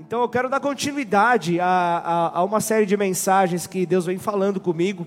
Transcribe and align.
Então 0.00 0.22
eu 0.22 0.28
quero 0.30 0.48
dar 0.48 0.60
continuidade 0.60 1.60
a, 1.60 1.66
a, 1.66 2.38
a, 2.38 2.44
uma 2.44 2.58
série 2.62 2.86
de 2.86 2.96
mensagens 2.96 3.66
que 3.66 3.84
Deus 3.84 4.06
vem 4.06 4.16
falando 4.16 4.58
comigo 4.58 5.06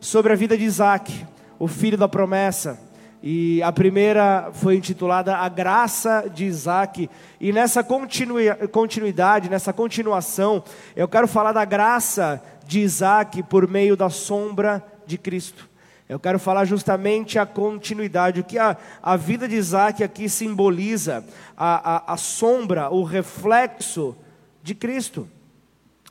sobre 0.00 0.32
a 0.32 0.36
vida 0.36 0.58
de 0.58 0.64
Isaac, 0.64 1.24
o 1.60 1.68
filho 1.68 1.96
da 1.96 2.08
promessa. 2.08 2.76
E 3.22 3.62
a 3.62 3.70
primeira 3.70 4.50
foi 4.52 4.74
intitulada 4.74 5.36
A 5.36 5.48
Graça 5.48 6.28
de 6.28 6.44
Isaac. 6.44 7.08
E 7.40 7.52
nessa 7.52 7.84
continuidade, 7.84 9.48
nessa 9.48 9.72
continuação, 9.72 10.64
eu 10.96 11.06
quero 11.06 11.28
falar 11.28 11.52
da 11.52 11.64
graça 11.64 12.42
de 12.66 12.80
Isaac 12.80 13.44
por 13.44 13.68
meio 13.68 13.96
da 13.96 14.10
sombra 14.10 14.84
de 15.06 15.16
Cristo. 15.18 15.70
Eu 16.08 16.18
quero 16.18 16.40
falar 16.40 16.64
justamente 16.64 17.38
a 17.38 17.46
continuidade, 17.46 18.40
o 18.40 18.44
que 18.44 18.58
a, 18.58 18.76
a 19.00 19.16
vida 19.16 19.46
de 19.46 19.54
Isaac 19.54 20.02
aqui 20.02 20.28
simboliza, 20.28 21.24
a, 21.56 21.94
a, 21.94 22.14
a 22.14 22.16
sombra, 22.16 22.90
o 22.90 23.04
reflexo 23.04 24.16
de 24.62 24.74
Cristo, 24.74 25.28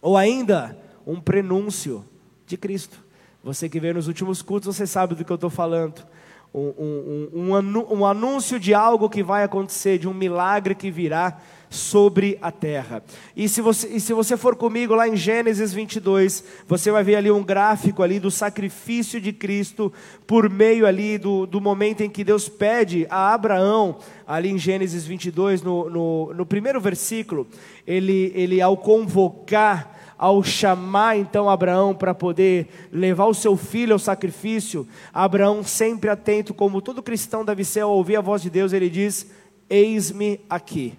ou 0.02 0.18
ainda 0.18 0.78
um 1.06 1.20
prenúncio 1.20 2.06
de 2.46 2.58
Cristo. 2.58 3.00
Você 3.44 3.68
que 3.68 3.80
veio 3.80 3.96
nos 3.96 4.08
últimos 4.08 4.42
cultos, 4.42 4.76
você 4.76 4.86
sabe 4.86 5.16
do 5.16 5.26
que 5.26 5.32
eu 5.32 5.36
estou 5.36 5.50
falando. 5.50 6.06
Um, 6.54 7.30
um, 7.34 7.56
um, 7.56 8.00
um 8.00 8.06
anúncio 8.06 8.60
de 8.60 8.74
algo 8.74 9.10
que 9.10 9.24
vai 9.24 9.44
acontecer, 9.44 9.98
de 9.98 10.08
um 10.08 10.14
milagre 10.14 10.76
que 10.76 10.92
virá 10.92 11.40
sobre 11.72 12.38
a 12.42 12.52
terra. 12.52 13.02
E 13.34 13.48
se 13.48 13.62
você, 13.62 13.88
e 13.88 14.00
se 14.02 14.14
você 14.14 14.36
for 14.36 14.58
comigo 14.58 14.94
lá 14.94 15.08
em 15.08 15.16
Gênesis 15.16 15.72
22, 15.72 16.44
você 16.68 16.92
vai 16.92 17.02
ver 17.02 17.16
ali 17.16 17.32
um 17.32 17.42
gráfico 17.42 18.04
ali 18.04 18.20
do 18.20 18.30
sacrifício 18.30 19.22
de 19.22 19.32
Cristo 19.32 19.92
por 20.28 20.50
meio 20.50 20.86
ali 20.86 21.18
do, 21.18 21.46
do 21.46 21.62
momento 21.62 22.02
em 22.02 22.10
que 22.10 22.26
Deus 22.26 22.50
pede 22.50 23.08
a 23.10 23.34
Abraão, 23.34 23.98
ali 24.28 24.50
em 24.50 24.58
Gênesis 24.58 25.06
22, 25.06 25.62
no, 25.62 25.90
no, 25.90 26.34
no 26.34 26.46
primeiro 26.46 26.82
versículo, 26.82 27.48
ele, 27.88 28.34
ele 28.36 28.62
ao 28.62 28.76
convocar 28.76 29.98
ao 30.18 30.44
chamar 30.44 31.18
então 31.18 31.50
Abraão 31.50 31.96
para 31.96 32.14
poder 32.14 32.68
levar 32.92 33.26
o 33.26 33.34
seu 33.34 33.58
filho 33.58 33.94
ao 33.94 34.00
sacrifício, 34.00 34.88
Abraão 35.12 35.64
sempre 35.64 36.12
atento, 36.12 36.54
como 36.54 36.80
todo 36.80 37.02
cristão 37.02 37.44
deve 37.44 37.64
ser 37.64 37.80
ao 37.80 37.92
ouvir 37.92 38.18
a 38.18 38.22
voz 38.22 38.42
de 38.42 38.50
Deus, 38.50 38.72
ele 38.72 38.88
diz: 38.88 39.32
Eis-me 39.68 40.42
aqui. 40.48 40.94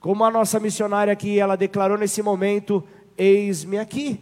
Como 0.00 0.24
a 0.24 0.30
nossa 0.30 0.60
missionária 0.60 1.12
aqui, 1.12 1.38
ela 1.38 1.56
declarou 1.56 1.98
nesse 1.98 2.22
momento: 2.22 2.84
Eis-me 3.16 3.78
aqui. 3.78 4.20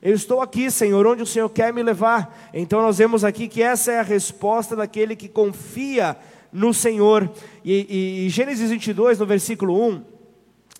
Eu 0.00 0.14
estou 0.14 0.40
aqui, 0.40 0.70
Senhor, 0.70 1.06
onde 1.06 1.22
o 1.22 1.26
Senhor 1.26 1.48
quer 1.48 1.72
me 1.72 1.82
levar. 1.82 2.50
Então 2.54 2.80
nós 2.80 2.98
vemos 2.98 3.24
aqui 3.24 3.48
que 3.48 3.62
essa 3.62 3.92
é 3.92 3.98
a 3.98 4.02
resposta 4.02 4.76
daquele 4.76 5.16
que 5.16 5.28
confia 5.28 6.16
no 6.52 6.72
Senhor. 6.72 7.28
E, 7.64 7.86
e, 7.88 8.26
e 8.26 8.28
Gênesis 8.28 8.70
22, 8.70 9.18
no 9.18 9.26
versículo 9.26 9.88
1, 9.88 10.02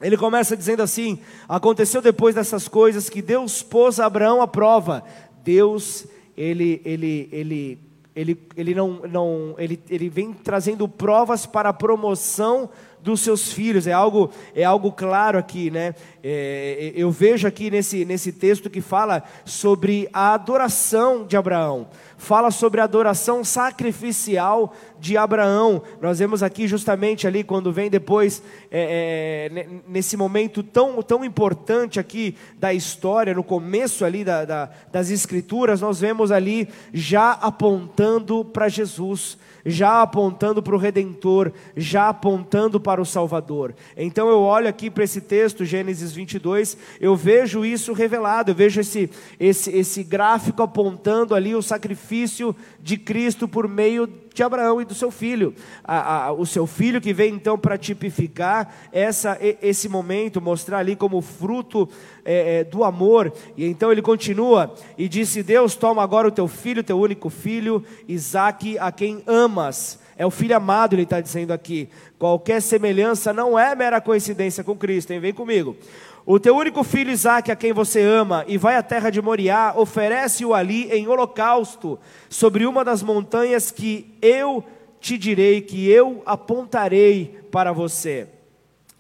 ele 0.00 0.16
começa 0.16 0.56
dizendo 0.56 0.82
assim: 0.82 1.18
Aconteceu 1.48 2.00
depois 2.00 2.34
dessas 2.34 2.68
coisas 2.68 3.10
que 3.10 3.20
Deus 3.20 3.62
pôs 3.62 3.98
Abraão 3.98 4.40
à 4.40 4.46
prova. 4.46 5.02
Deus, 5.42 6.06
ele, 6.36 6.80
ele, 6.84 7.28
ele, 7.32 7.78
ele, 8.14 8.38
ele, 8.56 8.74
não, 8.74 9.00
não, 9.10 9.54
ele, 9.58 9.80
ele 9.90 10.08
vem 10.08 10.32
trazendo 10.32 10.88
provas 10.88 11.44
para 11.44 11.70
a 11.70 11.72
promoção 11.72 12.70
dos 13.02 13.20
seus 13.20 13.52
filhos. 13.52 13.86
É 13.86 13.92
algo, 13.92 14.30
é 14.54 14.64
algo 14.64 14.92
claro 14.92 15.38
aqui, 15.38 15.70
né? 15.70 15.94
É, 16.22 16.92
eu 16.94 17.10
vejo 17.10 17.46
aqui 17.46 17.70
nesse, 17.70 18.04
nesse 18.04 18.32
texto 18.32 18.68
que 18.68 18.80
fala 18.80 19.22
sobre 19.44 20.08
a 20.12 20.34
adoração 20.34 21.26
de 21.26 21.36
Abraão, 21.36 21.88
fala 22.18 22.50
sobre 22.50 22.80
a 22.80 22.84
adoração 22.84 23.44
sacrificial 23.44 24.74
de 24.98 25.16
Abraão. 25.16 25.80
Nós 26.02 26.18
vemos 26.18 26.42
aqui 26.42 26.66
justamente 26.66 27.26
ali 27.26 27.44
quando 27.44 27.72
vem 27.72 27.88
depois 27.88 28.42
é, 28.70 29.48
é, 29.50 29.68
nesse 29.86 30.16
momento 30.16 30.62
tão, 30.62 31.00
tão 31.00 31.24
importante 31.24 32.00
aqui 32.00 32.36
da 32.58 32.74
história, 32.74 33.32
no 33.32 33.44
começo 33.44 34.04
ali 34.04 34.24
da, 34.24 34.44
da, 34.44 34.68
das 34.90 35.08
escrituras, 35.10 35.80
nós 35.80 36.00
vemos 36.00 36.32
ali 36.32 36.68
já 36.92 37.30
apontando 37.30 38.44
para 38.44 38.68
Jesus 38.68 39.38
já 39.66 40.00
apontando 40.00 40.62
para 40.62 40.74
o 40.74 40.78
Redentor, 40.78 41.52
já 41.76 42.08
apontando 42.08 42.80
para 42.80 43.02
o 43.02 43.04
Salvador. 43.04 43.74
Então 43.96 44.28
eu 44.28 44.40
olho 44.40 44.66
aqui 44.66 44.88
para 44.88 45.04
esse 45.04 45.20
texto, 45.20 45.64
Gênesis 45.64 46.12
22, 46.12 46.76
eu 46.98 47.14
vejo 47.14 47.66
isso 47.66 47.92
revelado, 47.92 48.50
eu 48.50 48.54
vejo 48.54 48.80
esse, 48.80 49.10
esse, 49.38 49.70
esse 49.70 50.02
gráfico 50.02 50.62
apontando 50.62 51.34
ali 51.34 51.54
o 51.54 51.60
sacrifício 51.60 52.07
de 52.80 52.96
Cristo 52.96 53.46
por 53.46 53.68
meio 53.68 54.08
de 54.32 54.42
Abraão 54.42 54.80
e 54.80 54.84
do 54.84 54.94
seu 54.94 55.10
filho. 55.10 55.54
A, 55.82 56.26
a, 56.26 56.32
o 56.32 56.46
seu 56.46 56.66
filho 56.66 57.00
que 57.00 57.12
vem 57.12 57.34
então 57.34 57.58
para 57.58 57.76
tipificar 57.76 58.72
essa, 58.92 59.36
esse 59.40 59.88
momento, 59.88 60.40
mostrar 60.40 60.78
ali 60.78 60.94
como 60.94 61.20
fruto 61.20 61.88
é, 62.24 62.60
é, 62.60 62.64
do 62.64 62.84
amor. 62.84 63.32
E 63.56 63.66
então 63.66 63.90
ele 63.90 64.02
continua 64.02 64.74
e 64.96 65.08
disse: 65.08 65.42
Deus, 65.42 65.74
toma 65.74 66.02
agora 66.02 66.28
o 66.28 66.32
teu 66.32 66.46
filho, 66.46 66.84
teu 66.84 66.98
único 66.98 67.28
filho, 67.28 67.84
Isaque, 68.06 68.78
a 68.78 68.92
quem 68.92 69.22
amas. 69.26 69.98
É 70.16 70.26
o 70.26 70.32
filho 70.32 70.56
amado, 70.56 70.96
ele 70.96 71.04
está 71.04 71.20
dizendo 71.20 71.52
aqui. 71.52 71.88
Qualquer 72.18 72.60
semelhança 72.60 73.32
não 73.32 73.56
é 73.56 73.72
mera 73.76 74.00
coincidência 74.00 74.64
com 74.64 74.76
Cristo, 74.76 75.12
hein? 75.12 75.20
vem 75.20 75.32
comigo. 75.32 75.76
O 76.30 76.38
teu 76.38 76.54
único 76.54 76.84
filho 76.84 77.10
Isaque, 77.10 77.50
a 77.50 77.56
quem 77.56 77.72
você 77.72 78.02
ama, 78.02 78.44
e 78.46 78.58
vai 78.58 78.76
à 78.76 78.82
terra 78.82 79.08
de 79.08 79.22
Moriá, 79.22 79.72
oferece-o 79.74 80.52
ali 80.52 80.86
em 80.92 81.08
holocausto, 81.08 81.98
sobre 82.28 82.66
uma 82.66 82.84
das 82.84 83.02
montanhas 83.02 83.70
que 83.70 84.14
eu 84.20 84.62
te 85.00 85.16
direi, 85.16 85.62
que 85.62 85.88
eu 85.88 86.22
apontarei 86.26 87.40
para 87.50 87.72
você. 87.72 88.28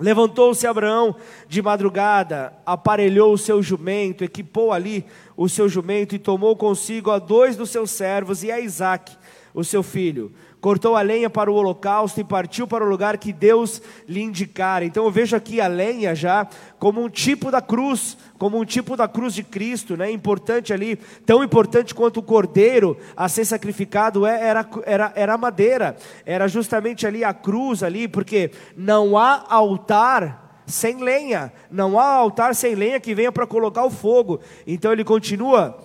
Levantou-se 0.00 0.66
Abraão 0.66 1.14
de 1.46 1.60
madrugada, 1.60 2.54
aparelhou 2.64 3.34
o 3.34 3.38
seu 3.38 3.62
jumento, 3.62 4.24
equipou 4.24 4.72
ali 4.72 5.04
o 5.36 5.50
seu 5.50 5.68
jumento 5.68 6.14
e 6.14 6.18
tomou 6.18 6.56
consigo 6.56 7.10
a 7.10 7.18
dois 7.18 7.56
dos 7.56 7.68
seus 7.68 7.90
servos 7.90 8.42
e 8.42 8.50
a 8.50 8.58
Isaque, 8.58 9.14
o 9.52 9.62
seu 9.62 9.82
filho 9.82 10.32
cortou 10.60 10.96
a 10.96 11.02
lenha 11.02 11.30
para 11.30 11.50
o 11.50 11.54
holocausto 11.54 12.20
e 12.20 12.24
partiu 12.24 12.66
para 12.66 12.84
o 12.84 12.88
lugar 12.88 13.16
que 13.18 13.32
Deus 13.32 13.80
lhe 14.08 14.20
indicara. 14.20 14.84
Então 14.84 15.04
eu 15.04 15.10
vejo 15.10 15.36
aqui 15.36 15.60
a 15.60 15.66
lenha 15.66 16.14
já 16.14 16.46
como 16.78 17.02
um 17.02 17.08
tipo 17.08 17.50
da 17.50 17.60
cruz, 17.60 18.16
como 18.38 18.58
um 18.58 18.64
tipo 18.64 18.96
da 18.96 19.06
cruz 19.06 19.34
de 19.34 19.42
Cristo, 19.42 19.96
né? 19.96 20.10
Importante 20.10 20.72
ali, 20.72 20.96
tão 21.24 21.42
importante 21.42 21.94
quanto 21.94 22.18
o 22.18 22.22
cordeiro 22.22 22.96
a 23.16 23.28
ser 23.28 23.44
sacrificado 23.44 24.26
é, 24.26 24.42
era, 24.42 24.68
era, 24.84 25.12
era 25.14 25.34
a 25.34 25.38
madeira, 25.38 25.96
era 26.26 26.48
justamente 26.48 27.06
ali 27.06 27.22
a 27.22 27.32
cruz 27.32 27.82
ali, 27.82 28.08
porque 28.08 28.50
não 28.76 29.16
há 29.16 29.44
altar 29.48 30.62
sem 30.66 31.02
lenha, 31.02 31.52
não 31.70 31.98
há 31.98 32.06
altar 32.06 32.54
sem 32.54 32.74
lenha 32.74 33.00
que 33.00 33.14
venha 33.14 33.32
para 33.32 33.46
colocar 33.46 33.84
o 33.84 33.90
fogo. 33.90 34.40
Então 34.66 34.92
ele 34.92 35.04
continua 35.04 35.78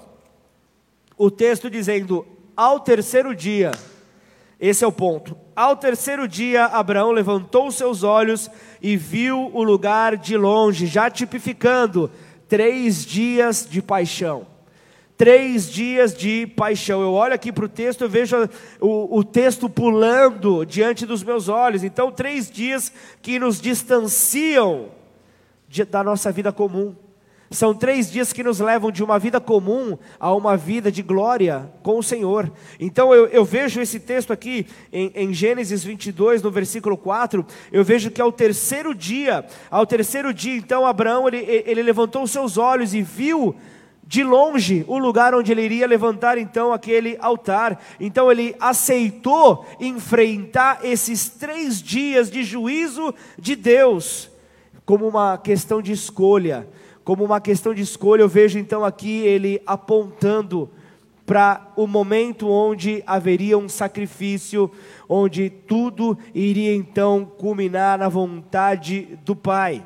o 1.18 1.30
texto 1.30 1.70
dizendo: 1.70 2.26
ao 2.56 2.80
terceiro 2.80 3.36
dia 3.36 3.72
esse 4.66 4.82
é 4.82 4.88
o 4.88 4.94
ponto. 4.94 5.36
Ao 5.54 5.76
terceiro 5.76 6.26
dia, 6.26 6.64
Abraão 6.68 7.12
levantou 7.12 7.70
seus 7.70 8.02
olhos 8.02 8.50
e 8.82 8.96
viu 8.96 9.52
o 9.54 9.62
lugar 9.62 10.16
de 10.16 10.38
longe, 10.38 10.88
já 10.88 11.10
tipificando 11.10 12.10
três 12.48 13.06
dias 13.06 13.68
de 13.70 13.82
paixão. 13.82 14.48
Três 15.18 15.70
dias 15.70 16.16
de 16.16 16.48
paixão. 16.48 17.02
Eu 17.02 17.12
olho 17.12 17.34
aqui 17.34 17.52
para 17.52 17.66
o 17.66 17.68
texto, 17.68 18.06
eu 18.06 18.10
vejo 18.10 18.38
o, 18.80 19.18
o 19.20 19.22
texto 19.22 19.70
pulando 19.70 20.64
diante 20.64 21.06
dos 21.06 21.24
meus 21.24 21.50
olhos. 21.50 21.84
Então, 21.84 22.10
três 22.10 22.50
dias 22.50 22.90
que 23.22 23.38
nos 23.38 23.60
distanciam 23.60 24.92
da 25.90 26.02
nossa 26.02 26.32
vida 26.32 26.54
comum. 26.54 26.96
São 27.54 27.72
três 27.72 28.12
dias 28.12 28.34
que 28.34 28.42
nos 28.42 28.60
levam 28.60 28.92
de 28.92 29.04
uma 29.04 29.20
vida 29.20 29.40
comum 29.40 29.96
a 30.20 30.34
uma 30.34 30.58
vida 30.58 30.92
de 30.92 31.04
glória 31.04 31.72
com 31.84 32.00
o 32.00 32.04
Senhor. 32.04 32.52
Então 32.80 33.14
eu, 33.14 33.28
eu 33.28 33.46
vejo 33.46 33.80
esse 33.80 34.00
texto 34.00 34.34
aqui 34.34 34.66
em, 34.92 35.12
em, 35.14 35.32
Gênesis 35.32 35.84
22, 35.84 36.42
no 36.42 36.50
versículo 36.50 36.98
4. 36.98 37.46
Eu 37.72 37.84
vejo 37.84 38.10
que 38.10 38.20
ao 38.20 38.32
terceiro 38.32 38.96
dia, 38.96 39.46
ao 39.70 39.86
terceiro 39.86 40.34
dia, 40.34 40.56
então 40.56 40.84
Abraão 40.84 41.28
ele, 41.28 41.46
ele 41.48 41.84
levantou 41.84 42.24
os 42.24 42.32
seus 42.32 42.58
olhos 42.58 42.96
e 42.96 43.04
viu 43.04 43.56
de 44.04 44.24
longe 44.24 44.84
o 44.88 44.98
lugar 44.98 45.36
onde 45.36 45.52
ele 45.52 45.62
iria 45.62 45.86
levantar 45.86 46.40
então 46.40 46.74
aquele 46.74 47.18
altar. 47.20 47.80
Então 48.00 48.32
ele 48.32 48.56
aceitou 48.60 49.64
enfrentar 49.80 50.80
esses 50.84 51.30
três 51.30 51.80
dias 51.80 52.32
de 52.32 52.44
juízo 52.44 53.14
de 53.38 53.56
Deus 53.56 54.32
como 54.88 55.08
uma 55.08 55.38
questão 55.38 55.84
de 55.84 55.92
escolha 55.92 56.68
como 57.04 57.24
uma 57.24 57.42
questão 57.42 57.74
de 57.74 57.82
escolha, 57.82 58.22
eu 58.22 58.30
vejo 58.30 58.58
então 58.58 58.84
aqui 58.84 59.20
ele 59.22 59.62
apontando 59.66 60.70
para 61.26 61.72
o 61.76 61.88
momento 61.88 62.50
onde 62.50 63.04
haveria 63.08 63.58
um 63.58 63.70
sacrifício, 63.70 64.70
onde 65.08 65.50
tudo 65.50 66.18
iria 66.34 66.76
então 66.76 67.26
culminar 67.26 67.98
na 67.98 68.10
vontade 68.10 69.18
do 69.24 69.36
Pai. 69.36 69.86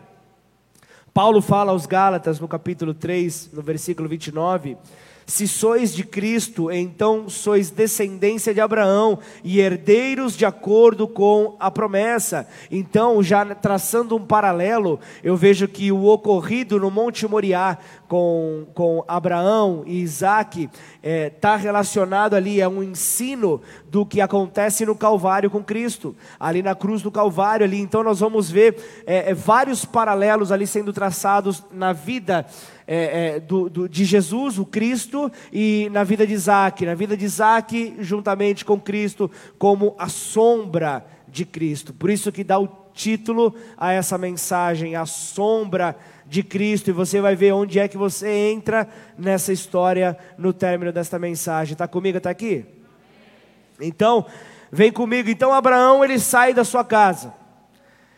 Paulo 1.13 1.41
fala 1.41 1.71
aos 1.71 1.85
Gálatas 1.85 2.39
no 2.39 2.47
capítulo 2.47 2.93
3, 2.93 3.51
no 3.53 3.61
versículo 3.61 4.07
29, 4.07 4.77
Se 5.29 5.45
sois 5.45 5.93
de 5.93 6.05
Cristo, 6.05 6.71
então 6.71 7.27
sois 7.27 7.69
descendência 7.69 8.53
de 8.53 8.61
Abraão 8.61 9.19
e 9.43 9.59
herdeiros 9.59 10.37
de 10.37 10.45
acordo 10.45 11.05
com 11.05 11.57
a 11.59 11.69
promessa. 11.69 12.47
Então, 12.71 13.21
já 13.21 13.43
traçando 13.53 14.15
um 14.15 14.25
paralelo, 14.25 15.01
eu 15.21 15.35
vejo 15.35 15.67
que 15.67 15.91
o 15.91 16.05
ocorrido 16.05 16.79
no 16.79 16.89
Monte 16.89 17.27
Moriá 17.27 17.77
com, 18.07 18.67
com 18.73 19.03
Abraão 19.05 19.83
e 19.85 19.99
Isaac 19.99 20.63
está 20.63 20.77
é, 21.03 21.29
tá 21.29 21.55
relacionado 21.57 22.33
ali, 22.33 22.61
é 22.61 22.67
um 22.67 22.81
ensino 22.81 23.61
do 23.89 24.05
que 24.05 24.21
acontece 24.21 24.85
no 24.85 24.95
Calvário 24.95 25.49
com 25.49 25.61
Cristo, 25.61 26.15
ali 26.39 26.61
na 26.61 26.73
cruz 26.73 27.01
do 27.01 27.11
Calvário. 27.11 27.65
ali. 27.65 27.81
Então, 27.81 28.01
nós 28.01 28.21
vamos 28.21 28.49
ver 28.49 28.77
é, 29.05 29.31
é, 29.31 29.33
vários 29.33 29.83
paralelos 29.83 30.53
ali 30.53 30.65
sendo 30.65 30.93
traçados 30.93 31.61
na 31.69 31.91
vida 31.91 32.45
é, 32.87 33.35
é, 33.35 33.39
do, 33.39 33.69
do, 33.69 33.89
de 33.89 34.05
Jesus, 34.05 34.57
o 34.57 34.65
Cristo, 34.65 35.29
e 35.51 35.89
na 35.91 36.05
vida 36.05 36.25
de 36.25 36.33
Isaac. 36.33 36.85
Na 36.85 36.95
vida 36.95 37.17
de 37.17 37.25
Isaac, 37.25 37.95
juntamente 37.99 38.63
com 38.63 38.79
Cristo, 38.79 39.29
como 39.59 39.93
a 39.99 40.07
sombra 40.07 41.05
de 41.27 41.45
Cristo. 41.45 41.93
Por 41.93 42.09
isso 42.09 42.31
que 42.31 42.45
dá 42.45 42.57
o 42.57 42.69
título 42.93 43.53
a 43.75 43.91
essa 43.91 44.17
mensagem, 44.17 44.95
a 44.95 45.05
sombra 45.05 45.97
de 46.25 46.41
Cristo, 46.41 46.89
e 46.89 46.93
você 46.93 47.19
vai 47.19 47.35
ver 47.35 47.51
onde 47.51 47.77
é 47.77 47.87
que 47.87 47.97
você 47.97 48.29
entra 48.51 48.87
nessa 49.17 49.51
história 49.51 50.17
no 50.37 50.53
término 50.53 50.91
desta 50.91 51.19
mensagem. 51.19 51.73
Está 51.73 51.87
comigo? 51.87 52.17
Está 52.17 52.29
aqui? 52.29 52.65
Então, 53.79 54.25
vem 54.71 54.91
comigo. 54.91 55.29
Então, 55.29 55.53
Abraão 55.53 56.03
ele 56.03 56.19
sai 56.19 56.53
da 56.53 56.63
sua 56.63 56.83
casa. 56.83 57.33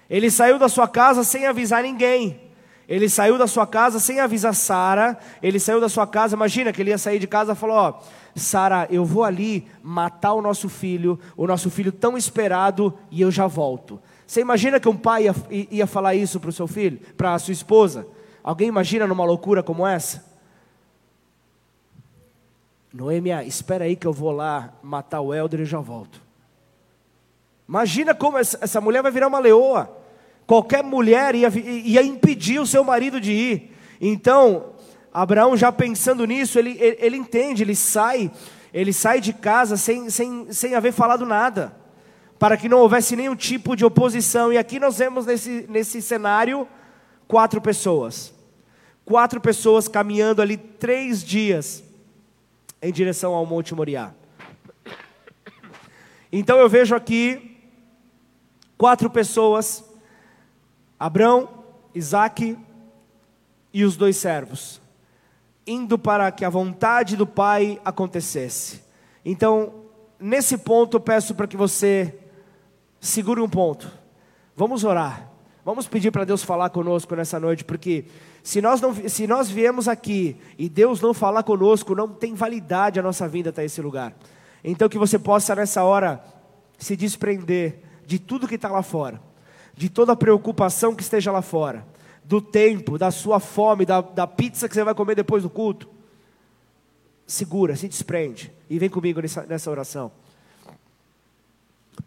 Ele 0.09 0.31
saiu 0.31 0.57
da 0.57 0.69
sua 0.69 0.87
casa 0.87 1.23
sem 1.23 1.45
avisar 1.45 1.83
ninguém. 1.83 2.48
Ele 2.89 3.07
saiu 3.07 3.37
da 3.37 3.45
sua 3.45 3.67
casa 3.67 3.99
sem 3.99 4.19
avisar 4.19 4.55
Sara. 4.55 5.15
Ele 5.43 5.59
saiu 5.59 5.79
da 5.79 5.87
sua 5.87 6.07
casa, 6.07 6.35
imagina 6.35 6.73
que 6.73 6.81
ele 6.81 6.89
ia 6.89 6.97
sair 6.97 7.19
de 7.19 7.27
casa 7.27 7.53
e 7.53 7.55
falou: 7.55 7.77
Ó, 7.77 7.93
Sara, 8.35 8.87
eu 8.89 9.05
vou 9.05 9.23
ali 9.23 9.67
matar 9.83 10.33
o 10.33 10.41
nosso 10.41 10.67
filho, 10.67 11.19
o 11.37 11.45
nosso 11.45 11.69
filho 11.69 11.91
tão 11.91 12.17
esperado, 12.17 12.97
e 13.11 13.21
eu 13.21 13.29
já 13.29 13.45
volto. 13.45 14.01
Você 14.25 14.41
imagina 14.41 14.79
que 14.79 14.89
um 14.89 14.97
pai 14.97 15.25
ia, 15.25 15.35
ia 15.69 15.85
falar 15.85 16.15
isso 16.15 16.39
para 16.39 16.49
o 16.49 16.53
seu 16.53 16.65
filho, 16.65 16.99
para 17.15 17.35
a 17.35 17.39
sua 17.39 17.51
esposa? 17.51 18.07
Alguém 18.43 18.67
imagina 18.67 19.05
numa 19.05 19.23
loucura 19.23 19.61
como 19.61 19.85
essa? 19.85 20.25
Noêmia, 22.91 23.43
espera 23.43 23.85
aí 23.85 23.95
que 23.95 24.07
eu 24.07 24.13
vou 24.13 24.31
lá 24.31 24.73
matar 24.81 25.21
o 25.21 25.31
Helder 25.31 25.59
e 25.59 25.65
já 25.65 25.79
volto. 25.79 26.19
Imagina 27.67 28.15
como 28.15 28.39
essa 28.39 28.81
mulher 28.81 29.03
vai 29.03 29.11
virar 29.11 29.27
uma 29.27 29.37
leoa 29.37 29.98
qualquer 30.49 30.83
mulher 30.83 31.35
ia, 31.35 31.47
ia 31.47 32.01
impedir 32.01 32.59
o 32.59 32.65
seu 32.65 32.83
marido 32.83 33.21
de 33.21 33.31
ir. 33.31 33.71
Então, 34.01 34.73
Abraão 35.13 35.55
já 35.55 35.71
pensando 35.71 36.25
nisso, 36.25 36.57
ele, 36.57 36.71
ele, 36.79 36.97
ele, 36.99 37.17
entende, 37.17 37.61
ele 37.61 37.75
sai, 37.75 38.31
ele 38.73 38.91
sai 38.91 39.21
de 39.21 39.31
casa 39.31 39.77
sem, 39.77 40.09
sem, 40.09 40.51
sem 40.51 40.73
haver 40.73 40.91
falado 40.91 41.23
nada, 41.23 41.77
para 42.39 42.57
que 42.57 42.67
não 42.67 42.79
houvesse 42.79 43.15
nenhum 43.15 43.35
tipo 43.35 43.75
de 43.75 43.85
oposição. 43.85 44.51
E 44.51 44.57
aqui 44.57 44.79
nós 44.79 44.97
vemos 44.97 45.27
nesse, 45.27 45.67
nesse 45.69 46.01
cenário 46.01 46.67
quatro 47.27 47.61
pessoas. 47.61 48.33
Quatro 49.05 49.39
pessoas 49.39 49.87
caminhando 49.87 50.41
ali 50.41 50.57
três 50.57 51.23
dias 51.23 51.83
em 52.81 52.91
direção 52.91 53.35
ao 53.35 53.45
Monte 53.45 53.75
Moriá. 53.75 54.15
Então 56.31 56.57
eu 56.57 56.67
vejo 56.67 56.95
aqui 56.95 57.55
quatro 58.79 59.11
pessoas 59.11 59.87
Abrão, 60.99 61.47
Isaac 61.95 62.57
e 63.73 63.85
os 63.85 63.95
dois 63.95 64.17
servos, 64.17 64.81
indo 65.65 65.97
para 65.97 66.29
que 66.29 66.43
a 66.43 66.49
vontade 66.49 67.15
do 67.15 67.25
Pai 67.25 67.79
acontecesse. 67.85 68.83
Então, 69.23 69.85
nesse 70.19 70.57
ponto, 70.57 70.97
eu 70.97 71.01
peço 71.01 71.33
para 71.33 71.47
que 71.47 71.55
você 71.55 72.19
segure 72.99 73.39
um 73.39 73.47
ponto. 73.47 73.89
Vamos 74.57 74.83
orar. 74.83 75.29
Vamos 75.63 75.87
pedir 75.87 76.11
para 76.11 76.25
Deus 76.25 76.43
falar 76.43 76.69
conosco 76.69 77.15
nessa 77.15 77.39
noite, 77.39 77.63
porque 77.63 78.05
se 78.43 78.61
nós, 78.61 78.81
não, 78.81 78.93
se 78.93 79.25
nós 79.25 79.49
viemos 79.49 79.87
aqui 79.87 80.35
e 80.57 80.67
Deus 80.67 80.99
não 80.99 81.13
falar 81.13 81.43
conosco, 81.43 81.95
não 81.95 82.09
tem 82.09 82.33
validade 82.33 82.99
a 82.99 83.03
nossa 83.03 83.25
vinda 83.27 83.51
até 83.51 83.63
esse 83.63 83.81
lugar. 83.81 84.13
Então, 84.63 84.89
que 84.89 84.97
você 84.97 85.17
possa 85.17 85.55
nessa 85.55 85.83
hora 85.83 86.21
se 86.77 86.97
desprender 86.97 87.83
de 88.05 88.19
tudo 88.19 88.47
que 88.47 88.55
está 88.55 88.69
lá 88.69 88.81
fora 88.81 89.28
de 89.79 89.87
toda 89.87 90.11
a 90.11 90.15
preocupação 90.15 90.93
que 90.93 91.01
esteja 91.01 91.31
lá 91.31 91.41
fora, 91.41 91.85
do 92.25 92.41
tempo, 92.41 92.97
da 92.97 93.11
sua 93.11 93.39
fome, 93.39 93.85
da, 93.85 94.01
da 94.01 94.27
pizza 94.27 94.67
que 94.67 94.75
você 94.75 94.83
vai 94.83 94.93
comer 94.93 95.15
depois 95.15 95.41
do 95.41 95.49
culto. 95.49 95.87
Segura, 97.25 97.77
se 97.77 97.87
desprende 97.87 98.51
e 98.69 98.77
vem 98.77 98.89
comigo 98.89 99.21
nessa, 99.21 99.43
nessa 99.43 99.71
oração. 99.71 100.11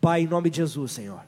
Pai, 0.02 0.20
em 0.20 0.26
nome 0.26 0.50
de 0.50 0.58
Jesus, 0.58 0.92
Senhor. 0.92 1.22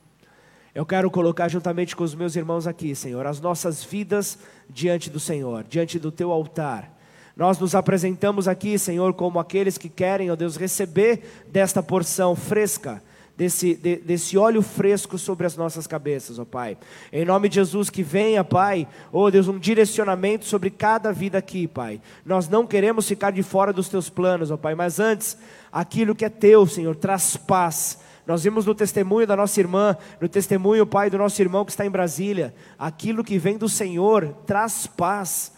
Eu 0.74 0.84
quero 0.84 1.10
colocar 1.10 1.48
juntamente 1.48 1.96
com 1.96 2.04
os 2.04 2.14
meus 2.14 2.36
irmãos 2.36 2.66
aqui, 2.66 2.94
Senhor, 2.94 3.24
as 3.26 3.40
nossas 3.40 3.82
vidas 3.82 4.38
diante 4.68 5.08
do 5.08 5.18
Senhor, 5.18 5.64
diante 5.64 5.98
do 5.98 6.12
teu 6.12 6.30
altar. 6.30 6.92
Nós 7.34 7.58
nos 7.58 7.74
apresentamos 7.74 8.46
aqui, 8.46 8.78
Senhor, 8.78 9.14
como 9.14 9.38
aqueles 9.38 9.78
que 9.78 9.88
querem, 9.88 10.30
ó 10.30 10.36
Deus, 10.36 10.56
receber 10.56 11.46
desta 11.50 11.82
porção 11.82 12.36
fresca 12.36 13.02
desse, 13.36 13.74
de, 13.74 13.96
desse 13.96 14.38
óleo 14.38 14.62
fresco 14.62 15.18
sobre 15.18 15.46
as 15.46 15.56
nossas 15.56 15.86
cabeças, 15.86 16.38
ó 16.38 16.44
Pai. 16.44 16.76
Em 17.12 17.24
nome 17.24 17.48
de 17.48 17.56
Jesus, 17.56 17.90
que 17.90 18.02
venha, 18.02 18.44
Pai, 18.44 18.86
ó 19.12 19.30
Deus, 19.30 19.48
um 19.48 19.58
direcionamento 19.58 20.44
sobre 20.44 20.70
cada 20.70 21.12
vida 21.12 21.38
aqui, 21.38 21.66
Pai. 21.66 22.00
Nós 22.24 22.48
não 22.48 22.66
queremos 22.66 23.08
ficar 23.08 23.32
de 23.32 23.42
fora 23.42 23.72
dos 23.72 23.88
teus 23.88 24.08
planos, 24.08 24.50
ó 24.50 24.56
Pai, 24.56 24.74
mas 24.74 25.00
antes, 25.00 25.36
aquilo 25.72 26.14
que 26.14 26.24
é 26.24 26.28
teu, 26.28 26.66
Senhor, 26.66 26.94
traz 26.94 27.36
paz. 27.36 27.98
Nós 28.26 28.42
vimos 28.44 28.64
no 28.64 28.74
testemunho 28.74 29.26
da 29.26 29.36
nossa 29.36 29.60
irmã, 29.60 29.96
no 30.20 30.28
testemunho, 30.28 30.86
Pai, 30.86 31.10
do 31.10 31.18
nosso 31.18 31.40
irmão 31.42 31.64
que 31.64 31.72
está 31.72 31.84
em 31.84 31.90
Brasília, 31.90 32.54
aquilo 32.78 33.24
que 33.24 33.38
vem 33.38 33.58
do 33.58 33.68
Senhor 33.68 34.34
traz 34.46 34.86
paz. 34.86 35.52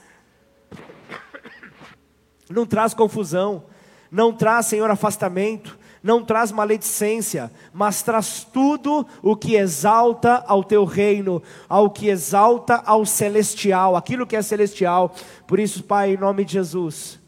Não 2.49 2.65
traz 2.65 2.95
confusão, 2.95 3.65
não 4.11 4.33
traz, 4.33 4.67
Senhor, 4.67 4.89
afastamento, 4.91 5.77
não 6.07 6.25
traz 6.25 6.53
maledicência, 6.53 7.51
mas 7.75 8.01
traz 8.01 8.45
tudo 8.45 9.05
o 9.21 9.35
que 9.35 9.57
exalta 9.57 10.45
ao 10.47 10.63
teu 10.63 10.85
reino, 10.85 11.43
ao 11.69 11.91
que 11.91 12.09
exalta 12.09 12.77
ao 12.87 13.05
celestial, 13.05 13.97
aquilo 13.97 14.25
que 14.25 14.37
é 14.37 14.41
celestial. 14.41 15.13
Por 15.49 15.59
isso, 15.59 15.83
Pai, 15.83 16.15
em 16.15 16.17
nome 16.17 16.45
de 16.45 16.53
Jesus, 16.53 17.19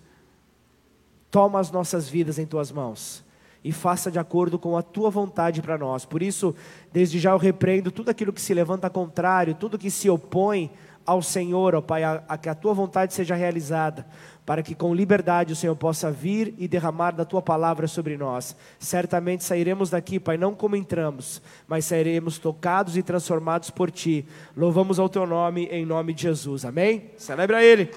toma 1.28 1.58
as 1.58 1.72
nossas 1.72 2.08
vidas 2.08 2.38
em 2.38 2.46
tuas 2.46 2.70
mãos 2.70 3.25
e 3.64 3.72
faça 3.72 4.12
de 4.12 4.19
acordo 4.20 4.60
com 4.60 4.76
a 4.76 4.82
tua 4.82 5.10
vontade 5.10 5.60
para 5.60 5.76
nós. 5.76 6.04
Por 6.04 6.22
isso, 6.22 6.54
desde 6.92 7.19
já 7.19 7.32
eu 7.32 7.36
repreendo 7.36 7.90
tudo 7.90 8.10
aquilo 8.10 8.32
que 8.32 8.40
se 8.40 8.54
levanta 8.54 8.88
contrário, 8.88 9.56
tudo 9.56 9.76
que 9.76 9.90
se 9.90 10.08
opõe 10.08 10.70
ao 11.04 11.20
Senhor, 11.20 11.75
ó 11.75 11.80
Pai, 11.80 12.04
a, 12.04 12.22
a 12.28 12.38
que 12.38 12.48
a 12.48 12.54
tua 12.54 12.72
vontade 12.72 13.12
seja 13.12 13.34
realizada 13.34 14.06
para 14.49 14.62
que 14.62 14.75
com 14.75 14.95
liberdade 14.95 15.52
o 15.52 15.57
Senhor 15.57 15.76
possa 15.76 16.11
vir 16.11 16.55
e 16.57 16.67
derramar 16.67 17.11
da 17.11 17.23
tua 17.23 17.43
palavra 17.43 17.87
sobre 17.87 18.17
nós. 18.17 18.57
Certamente 18.78 19.45
sairemos 19.45 19.90
daqui, 19.90 20.19
Pai, 20.19 20.38
não 20.38 20.55
como 20.55 20.75
entramos, 20.75 21.43
mas 21.67 21.85
sairemos 21.85 22.38
tocados 22.38 22.97
e 22.97 23.02
transformados 23.02 23.69
por 23.69 23.90
ti. 23.90 24.26
Louvamos 24.57 24.99
ao 24.99 25.07
teu 25.07 25.26
nome, 25.26 25.67
em 25.67 25.85
nome 25.85 26.14
de 26.14 26.23
Jesus. 26.23 26.64
Amém? 26.64 27.11
Celebra 27.19 27.62
ele. 27.62 27.90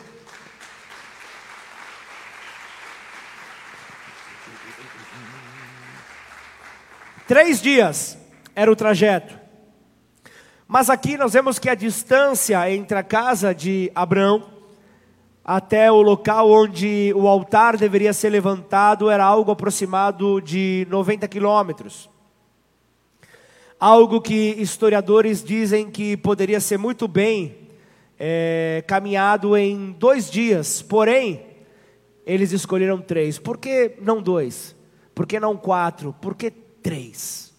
Três 7.25 7.62
dias 7.62 8.17
era 8.53 8.70
o 8.70 8.75
trajeto. 8.75 9.39
Mas 10.67 10.89
aqui 10.89 11.15
nós 11.15 11.31
vemos 11.31 11.58
que 11.58 11.70
a 11.70 11.75
distância 11.75 12.70
entre 12.70 12.98
a 12.98 13.03
casa 13.03 13.55
de 13.55 13.89
Abraão 13.96 14.60
até 15.43 15.91
o 15.91 16.01
local 16.01 16.50
onde 16.50 17.12
o 17.15 17.27
altar 17.27 17.75
deveria 17.75 18.13
ser 18.13 18.29
levantado 18.29 19.10
era 19.10 19.25
algo 19.25 19.51
aproximado 19.51 20.39
de 20.39 20.86
90 20.89 21.27
quilômetros. 21.27 22.10
Algo 23.79 24.21
que 24.21 24.55
historiadores 24.60 25.43
dizem 25.43 25.89
que 25.89 26.15
poderia 26.15 26.60
ser 26.60 26.77
muito 26.77 27.07
bem 27.07 27.57
é, 28.19 28.83
caminhado 28.86 29.57
em 29.57 29.91
dois 29.93 30.29
dias, 30.29 30.83
porém, 30.83 31.43
eles 32.24 32.51
escolheram 32.51 33.01
três. 33.01 33.39
Por 33.39 33.57
que 33.57 33.95
não 34.00 34.21
dois? 34.21 34.75
Por 35.15 35.25
que 35.25 35.39
não 35.39 35.57
quatro? 35.57 36.13
Por 36.21 36.36
que 36.36 36.51
três? 36.51 37.50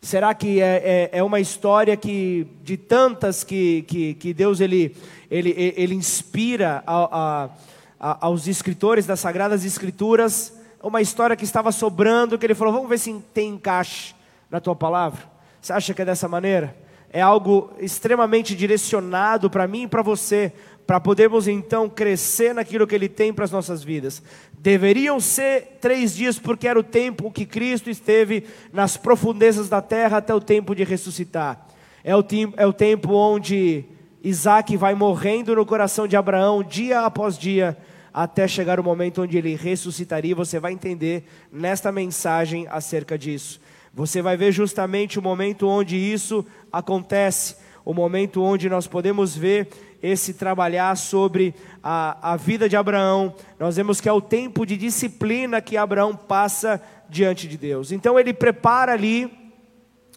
Será 0.00 0.34
que 0.34 0.60
é, 0.60 1.10
é, 1.12 1.18
é 1.18 1.22
uma 1.22 1.40
história 1.40 1.96
que 1.96 2.46
de 2.62 2.76
tantas 2.76 3.42
que, 3.42 3.82
que, 3.82 4.14
que 4.14 4.34
Deus 4.34 4.60
ele 4.60 4.96
ele, 5.30 5.54
ele 5.76 5.94
inspira 5.94 6.84
a, 6.86 7.04
a, 7.10 7.50
a, 7.98 8.26
aos 8.26 8.46
escritores 8.46 9.06
das 9.06 9.20
Sagradas 9.20 9.64
Escrituras 9.64 10.52
uma 10.82 11.00
história 11.00 11.34
que 11.34 11.44
estava 11.44 11.72
sobrando, 11.72 12.38
que 12.38 12.46
ele 12.46 12.54
falou: 12.54 12.72
vamos 12.72 12.88
ver 12.88 12.98
se 12.98 13.12
tem 13.34 13.50
encaixe 13.50 14.14
na 14.50 14.60
tua 14.60 14.76
palavra. 14.76 15.20
Você 15.60 15.72
acha 15.72 15.92
que 15.92 16.02
é 16.02 16.04
dessa 16.04 16.28
maneira? 16.28 16.76
É 17.16 17.22
algo 17.22 17.70
extremamente 17.80 18.54
direcionado 18.54 19.48
para 19.48 19.66
mim 19.66 19.84
e 19.84 19.88
para 19.88 20.02
você, 20.02 20.52
para 20.86 21.00
podermos 21.00 21.48
então 21.48 21.88
crescer 21.88 22.54
naquilo 22.54 22.86
que 22.86 22.94
Ele 22.94 23.08
tem 23.08 23.32
para 23.32 23.46
as 23.46 23.50
nossas 23.50 23.82
vidas. 23.82 24.22
Deveriam 24.58 25.18
ser 25.18 25.78
três 25.80 26.14
dias, 26.14 26.38
porque 26.38 26.68
era 26.68 26.78
o 26.78 26.82
tempo 26.82 27.30
que 27.30 27.46
Cristo 27.46 27.88
esteve 27.88 28.44
nas 28.70 28.98
profundezas 28.98 29.66
da 29.66 29.80
terra 29.80 30.18
até 30.18 30.34
o 30.34 30.42
tempo 30.42 30.74
de 30.74 30.84
ressuscitar. 30.84 31.66
É 32.04 32.14
o, 32.14 32.22
é 32.54 32.66
o 32.66 32.72
tempo 32.74 33.14
onde 33.14 33.86
Isaac 34.22 34.76
vai 34.76 34.94
morrendo 34.94 35.56
no 35.56 35.64
coração 35.64 36.06
de 36.06 36.18
Abraão, 36.18 36.62
dia 36.62 37.00
após 37.00 37.38
dia, 37.38 37.78
até 38.12 38.46
chegar 38.46 38.78
o 38.78 38.84
momento 38.84 39.22
onde 39.22 39.38
ele 39.38 39.56
ressuscitaria. 39.56 40.34
Você 40.34 40.60
vai 40.60 40.74
entender 40.74 41.24
nesta 41.50 41.90
mensagem 41.90 42.66
acerca 42.68 43.16
disso. 43.16 43.58
Você 43.96 44.20
vai 44.20 44.36
ver 44.36 44.52
justamente 44.52 45.18
o 45.18 45.22
momento 45.22 45.66
onde 45.66 45.96
isso 45.96 46.44
acontece, 46.70 47.56
o 47.82 47.94
momento 47.94 48.42
onde 48.42 48.68
nós 48.68 48.86
podemos 48.86 49.34
ver 49.34 49.68
esse 50.02 50.34
trabalhar 50.34 50.94
sobre 50.98 51.54
a, 51.82 52.34
a 52.34 52.36
vida 52.36 52.68
de 52.68 52.76
Abraão. 52.76 53.34
Nós 53.58 53.76
vemos 53.76 53.98
que 53.98 54.06
é 54.06 54.12
o 54.12 54.20
tempo 54.20 54.66
de 54.66 54.76
disciplina 54.76 55.62
que 55.62 55.78
Abraão 55.78 56.14
passa 56.14 56.78
diante 57.08 57.48
de 57.48 57.56
Deus. 57.56 57.90
Então 57.90 58.20
ele 58.20 58.34
prepara 58.34 58.92
ali 58.92 59.32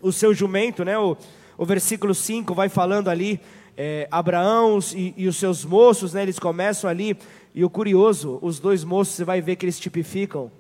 o 0.02 0.12
seu 0.12 0.34
jumento, 0.34 0.84
né? 0.84 0.98
O, 0.98 1.16
o 1.58 1.66
versículo 1.66 2.14
5 2.14 2.54
vai 2.54 2.68
falando 2.68 3.08
ali, 3.08 3.40
é, 3.78 4.10
Abraão 4.12 4.78
e, 4.94 5.14
e, 5.16 5.26
os 5.26 5.38
seus 5.38 5.64
moços, 5.64 6.14
né? 6.14 6.24
Eles 6.24 6.38
começam 6.38 6.90
ali 6.90 7.18
e 7.56 7.64
o 7.64 7.70
curioso, 7.70 8.40
os 8.42 8.60
dois 8.60 8.84
moços, 8.84 9.16
você 9.16 9.24
vai 9.24 9.40
ver 9.40 9.56
que 9.56 9.64
eles 9.64 9.80
tipificam. 9.80 10.52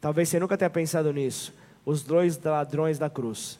Talvez 0.00 0.28
você 0.28 0.40
nunca 0.40 0.58
tenha 0.58 0.68
pensado 0.68 1.12
nisso. 1.12 1.54
Os 1.86 2.02
dois 2.02 2.38
ladrões 2.42 2.98
da 2.98 3.08
cruz. 3.08 3.58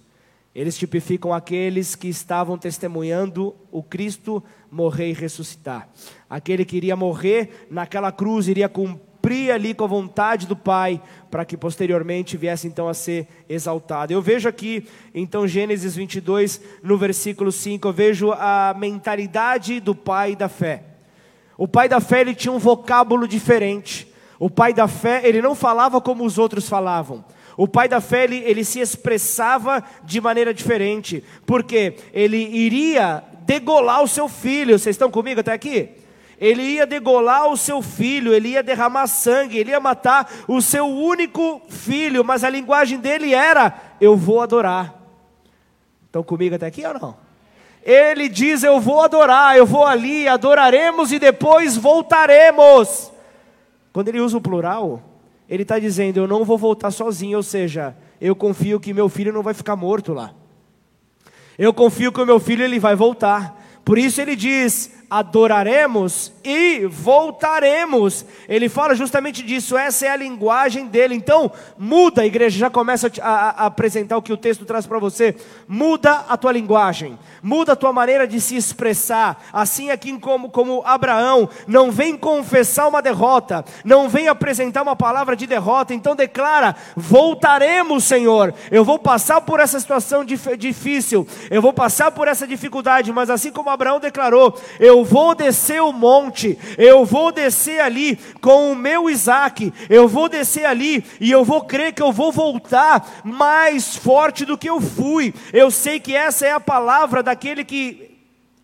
Eles 0.53 0.77
tipificam 0.77 1.33
aqueles 1.33 1.95
que 1.95 2.09
estavam 2.09 2.59
testemunhando 2.59 3.55
o 3.71 3.83
Cristo 3.83 4.43
morrer 4.71 5.11
e 5.11 5.13
ressuscitar. 5.13 5.89
Aquele 6.29 6.65
que 6.65 6.77
iria 6.77 6.97
morrer 6.97 7.69
naquela 7.71 8.11
cruz, 8.11 8.49
iria 8.49 8.69
cumprir 8.69 9.53
ali 9.53 9.75
com 9.75 9.85
a 9.85 9.87
vontade 9.87 10.47
do 10.47 10.57
Pai, 10.57 11.01
para 11.31 11.45
que 11.45 11.57
posteriormente 11.57 12.37
viesse 12.37 12.67
então 12.67 12.89
a 12.89 12.95
ser 12.95 13.29
exaltado. 13.49 14.13
Eu 14.13 14.23
vejo 14.23 14.49
aqui, 14.49 14.89
então, 15.15 15.47
Gênesis 15.47 15.95
22, 15.95 16.61
no 16.83 16.99
versículo 16.99 17.53
5, 17.53 17.87
eu 17.87 17.93
vejo 17.93 18.33
a 18.33 18.75
mentalidade 18.77 19.79
do 19.79 19.95
pai 19.95 20.35
da 20.35 20.49
fé. 20.49 20.83
O 21.59 21.69
pai 21.69 21.89
da 21.89 22.01
fé 22.01 22.23
ele 22.23 22.35
tinha 22.35 22.53
um 22.53 22.59
vocábulo 22.59 23.29
diferente. 23.29 24.13
O 24.39 24.51
pai 24.51 24.75
da 24.75 24.89
fé 24.89 25.21
ele 25.25 25.41
não 25.41 25.55
falava 25.55 26.01
como 26.01 26.25
os 26.25 26.39
outros 26.39 26.69
falavam. 26.69 27.25
O 27.57 27.67
pai 27.67 27.89
da 27.89 28.01
fé 28.01 28.25
ele, 28.25 28.37
ele 28.39 28.65
se 28.65 28.81
expressava 28.81 29.83
de 30.05 30.21
maneira 30.21 30.53
diferente, 30.53 31.25
porque 31.47 31.97
ele 32.13 32.37
iria 32.37 33.25
degolar 33.43 34.03
o 34.03 34.09
seu 34.09 34.29
filho. 34.29 34.79
Vocês 34.79 34.95
estão 34.95 35.11
comigo 35.11 35.41
até 35.41 35.53
aqui? 35.53 35.91
Ele 36.39 36.63
ia 36.63 36.87
degolar 36.87 37.49
o 37.49 37.57
seu 37.57 37.81
filho, 37.81 38.35
ele 38.35 38.51
ia 38.51 38.63
derramar 38.63 39.07
sangue, 39.07 39.57
ele 39.59 39.71
ia 39.71 39.81
matar 39.81 40.31
o 40.47 40.61
seu 40.61 40.87
único 40.87 41.63
filho, 41.69 42.23
mas 42.23 42.45
a 42.45 42.51
linguagem 42.51 42.99
dele 42.99 43.35
era: 43.35 43.75
eu 44.01 44.17
vou 44.17 44.43
adorar. 44.43 44.95
Estão 46.05 46.23
comigo 46.23 46.55
até 46.55 46.67
aqui 46.67 46.85
ou 46.87 46.95
não? 46.95 47.17
Ele 47.83 48.29
diz: 48.29 48.63
Eu 48.63 48.81
vou 48.81 49.01
adorar, 49.01 49.57
eu 49.57 49.65
vou 49.65 49.87
ali, 49.87 50.29
adoraremos 50.29 51.13
e 51.13 51.19
depois 51.19 51.77
voltaremos. 51.77 53.11
Quando 53.93 54.09
ele 54.09 54.21
usa 54.21 54.37
o 54.37 54.41
plural, 54.41 55.01
ele 55.49 55.63
está 55.63 55.79
dizendo: 55.79 56.19
Eu 56.19 56.27
não 56.27 56.45
vou 56.45 56.59
voltar 56.59 56.91
sozinho, 56.91 57.37
ou 57.37 57.43
seja, 57.43 57.97
eu 58.21 58.35
confio 58.35 58.81
que 58.81 58.93
meu 58.93 59.09
filho 59.09 59.33
não 59.33 59.43
vai 59.43 59.55
ficar 59.55 59.77
morto 59.77 60.13
lá. 60.13 60.35
Eu 61.59 61.73
confio 61.73 62.13
que 62.13 62.21
o 62.21 62.27
meu 62.27 62.39
filho 62.39 62.65
ele 62.65 62.79
vai 62.79 62.95
voltar. 62.95 63.63
Por 63.85 63.99
isso 63.99 64.21
ele 64.21 64.37
diz: 64.37 64.91
adoraremos 65.11 66.33
e 66.45 66.87
voltaremos. 66.87 68.25
Ele 68.49 68.69
fala 68.69 68.95
justamente 68.95 69.43
disso, 69.43 69.77
essa 69.77 70.07
é 70.07 70.11
a 70.11 70.17
linguagem 70.17 70.87
dele. 70.87 71.15
Então, 71.15 71.51
muda, 71.79 72.23
a 72.23 72.27
igreja 72.27 72.59
já 72.59 72.71
começa 72.71 73.11
a, 73.21 73.29
a, 73.29 73.51
a 73.51 73.67
apresentar 73.67 74.17
o 74.17 74.23
que 74.23 74.33
o 74.33 74.37
texto 74.37 74.65
traz 74.65 74.87
para 74.87 74.99
você. 74.99 75.35
Muda 75.67 76.25
a 76.29 76.37
tua 76.37 76.53
linguagem, 76.53 77.19
muda 77.43 77.73
a 77.73 77.77
tua 77.77 77.93
maneira 77.93 78.27
de 78.27 78.41
se 78.41 78.57
expressar. 78.57 79.45
Assim 79.53 79.91
aqui 79.91 80.17
como, 80.19 80.51
como 80.51 80.83
Abraão, 80.85 81.49
não 81.67 81.91
vem 81.91 82.17
confessar 82.17 82.89
uma 82.89 83.03
derrota, 83.03 83.65
não 83.85 84.09
vem 84.09 84.29
apresentar 84.29 84.83
uma 84.83 84.97
palavra 84.97 85.37
de 85.37 85.47
derrota, 85.47 85.95
então 85.95 86.17
declara: 86.17 86.75
voltaremos, 86.97 88.05
Senhor. 88.05 88.55
Eu 88.71 88.85
vou 88.85 88.99
passar 88.99 89.41
por 89.41 89.61
essa 89.61 89.79
situação 89.79 90.25
difícil, 90.25 91.27
eu 91.51 91.63
vou 91.63 91.73
passar 91.73 92.11
por 92.11 92.29
essa 92.29 92.47
dificuldade, 92.47 93.13
mas 93.13 93.31
assim 93.31 93.51
como 93.51 93.71
Abraão 93.71 94.01
declarou, 94.01 94.59
eu 94.79 94.96
vou 95.05 95.35
descer 95.35 95.83
o 95.83 95.93
monte, 95.93 96.59
eu 96.77 97.05
vou 97.05 97.33
descer 97.33 97.81
ali 97.81 98.17
com 98.41 98.73
o 98.73 98.77
meu 98.77 99.09
Isaac, 99.09 99.73
eu 99.89 100.07
vou 100.09 100.29
descer 100.29 100.65
ali 100.65 101.05
e 101.21 101.31
eu 101.31 101.45
vou 101.45 101.65
crer 101.65 101.93
que 101.93 102.03
eu 102.03 102.13
vou 102.13 102.33
voltar 102.33 103.21
mais 103.25 103.97
forte 103.97 104.45
do 104.45 104.59
que 104.59 104.69
eu 104.69 104.81
fui. 104.81 105.35
Eu 105.53 105.71
sei 105.71 106.01
que 106.01 106.15
essa 106.15 106.47
é 106.47 106.53
a 106.53 106.61
palavra 106.61 107.23
daquele 107.23 107.65
que 107.65 108.17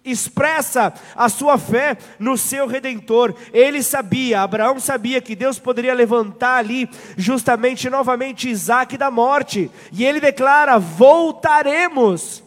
expressa 0.05 0.93
a 1.15 1.29
sua 1.29 1.59
fé 1.59 1.97
no 2.19 2.37
seu 2.37 2.67
redentor. 2.67 3.35
Ele 3.53 3.83
sabia, 3.83 4.43
Abraão 4.43 4.81
sabia 4.81 5.21
que 5.21 5.37
Deus 5.37 5.59
poderia 5.59 5.95
levantar 5.95 6.57
ali 6.57 6.89
justamente 7.17 7.89
novamente 7.89 8.49
Isaac 8.49 8.97
da 8.97 9.11
morte, 9.11 9.71
e 9.93 10.05
ele 10.05 10.21
declara: 10.21 10.79
voltaremos. 10.79 12.43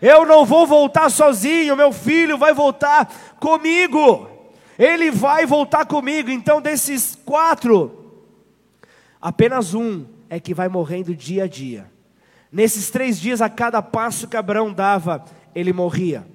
Eu 0.00 0.24
não 0.24 0.46
vou 0.46 0.66
voltar 0.66 1.10
sozinho, 1.10 1.76
meu 1.76 1.92
filho 1.92 2.38
vai 2.38 2.54
voltar 2.54 3.36
comigo. 3.38 4.28
Ele 4.78 5.10
vai 5.10 5.44
voltar 5.44 5.84
comigo. 5.84 6.30
Então, 6.30 6.60
desses 6.60 7.18
quatro, 7.24 8.24
apenas 9.20 9.74
um 9.74 10.06
é 10.30 10.40
que 10.40 10.54
vai 10.54 10.68
morrendo 10.68 11.14
dia 11.14 11.44
a 11.44 11.46
dia. 11.46 11.90
Nesses 12.50 12.88
três 12.88 13.20
dias, 13.20 13.42
a 13.42 13.48
cada 13.50 13.82
passo 13.82 14.26
que 14.26 14.36
Abraão 14.36 14.72
dava, 14.72 15.24
ele 15.54 15.72
morria. 15.72 16.26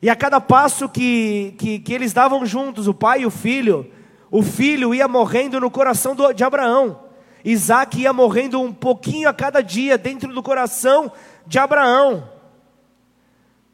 E 0.00 0.08
a 0.08 0.14
cada 0.14 0.40
passo 0.40 0.88
que, 0.88 1.54
que, 1.58 1.80
que 1.80 1.92
eles 1.92 2.12
davam 2.12 2.46
juntos, 2.46 2.86
o 2.86 2.94
pai 2.94 3.22
e 3.22 3.26
o 3.26 3.30
filho, 3.30 3.90
o 4.30 4.42
filho 4.42 4.94
ia 4.94 5.08
morrendo 5.08 5.58
no 5.60 5.70
coração 5.70 6.14
do, 6.14 6.32
de 6.32 6.44
Abraão. 6.44 7.00
Isaac 7.44 8.00
ia 8.00 8.12
morrendo 8.12 8.60
um 8.60 8.72
pouquinho 8.72 9.28
a 9.28 9.34
cada 9.34 9.60
dia 9.62 9.98
dentro 9.98 10.32
do 10.32 10.42
coração 10.42 11.10
de 11.46 11.58
Abraão. 11.58 12.37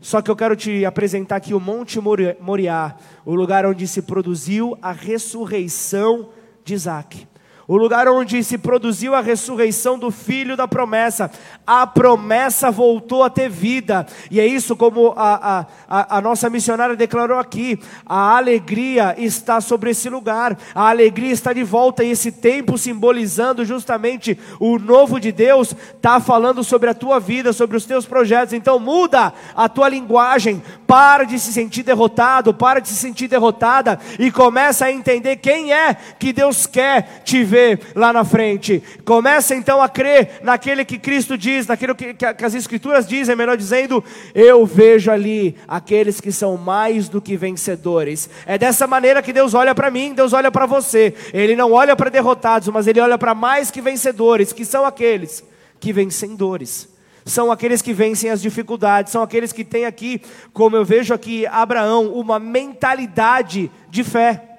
Só 0.05 0.21
que 0.21 0.31
eu 0.31 0.37
quero 0.37 0.55
te 0.55 0.85
apresentar 0.85 1.37
aqui 1.37 1.55
o 1.55 1.59
Monte 1.59 1.99
Moriá, 1.99 2.95
o 3.25 3.35
lugar 3.35 3.65
onde 3.65 3.89
se 3.89 4.03
produziu 4.03 4.77
a 4.83 4.93
ressurreição 4.93 6.29
de 6.63 6.75
Isaac 6.75 7.27
o 7.67 7.77
lugar 7.77 8.09
onde 8.09 8.43
se 8.45 8.59
produziu 8.59 9.15
a 9.15 9.21
ressurreição 9.21 9.99
do 9.99 10.11
filho 10.11 10.57
da 10.57 10.69
promessa. 10.69 11.31
A 11.67 11.87
promessa 11.87 12.71
voltou 12.71 13.23
a 13.23 13.31
ter 13.31 13.49
vida, 13.49 14.07
e 14.31 14.39
é 14.39 14.47
isso 14.47 14.77
como 14.77 15.15
a, 15.17 15.67
a, 15.89 16.19
a, 16.19 16.21
nossa 16.21 16.51
missionária 16.51 16.97
declarou 16.97 17.39
aqui: 17.39 17.79
a 18.05 18.37
alegria 18.37 19.15
está 19.17 19.61
sobre 19.61 19.91
esse 19.91 20.09
lugar, 20.11 20.59
a 20.75 20.89
alegria 20.91 21.33
está 21.33 21.53
de 21.53 21.65
volta, 21.65 22.05
e 22.05 22.11
esse 22.11 22.31
tempo 22.31 22.77
simbolizando 22.77 23.65
justamente 23.65 24.39
o 24.61 24.79
novo 24.79 25.19
de 25.19 25.33
Deus, 25.33 25.75
está 25.97 26.21
falando 26.21 26.63
sobre 26.63 26.91
a 26.91 26.95
tua 26.95 27.19
vida, 27.19 27.53
sobre 27.53 27.77
os 27.77 27.87
teus 27.87 28.05
projetos. 28.05 28.53
Então 28.53 28.79
muda 28.79 29.33
a 29.57 29.69
tua 29.69 29.89
linguagem, 29.89 30.63
para 30.87 31.25
de 31.25 31.39
se 31.39 31.53
sentir 31.53 31.83
derrotado, 31.83 32.53
para 32.53 32.81
de 32.81 32.89
se 32.89 32.97
sentir 32.97 33.29
derrotada, 33.29 33.99
e 34.19 34.31
começa 34.31 34.85
a 34.85 34.93
entender 34.93 35.37
quem 35.37 35.73
é 35.73 35.95
que 36.19 36.33
Deus 36.33 36.67
quer 36.67 37.23
te 37.25 37.43
ver 37.43 37.54
lá 37.95 38.13
na 38.13 38.25
frente. 38.25 38.83
Começa 39.05 39.55
então 39.55 39.83
a 39.83 39.89
crer 39.89 40.41
naquele 40.43 40.85
que 40.85 40.99
Cristo 40.99 41.37
diz, 41.37 41.67
naquilo 41.67 41.95
que, 41.95 42.15
que, 42.15 42.45
as 42.45 42.55
Escrituras 42.55 43.07
dizem, 43.07 43.37
melhor 43.37 43.57
dizendo, 43.57 44.03
eu 44.35 44.65
vejo 44.67 45.11
ali 45.11 45.57
aqueles 45.67 46.21
que 46.21 46.33
são 46.33 46.57
mais 46.57 47.09
do 47.09 47.21
que 47.21 47.37
vencedores. 47.37 48.29
É 48.47 48.59
dessa 48.59 48.87
maneira 48.87 49.23
que 49.23 49.33
Deus 49.33 49.55
olha 49.55 49.75
para 49.75 49.91
mim, 49.91 50.13
Deus 50.15 50.33
olha 50.33 50.51
para 50.51 50.67
você. 50.67 51.15
Ele 51.33 51.57
não 51.57 51.73
olha 51.73 51.97
para 51.97 52.11
derrotados, 52.11 52.69
mas 52.69 52.87
ele 52.87 53.01
olha 53.01 53.19
para 53.19 53.35
mais 53.35 53.71
que 53.71 53.81
vencedores, 53.81 54.53
que 54.53 54.65
são 54.65 54.85
aqueles 54.85 55.43
que 55.81 55.93
vencem 55.93 56.35
dores 56.35 56.95
são 57.25 57.51
aqueles 57.51 57.81
que 57.81 57.93
vencem 57.93 58.31
as 58.31 58.43
dificuldades, 58.43 59.11
são 59.11 59.23
aqueles 59.23 59.53
que 59.53 59.65
têm 59.65 59.87
aqui, 59.87 60.21
como 60.53 60.77
eu 60.77 60.85
vejo 60.85 61.15
aqui, 61.15 61.47
Abraão, 61.47 62.13
uma 62.13 62.39
mentalidade 62.39 63.71
de 63.89 64.05
fé. 64.05 64.54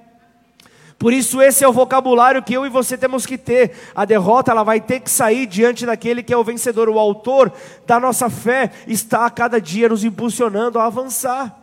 Por 0.98 1.12
isso 1.12 1.42
esse 1.42 1.64
é 1.64 1.68
o 1.68 1.74
vocabulário 1.74 2.42
que 2.42 2.54
eu 2.54 2.66
e 2.66 2.70
você 2.70 2.98
temos 2.98 3.26
que 3.26 3.38
ter. 3.38 3.72
A 3.94 4.06
derrota 4.06 4.52
ela 4.52 4.64
vai 4.64 4.80
ter 4.80 5.02
que 5.02 5.12
sair 5.12 5.46
diante 5.46 5.86
daquele 5.86 6.24
que 6.24 6.34
é 6.34 6.38
o 6.38 6.44
vencedor, 6.44 6.88
o 6.90 6.98
autor 7.00 7.52
da 7.86 8.00
nossa 8.00 8.30
fé 8.30 8.72
está 8.88 9.26
a 9.26 9.30
cada 9.30 9.60
dia 9.60 9.90
nos 9.90 10.04
impulsionando 10.04 10.80
a 10.80 10.86
avançar. 10.86 11.54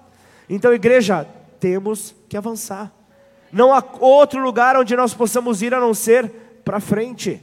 Então, 0.49 0.73
igreja, 0.73 1.27
temos 1.59 2.15
que 2.29 2.37
avançar. 2.37 2.93
Não 3.51 3.73
há 3.73 3.83
outro 4.01 4.43
lugar 4.43 4.77
onde 4.77 4.95
nós 4.97 5.15
possamos 5.15 5.63
ir 5.63 5.73
a 5.75 5.81
não 5.81 5.95
ser 5.95 6.31
para 6.65 6.81
frente. 6.81 7.43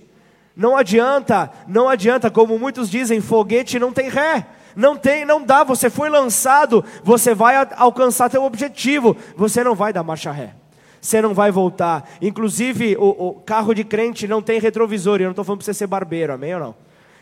Não 0.55 0.75
adianta, 0.75 1.51
não 1.67 1.87
adianta, 1.87 2.29
como 2.29 2.59
muitos 2.59 2.89
dizem, 2.89 3.21
foguete 3.21 3.79
não 3.79 3.93
tem 3.93 4.09
ré. 4.09 4.45
Não 4.75 4.95
tem, 4.95 5.25
não 5.25 5.43
dá. 5.43 5.63
Você 5.63 5.89
foi 5.89 6.09
lançado, 6.09 6.83
você 7.03 7.33
vai 7.33 7.55
alcançar 7.77 8.29
teu 8.29 8.43
objetivo. 8.43 9.15
Você 9.35 9.63
não 9.63 9.73
vai 9.73 9.91
dar 9.91 10.03
marcha 10.03 10.31
ré. 10.31 10.53
Você 11.01 11.21
não 11.21 11.33
vai 11.33 11.51
voltar. 11.51 12.09
Inclusive, 12.21 12.95
o, 12.97 13.29
o 13.29 13.33
carro 13.35 13.73
de 13.73 13.83
crente 13.83 14.27
não 14.27 14.41
tem 14.41 14.59
retrovisor. 14.59 15.19
Eu 15.19 15.25
não 15.25 15.31
estou 15.31 15.45
falando 15.45 15.59
para 15.59 15.65
você 15.65 15.73
ser 15.73 15.87
barbeiro, 15.87 16.33
amém 16.33 16.53
ou 16.53 16.59
não? 16.59 16.75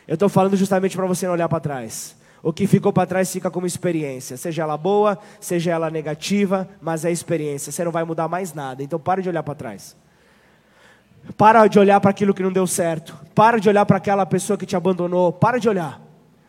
Eu 0.07 0.13
estou 0.13 0.29
falando 0.29 0.55
justamente 0.55 0.95
para 0.95 1.05
você 1.05 1.25
não 1.25 1.33
olhar 1.33 1.49
para 1.49 1.59
trás. 1.59 2.15
O 2.41 2.53
que 2.53 2.65
ficou 2.65 2.93
para 2.93 3.05
trás 3.05 3.31
fica 3.31 3.51
como 3.51 3.65
experiência, 3.65 4.37
seja 4.37 4.63
ela 4.63 4.77
boa, 4.77 5.17
seja 5.39 5.71
ela 5.71 5.89
negativa, 5.89 6.69
mas 6.79 7.03
é 7.03 7.11
experiência. 7.11 7.71
Você 7.71 7.83
não 7.83 7.91
vai 7.91 8.03
mudar 8.03 8.27
mais 8.27 8.53
nada. 8.53 8.81
Então 8.81 8.99
pare 8.99 9.21
de 9.21 9.29
olhar 9.29 9.43
para 9.43 9.55
trás. 9.55 9.97
Para 11.35 11.67
de 11.67 11.77
olhar 11.77 11.99
para 11.99 12.11
aquilo 12.11 12.33
que 12.33 12.43
não 12.43 12.51
deu 12.51 12.65
certo. 12.65 13.17
Para 13.35 13.59
de 13.59 13.67
olhar 13.67 13.85
para 13.85 13.97
aquela 13.97 14.25
pessoa 14.25 14.57
que 14.57 14.65
te 14.65 14.75
abandonou. 14.75 15.33
Para 15.33 15.57
de 15.57 15.67
olhar. 15.67 16.01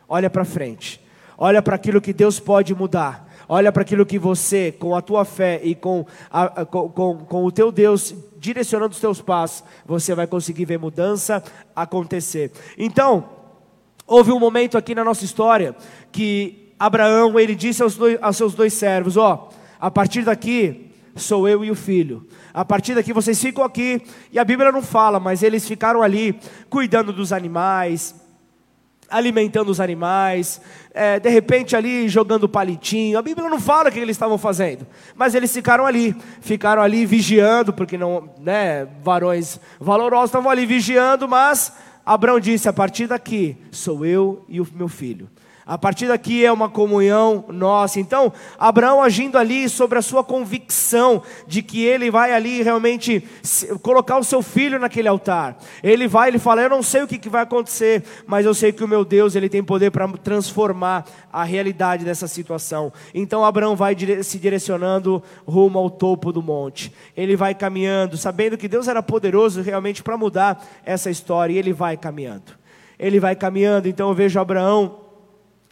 Olha 0.08 0.30
para 0.30 0.44
frente. 0.44 1.04
Olha 1.36 1.60
para 1.60 1.74
aquilo 1.74 2.00
que 2.00 2.12
Deus 2.12 2.38
pode 2.38 2.74
mudar. 2.74 3.27
Olha 3.48 3.72
para 3.72 3.82
aquilo 3.82 4.04
que 4.04 4.18
você, 4.18 4.70
com 4.70 4.94
a 4.94 5.00
tua 5.00 5.24
fé 5.24 5.60
e 5.64 5.74
com, 5.74 6.04
a, 6.30 6.66
com, 6.66 6.88
com, 6.90 7.16
com 7.18 7.44
o 7.44 7.50
teu 7.50 7.72
Deus 7.72 8.14
direcionando 8.36 8.92
os 8.92 9.00
teus 9.00 9.22
passos, 9.22 9.64
você 9.86 10.14
vai 10.14 10.26
conseguir 10.26 10.64
ver 10.64 10.78
mudança 10.78 11.42
acontecer. 11.74 12.52
Então, 12.76 13.28
houve 14.06 14.30
um 14.30 14.38
momento 14.38 14.76
aqui 14.76 14.94
na 14.94 15.02
nossa 15.02 15.24
história 15.24 15.74
que 16.12 16.74
Abraão 16.78 17.38
ele 17.40 17.54
disse 17.54 17.82
aos, 17.82 17.96
dois, 17.96 18.18
aos 18.20 18.36
seus 18.36 18.54
dois 18.54 18.74
servos: 18.74 19.16
Ó, 19.16 19.48
a 19.80 19.90
partir 19.90 20.22
daqui 20.22 20.92
sou 21.16 21.48
eu 21.48 21.64
e 21.64 21.70
o 21.70 21.74
filho. 21.74 22.26
A 22.54 22.64
partir 22.64 22.94
daqui 22.94 23.12
vocês 23.12 23.40
ficam 23.40 23.64
aqui, 23.64 24.02
e 24.30 24.38
a 24.38 24.44
Bíblia 24.44 24.70
não 24.70 24.82
fala, 24.82 25.18
mas 25.18 25.42
eles 25.42 25.66
ficaram 25.66 26.02
ali 26.02 26.38
cuidando 26.70 27.12
dos 27.12 27.32
animais, 27.32 28.14
alimentando 29.10 29.70
os 29.70 29.80
animais, 29.80 30.60
é, 30.92 31.18
de 31.18 31.28
repente 31.28 31.74
ali 31.74 32.08
jogando 32.08 32.48
palitinho. 32.48 33.18
A 33.18 33.22
Bíblia 33.22 33.48
não 33.48 33.60
fala 33.60 33.88
o 33.88 33.92
que 33.92 33.98
eles 33.98 34.16
estavam 34.16 34.36
fazendo, 34.38 34.86
mas 35.16 35.34
eles 35.34 35.52
ficaram 35.52 35.86
ali, 35.86 36.14
ficaram 36.40 36.82
ali 36.82 37.06
vigiando, 37.06 37.72
porque 37.72 37.96
não, 37.96 38.28
né, 38.40 38.86
varões 39.02 39.58
valorosos 39.80 40.30
estavam 40.30 40.50
ali 40.50 40.66
vigiando, 40.66 41.28
mas 41.28 41.72
Abraão 42.04 42.40
disse: 42.40 42.68
a 42.68 42.72
partir 42.72 43.06
daqui 43.06 43.56
sou 43.70 44.04
eu 44.04 44.44
e 44.48 44.60
o 44.60 44.68
meu 44.74 44.88
filho. 44.88 45.28
A 45.68 45.76
partir 45.76 46.08
daqui 46.08 46.46
é 46.46 46.50
uma 46.50 46.70
comunhão 46.70 47.44
nossa. 47.48 48.00
Então, 48.00 48.32
Abraão 48.58 49.02
agindo 49.02 49.36
ali 49.36 49.68
sobre 49.68 49.98
a 49.98 50.02
sua 50.02 50.24
convicção 50.24 51.22
de 51.46 51.62
que 51.62 51.84
ele 51.84 52.10
vai 52.10 52.32
ali 52.32 52.62
realmente 52.62 53.22
colocar 53.82 54.16
o 54.16 54.24
seu 54.24 54.40
filho 54.40 54.78
naquele 54.78 55.08
altar. 55.08 55.58
Ele 55.82 56.08
vai, 56.08 56.28
ele 56.28 56.38
fala: 56.38 56.62
Eu 56.62 56.70
não 56.70 56.82
sei 56.82 57.02
o 57.02 57.06
que 57.06 57.28
vai 57.28 57.42
acontecer, 57.42 58.02
mas 58.26 58.46
eu 58.46 58.54
sei 58.54 58.72
que 58.72 58.82
o 58.82 58.88
meu 58.88 59.04
Deus 59.04 59.36
ele 59.36 59.46
tem 59.46 59.62
poder 59.62 59.90
para 59.90 60.08
transformar 60.08 61.04
a 61.30 61.44
realidade 61.44 62.02
dessa 62.02 62.26
situação. 62.26 62.90
Então, 63.12 63.44
Abraão 63.44 63.76
vai 63.76 63.94
se 64.22 64.38
direcionando 64.38 65.22
rumo 65.46 65.78
ao 65.78 65.90
topo 65.90 66.32
do 66.32 66.42
monte. 66.42 66.90
Ele 67.14 67.36
vai 67.36 67.54
caminhando, 67.54 68.16
sabendo 68.16 68.56
que 68.56 68.68
Deus 68.68 68.88
era 68.88 69.02
poderoso 69.02 69.60
realmente 69.60 70.02
para 70.02 70.16
mudar 70.16 70.66
essa 70.82 71.10
história, 71.10 71.52
e 71.52 71.58
ele 71.58 71.74
vai 71.74 71.94
caminhando. 71.98 72.56
Ele 72.98 73.20
vai 73.20 73.36
caminhando. 73.36 73.86
Então, 73.86 74.08
eu 74.08 74.14
vejo 74.14 74.40
Abraão 74.40 75.07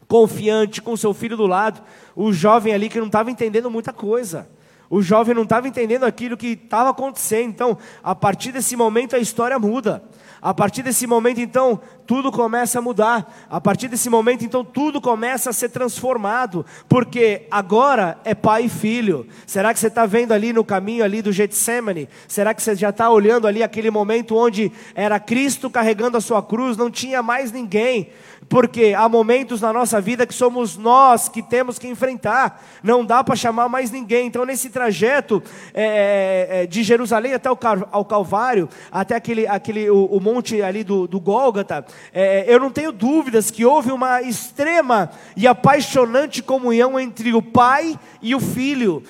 confiante 0.08 0.80
com 0.80 0.96
seu 0.96 1.12
filho 1.12 1.36
do 1.36 1.46
lado, 1.46 1.82
o 2.14 2.32
jovem 2.32 2.72
ali 2.72 2.88
que 2.88 2.98
não 2.98 3.06
estava 3.06 3.30
entendendo 3.30 3.70
muita 3.70 3.92
coisa. 3.92 4.48
O 4.88 5.02
jovem 5.02 5.34
não 5.34 5.42
estava 5.42 5.66
entendendo 5.66 6.04
aquilo 6.04 6.36
que 6.36 6.48
estava 6.48 6.90
acontecendo. 6.90 7.48
Então, 7.48 7.78
a 8.02 8.14
partir 8.14 8.52
desse 8.52 8.76
momento 8.76 9.16
a 9.16 9.18
história 9.18 9.58
muda. 9.58 10.02
A 10.40 10.54
partir 10.54 10.82
desse 10.82 11.08
momento, 11.08 11.40
então, 11.40 11.80
tudo 12.06 12.30
começa 12.30 12.78
a 12.78 12.82
mudar. 12.82 13.46
A 13.50 13.60
partir 13.60 13.88
desse 13.88 14.08
momento, 14.08 14.44
então, 14.44 14.64
tudo 14.64 15.00
começa 15.00 15.50
a 15.50 15.52
ser 15.52 15.70
transformado. 15.70 16.64
Porque 16.88 17.48
agora 17.50 18.18
é 18.24 18.32
pai 18.32 18.66
e 18.66 18.68
filho. 18.68 19.26
Será 19.44 19.74
que 19.74 19.80
você 19.80 19.88
está 19.88 20.06
vendo 20.06 20.32
ali 20.32 20.52
no 20.52 20.64
caminho 20.64 21.02
ali 21.02 21.20
do 21.20 21.32
Getsemane? 21.32 22.08
Será 22.28 22.54
que 22.54 22.62
você 22.62 22.76
já 22.76 22.90
está 22.90 23.10
olhando 23.10 23.48
ali 23.48 23.60
aquele 23.60 23.90
momento 23.90 24.36
onde 24.36 24.70
era 24.94 25.18
Cristo 25.18 25.68
carregando 25.68 26.16
a 26.16 26.20
sua 26.20 26.42
cruz? 26.42 26.76
Não 26.76 26.92
tinha 26.92 27.24
mais 27.24 27.50
ninguém. 27.50 28.10
Porque 28.48 28.94
há 28.96 29.08
momentos 29.08 29.60
na 29.60 29.72
nossa 29.72 30.00
vida 30.00 30.26
que 30.26 30.34
somos 30.34 30.76
nós 30.76 31.28
que 31.28 31.42
temos 31.42 31.78
que 31.78 31.88
enfrentar, 31.88 32.62
não 32.82 33.04
dá 33.04 33.24
para 33.24 33.34
chamar 33.34 33.68
mais 33.68 33.90
ninguém. 33.90 34.26
Então, 34.26 34.44
nesse 34.44 34.70
trajeto 34.70 35.42
é, 35.74 36.46
é, 36.50 36.62
é 36.62 36.66
de 36.66 36.82
Jerusalém 36.82 37.34
até 37.34 37.50
o 37.50 37.58
ao 37.90 38.04
Calvário, 38.04 38.68
até 38.90 39.16
aquele, 39.16 39.46
aquele, 39.46 39.90
o, 39.90 40.04
o 40.04 40.20
monte 40.20 40.62
ali 40.62 40.84
do, 40.84 41.08
do 41.08 41.18
Gólgota, 41.18 41.84
é, 42.12 42.44
eu 42.46 42.60
não 42.60 42.70
tenho 42.70 42.92
dúvidas 42.92 43.50
que 43.50 43.64
houve 43.64 43.90
uma 43.90 44.22
extrema 44.22 45.10
e 45.36 45.46
apaixonante 45.46 46.42
comunhão 46.42 46.98
entre 47.00 47.34
o 47.34 47.42
pai 47.42 47.98
e 48.22 48.34
o 48.34 48.40
filho. 48.40 49.02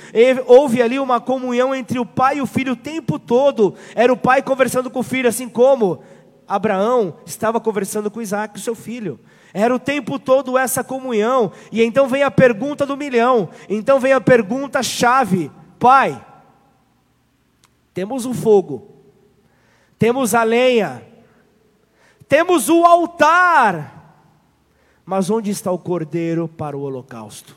Houve 0.47 0.81
ali 0.81 0.99
uma 0.99 1.21
comunhão 1.21 1.75
entre 1.75 1.99
o 1.99 2.07
pai 2.07 2.39
e 2.39 2.41
o 2.41 2.47
filho 2.47 2.73
o 2.73 2.77
tempo 2.77 3.19
todo. 3.19 3.75
Era 3.95 4.13
o 4.13 4.17
pai 4.17 4.43
conversando 4.43 4.91
com 4.91 5.01
o 5.01 5.05
filho, 5.05 5.29
assim 5.29 5.49
como 5.49 6.01
Abraão 6.49 7.17
estava 7.25 7.61
conversando 7.61 8.11
com 8.11 8.23
Isaac, 8.23 8.61
seu 8.61 8.75
filho. 8.75 9.19
Era 9.53 9.75
o 9.75 9.79
tempo 9.79 10.19
todo 10.19 10.59
essa 10.59 10.85
comunhão. 10.85 11.51
E 11.73 11.83
então 11.83 12.07
vem 12.09 12.23
a 12.23 12.31
pergunta 12.31 12.85
do 12.85 12.97
milhão. 12.97 13.49
Então 13.69 13.99
vem 13.99 14.13
a 14.13 14.21
pergunta 14.21 14.83
chave: 14.83 15.51
Pai, 15.79 16.25
temos 17.95 18.27
o 18.27 18.35
fogo, 18.35 18.95
temos 19.99 20.35
a 20.35 20.43
lenha, 20.43 21.03
temos 22.29 22.69
o 22.69 22.85
altar, 22.85 24.23
mas 25.05 25.31
onde 25.31 25.51
está 25.51 25.73
o 25.73 25.79
cordeiro 25.79 26.47
para 26.47 26.77
o 26.77 26.83
holocausto? 26.83 27.57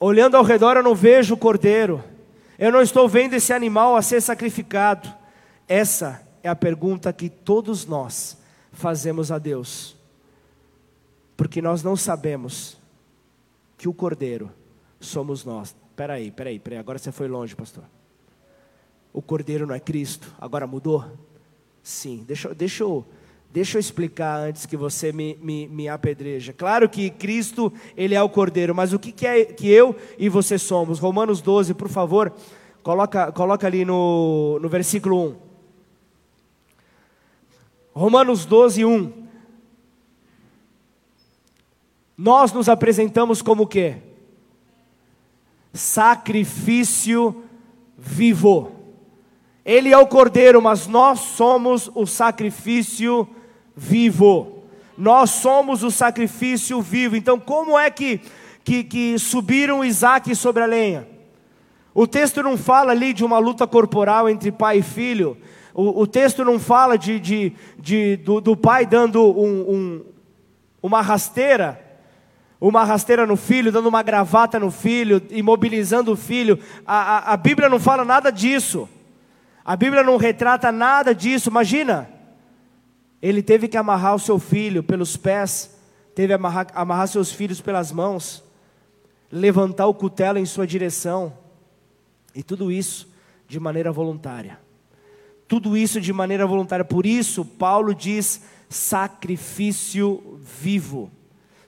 Olhando 0.00 0.36
ao 0.36 0.42
redor, 0.42 0.76
eu 0.76 0.82
não 0.82 0.94
vejo 0.94 1.34
o 1.34 1.38
cordeiro, 1.38 2.02
eu 2.58 2.72
não 2.72 2.82
estou 2.82 3.08
vendo 3.08 3.34
esse 3.34 3.52
animal 3.52 3.94
a 3.96 4.02
ser 4.02 4.20
sacrificado. 4.20 5.08
Essa 5.68 6.25
é 6.46 6.48
a 6.48 6.54
pergunta 6.54 7.12
que 7.12 7.28
todos 7.28 7.86
nós 7.86 8.38
fazemos 8.70 9.32
a 9.32 9.38
Deus, 9.38 9.96
porque 11.36 11.60
nós 11.60 11.82
não 11.82 11.96
sabemos 11.96 12.78
que 13.76 13.88
o 13.88 13.92
Cordeiro 13.92 14.52
somos 15.00 15.44
nós. 15.44 15.74
Peraí, 15.96 16.30
peraí, 16.30 16.60
peraí, 16.60 16.78
agora 16.78 17.00
você 17.00 17.10
foi 17.10 17.26
longe, 17.26 17.56
pastor. 17.56 17.82
O 19.12 19.20
Cordeiro 19.20 19.66
não 19.66 19.74
é 19.74 19.80
Cristo, 19.80 20.32
agora 20.38 20.68
mudou? 20.68 21.04
Sim, 21.82 22.24
deixa, 22.24 22.54
deixa, 22.54 22.84
eu, 22.84 23.04
deixa 23.52 23.76
eu 23.76 23.80
explicar 23.80 24.38
antes 24.38 24.66
que 24.66 24.76
você 24.76 25.12
me, 25.12 25.36
me, 25.42 25.66
me 25.66 25.88
apedreja. 25.88 26.52
Claro 26.52 26.88
que 26.88 27.10
Cristo, 27.10 27.72
Ele 27.96 28.14
é 28.14 28.22
o 28.22 28.28
Cordeiro, 28.28 28.72
mas 28.72 28.92
o 28.92 29.00
que, 29.00 29.10
que, 29.10 29.26
é 29.26 29.44
que 29.46 29.68
eu 29.68 29.96
e 30.16 30.28
você 30.28 30.58
somos? 30.58 31.00
Romanos 31.00 31.40
12, 31.40 31.74
por 31.74 31.88
favor, 31.88 32.32
coloca, 32.84 33.32
coloca 33.32 33.66
ali 33.66 33.84
no, 33.84 34.60
no 34.60 34.68
versículo 34.68 35.30
1. 35.42 35.45
Romanos 37.96 38.44
12, 38.44 38.84
1. 38.84 39.10
Nós 42.14 42.52
nos 42.52 42.68
apresentamos 42.68 43.40
como 43.40 43.62
o 43.62 43.66
quê? 43.66 43.96
Sacrifício 45.72 47.42
vivo. 47.96 48.70
Ele 49.64 49.94
é 49.94 49.96
o 49.96 50.06
cordeiro, 50.06 50.60
mas 50.60 50.86
nós 50.86 51.20
somos 51.20 51.90
o 51.94 52.04
sacrifício 52.04 53.26
vivo. 53.74 54.62
Nós 54.98 55.30
somos 55.30 55.82
o 55.82 55.90
sacrifício 55.90 56.82
vivo. 56.82 57.16
Então, 57.16 57.40
como 57.40 57.78
é 57.78 57.90
que, 57.90 58.20
que, 58.62 58.84
que 58.84 59.18
subiram 59.18 59.82
Isaac 59.82 60.36
sobre 60.36 60.62
a 60.62 60.66
lenha? 60.66 61.08
O 61.94 62.06
texto 62.06 62.42
não 62.42 62.58
fala 62.58 62.92
ali 62.92 63.14
de 63.14 63.24
uma 63.24 63.38
luta 63.38 63.66
corporal 63.66 64.28
entre 64.28 64.52
pai 64.52 64.80
e 64.80 64.82
filho, 64.82 65.34
o, 65.78 66.00
o 66.00 66.06
texto 66.06 66.42
não 66.42 66.58
fala 66.58 66.96
de, 66.96 67.20
de, 67.20 67.52
de 67.78 68.16
do, 68.16 68.40
do, 68.40 68.56
pai 68.56 68.86
dando 68.86 69.22
um, 69.22 69.70
um, 69.70 70.04
uma 70.82 71.02
rasteira, 71.02 71.78
uma 72.58 72.82
rasteira 72.82 73.26
no 73.26 73.36
filho, 73.36 73.70
dando 73.70 73.86
uma 73.86 74.02
gravata 74.02 74.58
no 74.58 74.70
filho, 74.70 75.20
imobilizando 75.28 76.12
o 76.12 76.16
filho. 76.16 76.58
A, 76.86 76.96
a, 76.96 77.32
a 77.34 77.36
Bíblia 77.36 77.68
não 77.68 77.78
fala 77.78 78.06
nada 78.06 78.32
disso. 78.32 78.88
A 79.62 79.76
Bíblia 79.76 80.02
não 80.02 80.16
retrata 80.16 80.72
nada 80.72 81.14
disso. 81.14 81.50
Imagina, 81.50 82.08
ele 83.20 83.42
teve 83.42 83.68
que 83.68 83.76
amarrar 83.76 84.14
o 84.14 84.18
seu 84.18 84.38
filho 84.38 84.82
pelos 84.82 85.14
pés, 85.14 85.78
teve 86.14 86.28
que 86.28 86.32
amarrar, 86.32 86.68
amarrar 86.74 87.08
seus 87.08 87.30
filhos 87.30 87.60
pelas 87.60 87.92
mãos, 87.92 88.42
levantar 89.30 89.88
o 89.88 89.94
cutelo 89.94 90.38
em 90.38 90.46
sua 90.46 90.66
direção, 90.66 91.36
e 92.34 92.42
tudo 92.42 92.72
isso 92.72 93.12
de 93.46 93.60
maneira 93.60 93.92
voluntária. 93.92 94.64
Tudo 95.48 95.76
isso 95.76 96.00
de 96.00 96.12
maneira 96.12 96.46
voluntária. 96.46 96.84
Por 96.84 97.06
isso, 97.06 97.44
Paulo 97.44 97.94
diz 97.94 98.42
sacrifício 98.68 100.40
vivo. 100.40 101.10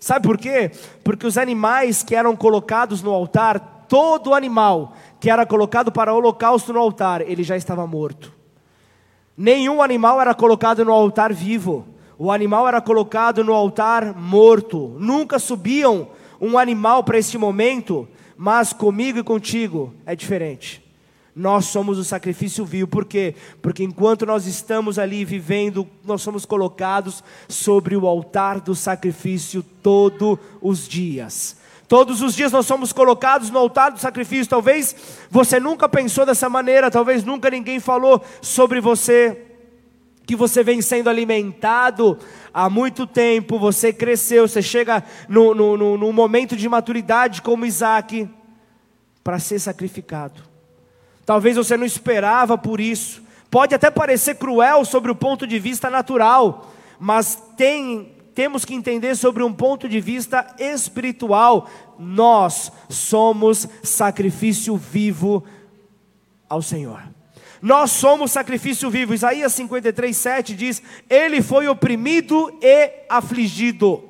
Sabe 0.00 0.26
por 0.26 0.38
quê? 0.38 0.70
Porque 1.02 1.26
os 1.26 1.38
animais 1.38 2.02
que 2.02 2.14
eram 2.14 2.36
colocados 2.36 3.02
no 3.02 3.12
altar, 3.12 3.86
todo 3.88 4.34
animal 4.34 4.94
que 5.20 5.30
era 5.30 5.44
colocado 5.44 5.90
para 5.90 6.14
holocausto 6.14 6.72
no 6.72 6.78
altar, 6.78 7.20
ele 7.22 7.42
já 7.42 7.56
estava 7.56 7.86
morto. 7.86 8.32
Nenhum 9.36 9.82
animal 9.82 10.20
era 10.20 10.34
colocado 10.34 10.84
no 10.84 10.92
altar 10.92 11.32
vivo. 11.32 11.86
O 12.18 12.32
animal 12.32 12.66
era 12.66 12.80
colocado 12.80 13.44
no 13.44 13.52
altar 13.52 14.14
morto. 14.16 14.96
Nunca 14.98 15.38
subiam 15.38 16.08
um 16.40 16.58
animal 16.58 17.04
para 17.04 17.18
este 17.18 17.38
momento, 17.38 18.08
mas 18.36 18.72
comigo 18.72 19.18
e 19.18 19.24
contigo 19.24 19.94
é 20.04 20.16
diferente. 20.16 20.87
Nós 21.38 21.66
somos 21.66 21.98
o 21.98 22.04
sacrifício 22.04 22.64
vivo, 22.64 22.88
por 22.88 23.04
quê? 23.04 23.32
Porque 23.62 23.84
enquanto 23.84 24.26
nós 24.26 24.44
estamos 24.44 24.98
ali 24.98 25.24
vivendo, 25.24 25.86
nós 26.04 26.20
somos 26.20 26.44
colocados 26.44 27.22
sobre 27.48 27.96
o 27.96 28.08
altar 28.08 28.58
do 28.58 28.74
sacrifício 28.74 29.62
todos 29.80 30.36
os 30.60 30.88
dias. 30.88 31.56
Todos 31.86 32.22
os 32.22 32.34
dias 32.34 32.50
nós 32.50 32.66
somos 32.66 32.92
colocados 32.92 33.50
no 33.50 33.58
altar 33.60 33.92
do 33.92 34.00
sacrifício. 34.00 34.50
Talvez 34.50 34.96
você 35.30 35.60
nunca 35.60 35.88
pensou 35.88 36.26
dessa 36.26 36.48
maneira, 36.48 36.90
talvez 36.90 37.22
nunca 37.22 37.48
ninguém 37.48 37.78
falou 37.78 38.20
sobre 38.42 38.80
você 38.80 39.44
que 40.26 40.34
você 40.34 40.64
vem 40.64 40.82
sendo 40.82 41.08
alimentado 41.08 42.18
há 42.52 42.68
muito 42.68 43.06
tempo, 43.06 43.60
você 43.60 43.92
cresceu, 43.92 44.48
você 44.48 44.60
chega 44.60 45.04
no, 45.28 45.54
no, 45.54 45.76
no, 45.76 45.96
no 45.96 46.12
momento 46.12 46.56
de 46.56 46.68
maturidade 46.68 47.42
como 47.42 47.64
Isaac, 47.64 48.28
para 49.22 49.38
ser 49.38 49.60
sacrificado. 49.60 50.47
Talvez 51.28 51.56
você 51.56 51.76
não 51.76 51.84
esperava 51.84 52.56
por 52.56 52.80
isso. 52.80 53.22
Pode 53.50 53.74
até 53.74 53.90
parecer 53.90 54.36
cruel 54.36 54.82
sobre 54.82 55.10
o 55.10 55.14
ponto 55.14 55.46
de 55.46 55.58
vista 55.58 55.90
natural, 55.90 56.72
mas 56.98 57.36
tem, 57.54 58.14
temos 58.34 58.64
que 58.64 58.72
entender 58.72 59.14
sobre 59.14 59.42
um 59.42 59.52
ponto 59.52 59.90
de 59.90 60.00
vista 60.00 60.46
espiritual. 60.58 61.68
Nós 61.98 62.72
somos 62.88 63.68
sacrifício 63.82 64.74
vivo 64.74 65.44
ao 66.48 66.62
Senhor. 66.62 67.02
Nós 67.60 67.90
somos 67.90 68.32
sacrifício 68.32 68.88
vivo. 68.88 69.12
Isaías 69.12 69.52
53, 69.52 70.16
7 70.16 70.56
diz: 70.56 70.82
Ele 71.10 71.42
foi 71.42 71.68
oprimido 71.68 72.58
e 72.62 73.04
afligido, 73.06 74.02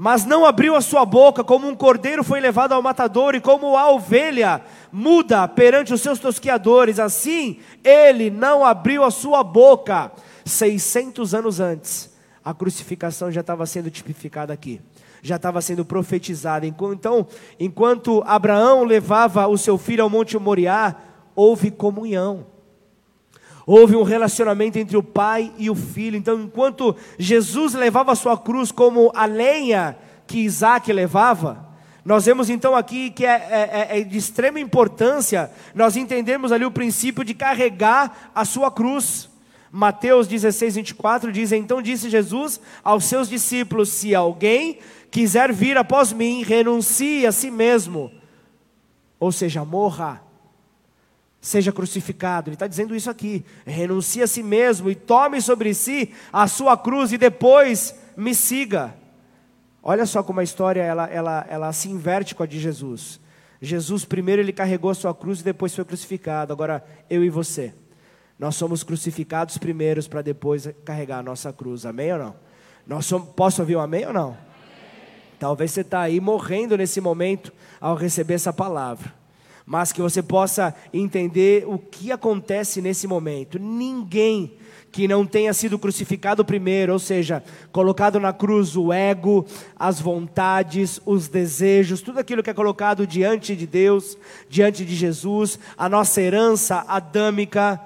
mas 0.00 0.24
não 0.24 0.46
abriu 0.46 0.76
a 0.76 0.80
sua 0.80 1.04
boca, 1.04 1.42
como 1.42 1.66
um 1.66 1.74
cordeiro 1.74 2.22
foi 2.22 2.38
levado 2.38 2.70
ao 2.70 2.80
matador, 2.80 3.34
e 3.34 3.40
como 3.40 3.76
a 3.76 3.90
ovelha 3.90 4.62
muda 4.92 5.48
perante 5.48 5.92
os 5.92 6.00
seus 6.00 6.20
tosquiadores, 6.20 7.00
assim 7.00 7.58
ele 7.82 8.30
não 8.30 8.64
abriu 8.64 9.02
a 9.02 9.10
sua 9.10 9.42
boca. 9.42 10.12
600 10.44 11.34
anos 11.34 11.58
antes, 11.58 12.14
a 12.44 12.54
crucificação 12.54 13.32
já 13.32 13.40
estava 13.40 13.66
sendo 13.66 13.90
tipificada 13.90 14.52
aqui 14.52 14.80
já 15.20 15.34
estava 15.34 15.60
sendo 15.60 15.84
profetizada. 15.84 16.64
Então, 16.64 17.26
enquanto 17.58 18.22
Abraão 18.24 18.84
levava 18.84 19.48
o 19.48 19.58
seu 19.58 19.76
filho 19.76 20.04
ao 20.04 20.08
Monte 20.08 20.38
Moriá, 20.38 20.94
houve 21.34 21.72
comunhão. 21.72 22.46
Houve 23.70 23.94
um 23.94 24.02
relacionamento 24.02 24.78
entre 24.78 24.96
o 24.96 25.02
pai 25.02 25.52
e 25.58 25.68
o 25.68 25.74
filho. 25.74 26.16
Então, 26.16 26.40
enquanto 26.40 26.96
Jesus 27.18 27.74
levava 27.74 28.12
a 28.12 28.14
sua 28.14 28.38
cruz 28.38 28.72
como 28.72 29.12
a 29.14 29.26
lenha 29.26 29.94
que 30.26 30.38
Isaac 30.38 30.90
levava, 30.90 31.68
nós 32.02 32.24
vemos 32.24 32.48
então 32.48 32.74
aqui 32.74 33.10
que 33.10 33.26
é, 33.26 33.28
é, 33.28 33.70
é, 33.90 34.00
é 34.00 34.04
de 34.04 34.16
extrema 34.16 34.58
importância 34.58 35.50
nós 35.74 35.98
entendemos 35.98 36.50
ali 36.50 36.64
o 36.64 36.70
princípio 36.70 37.22
de 37.22 37.34
carregar 37.34 38.30
a 38.34 38.42
sua 38.46 38.70
cruz. 38.70 39.28
Mateus 39.70 40.26
16, 40.26 40.76
24 40.76 41.30
diz: 41.30 41.52
Então 41.52 41.82
disse 41.82 42.08
Jesus 42.08 42.58
aos 42.82 43.04
seus 43.04 43.28
discípulos: 43.28 43.90
Se 43.90 44.14
alguém 44.14 44.78
quiser 45.10 45.52
vir 45.52 45.76
após 45.76 46.10
mim, 46.10 46.42
renuncie 46.42 47.26
a 47.26 47.32
si 47.32 47.50
mesmo, 47.50 48.10
ou 49.20 49.30
seja, 49.30 49.62
morra 49.62 50.26
seja 51.48 51.72
crucificado. 51.72 52.50
Ele 52.50 52.56
está 52.56 52.66
dizendo 52.66 52.94
isso 52.94 53.08
aqui. 53.08 53.44
Renuncie 53.66 54.22
a 54.22 54.26
si 54.26 54.42
mesmo 54.42 54.90
e 54.90 54.94
tome 54.94 55.40
sobre 55.40 55.72
si 55.72 56.12
a 56.30 56.46
sua 56.46 56.76
cruz 56.76 57.10
e 57.12 57.18
depois 57.18 57.94
me 58.16 58.34
siga. 58.34 58.94
Olha 59.82 60.04
só 60.04 60.22
como 60.22 60.40
a 60.40 60.42
história 60.44 60.82
ela, 60.82 61.06
ela, 61.06 61.46
ela 61.48 61.72
se 61.72 61.88
inverte 61.88 62.34
com 62.34 62.42
a 62.42 62.46
de 62.46 62.60
Jesus. 62.60 63.18
Jesus 63.62 64.04
primeiro 64.04 64.42
ele 64.42 64.52
carregou 64.52 64.90
a 64.90 64.94
sua 64.94 65.14
cruz 65.14 65.40
e 65.40 65.44
depois 65.44 65.74
foi 65.74 65.86
crucificado. 65.86 66.52
Agora 66.52 66.84
eu 67.08 67.24
e 67.24 67.30
você, 67.30 67.74
nós 68.38 68.54
somos 68.54 68.82
crucificados 68.82 69.56
primeiros 69.56 70.06
para 70.06 70.20
depois 70.20 70.68
carregar 70.84 71.20
a 71.20 71.22
nossa 71.22 71.50
cruz. 71.50 71.86
Amém 71.86 72.12
ou 72.12 72.18
não? 72.18 72.36
Nós 72.86 73.06
somos, 73.06 73.30
posso 73.30 73.62
ouvir 73.62 73.76
um 73.76 73.80
amém 73.80 74.06
ou 74.06 74.12
não? 74.12 74.28
Amém. 74.28 74.38
Talvez 75.38 75.70
você 75.72 75.80
está 75.80 76.02
aí 76.02 76.20
morrendo 76.20 76.76
nesse 76.76 77.00
momento 77.00 77.52
ao 77.80 77.96
receber 77.96 78.34
essa 78.34 78.52
palavra 78.52 79.17
mas 79.68 79.92
que 79.92 80.00
você 80.00 80.22
possa 80.22 80.74
entender 80.94 81.64
o 81.66 81.78
que 81.78 82.10
acontece 82.10 82.80
nesse 82.80 83.06
momento. 83.06 83.58
Ninguém 83.58 84.54
que 84.90 85.06
não 85.06 85.26
tenha 85.26 85.52
sido 85.52 85.78
crucificado 85.78 86.42
primeiro, 86.42 86.94
ou 86.94 86.98
seja, 86.98 87.44
colocado 87.70 88.18
na 88.18 88.32
cruz 88.32 88.74
o 88.74 88.90
ego, 88.90 89.44
as 89.78 90.00
vontades, 90.00 90.98
os 91.04 91.28
desejos, 91.28 92.00
tudo 92.00 92.18
aquilo 92.18 92.42
que 92.42 92.48
é 92.48 92.54
colocado 92.54 93.06
diante 93.06 93.54
de 93.54 93.66
Deus, 93.66 94.16
diante 94.48 94.86
de 94.86 94.96
Jesus, 94.96 95.58
a 95.76 95.86
nossa 95.86 96.22
herança 96.22 96.86
adâmica, 96.88 97.78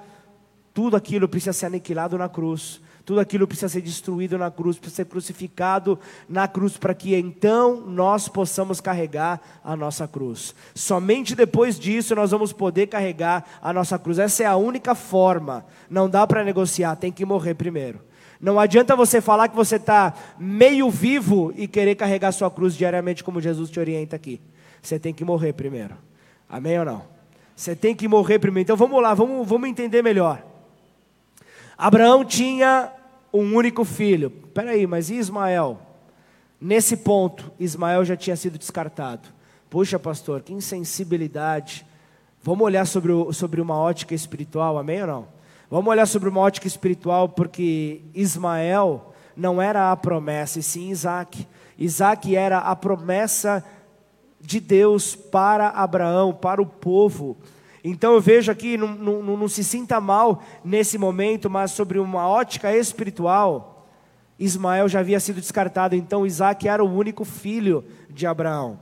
tudo 0.73 0.97
aquilo 0.97 1.29
precisa 1.29 1.53
ser 1.53 1.67
aniquilado 1.67 2.17
na 2.17 2.29
cruz. 2.29 2.81
Tudo 3.05 3.21
aquilo 3.21 3.47
precisa 3.47 3.69
ser 3.69 3.81
destruído 3.81 4.39
na 4.39 4.51
cruz, 4.51 4.79
precisa 4.79 5.03
ser 5.03 5.05
crucificado 5.07 5.99
na 6.29 6.47
cruz, 6.47 6.77
para 6.77 6.95
que 6.95 7.15
então 7.15 7.81
nós 7.81 8.29
possamos 8.29 8.81
carregar 8.81 9.41
a 9.65 9.75
nossa 9.75 10.07
cruz. 10.07 10.55
Somente 10.75 11.35
depois 11.35 11.79
disso 11.79 12.15
nós 12.15 12.31
vamos 12.31 12.53
poder 12.53 12.87
carregar 12.87 13.45
a 13.61 13.73
nossa 13.73 13.99
cruz. 13.99 14.19
Essa 14.19 14.45
é 14.45 14.47
a 14.47 14.57
única 14.57 14.95
forma. 14.95 15.67
Não 15.91 16.09
dá 16.09 16.27
para 16.27 16.45
negociar, 16.45 16.95
tem 16.97 17.11
que 17.11 17.25
morrer 17.25 17.55
primeiro. 17.55 18.01
Não 18.41 18.59
adianta 18.59 18.97
você 18.97 19.21
falar 19.21 19.49
que 19.49 19.57
você 19.57 19.77
está 19.77 20.15
meio 20.39 20.91
vivo 20.91 21.53
e 21.57 21.69
querer 21.69 21.95
carregar 21.95 22.33
sua 22.33 22.51
cruz 22.51 22.75
diariamente, 22.75 23.23
como 23.23 23.41
Jesus 23.41 23.71
te 23.71 23.79
orienta 23.79 24.17
aqui. 24.17 24.41
Você 24.83 24.99
tem 24.99 25.15
que 25.15 25.25
morrer 25.25 25.53
primeiro. 25.53 25.97
Amém 26.49 26.79
ou 26.79 26.85
não? 26.85 27.05
Você 27.55 27.77
tem 27.77 27.95
que 27.95 28.09
morrer 28.09 28.39
primeiro. 28.39 28.65
Então 28.65 28.77
vamos 28.77 29.01
lá, 29.01 29.15
vamos, 29.15 29.47
vamos 29.47 29.69
entender 29.69 30.03
melhor. 30.03 30.52
Abraão 31.83 32.25
tinha 32.25 32.93
um 33.33 33.57
único 33.57 33.85
filho. 33.85 34.31
Peraí, 34.31 34.87
mas 34.87 35.11
e 35.11 35.17
Ismael? 35.17 35.81
Nesse 36.61 36.97
ponto, 36.97 37.51
Ismael 37.59 38.05
já 38.05 38.17
tinha 38.17 38.37
sido 38.37 38.57
descartado. 38.57 39.29
Puxa, 39.69 39.99
pastor, 39.99 40.43
que 40.43 40.53
insensibilidade. 40.53 41.85
Vamos 42.41 42.65
olhar 42.65 42.87
sobre, 42.87 43.11
o, 43.11 43.33
sobre 43.33 43.61
uma 43.61 43.77
ótica 43.77 44.15
espiritual, 44.15 44.79
amém 44.79 45.01
ou 45.01 45.09
não? 45.09 45.29
Vamos 45.69 45.91
olhar 45.91 46.07
sobre 46.07 46.29
uma 46.29 46.39
ótica 46.39 46.69
espiritual, 46.69 47.29
porque 47.29 48.03
Ismael 48.15 49.13
não 49.37 49.61
era 49.61 49.91
a 49.91 49.97
promessa, 49.97 50.61
e 50.61 50.63
sim 50.63 50.89
Isaac. 50.89 51.49
Isaac 51.77 52.37
era 52.37 52.59
a 52.59 52.77
promessa 52.77 53.65
de 54.41 54.61
Deus 54.61 55.17
para 55.17 55.71
Abraão, 55.71 56.33
para 56.33 56.63
o 56.63 56.67
povo. 56.67 57.37
Então 57.85 58.15
eu 58.15 58.21
vejo 58.21 58.51
aqui, 58.51 58.77
não, 58.77 58.95
não, 58.95 59.37
não 59.37 59.49
se 59.49 59.65
sinta 59.65 60.01
mal 60.01 60.43
nesse 60.65 60.97
momento, 60.97 61.51
mas 61.51 61.73
sobre 61.73 61.99
uma 61.99 62.29
ótica 62.29 62.75
espiritual, 62.77 63.89
Ismael 64.39 64.89
já 64.89 65.01
havia 65.01 65.21
sido 65.21 65.41
descartado, 65.41 65.95
então 65.95 66.27
Isaac 66.27 66.69
era 66.69 66.85
o 66.85 66.93
único 66.93 67.25
filho 67.25 67.85
de 68.09 68.27
Abraão. 68.27 68.79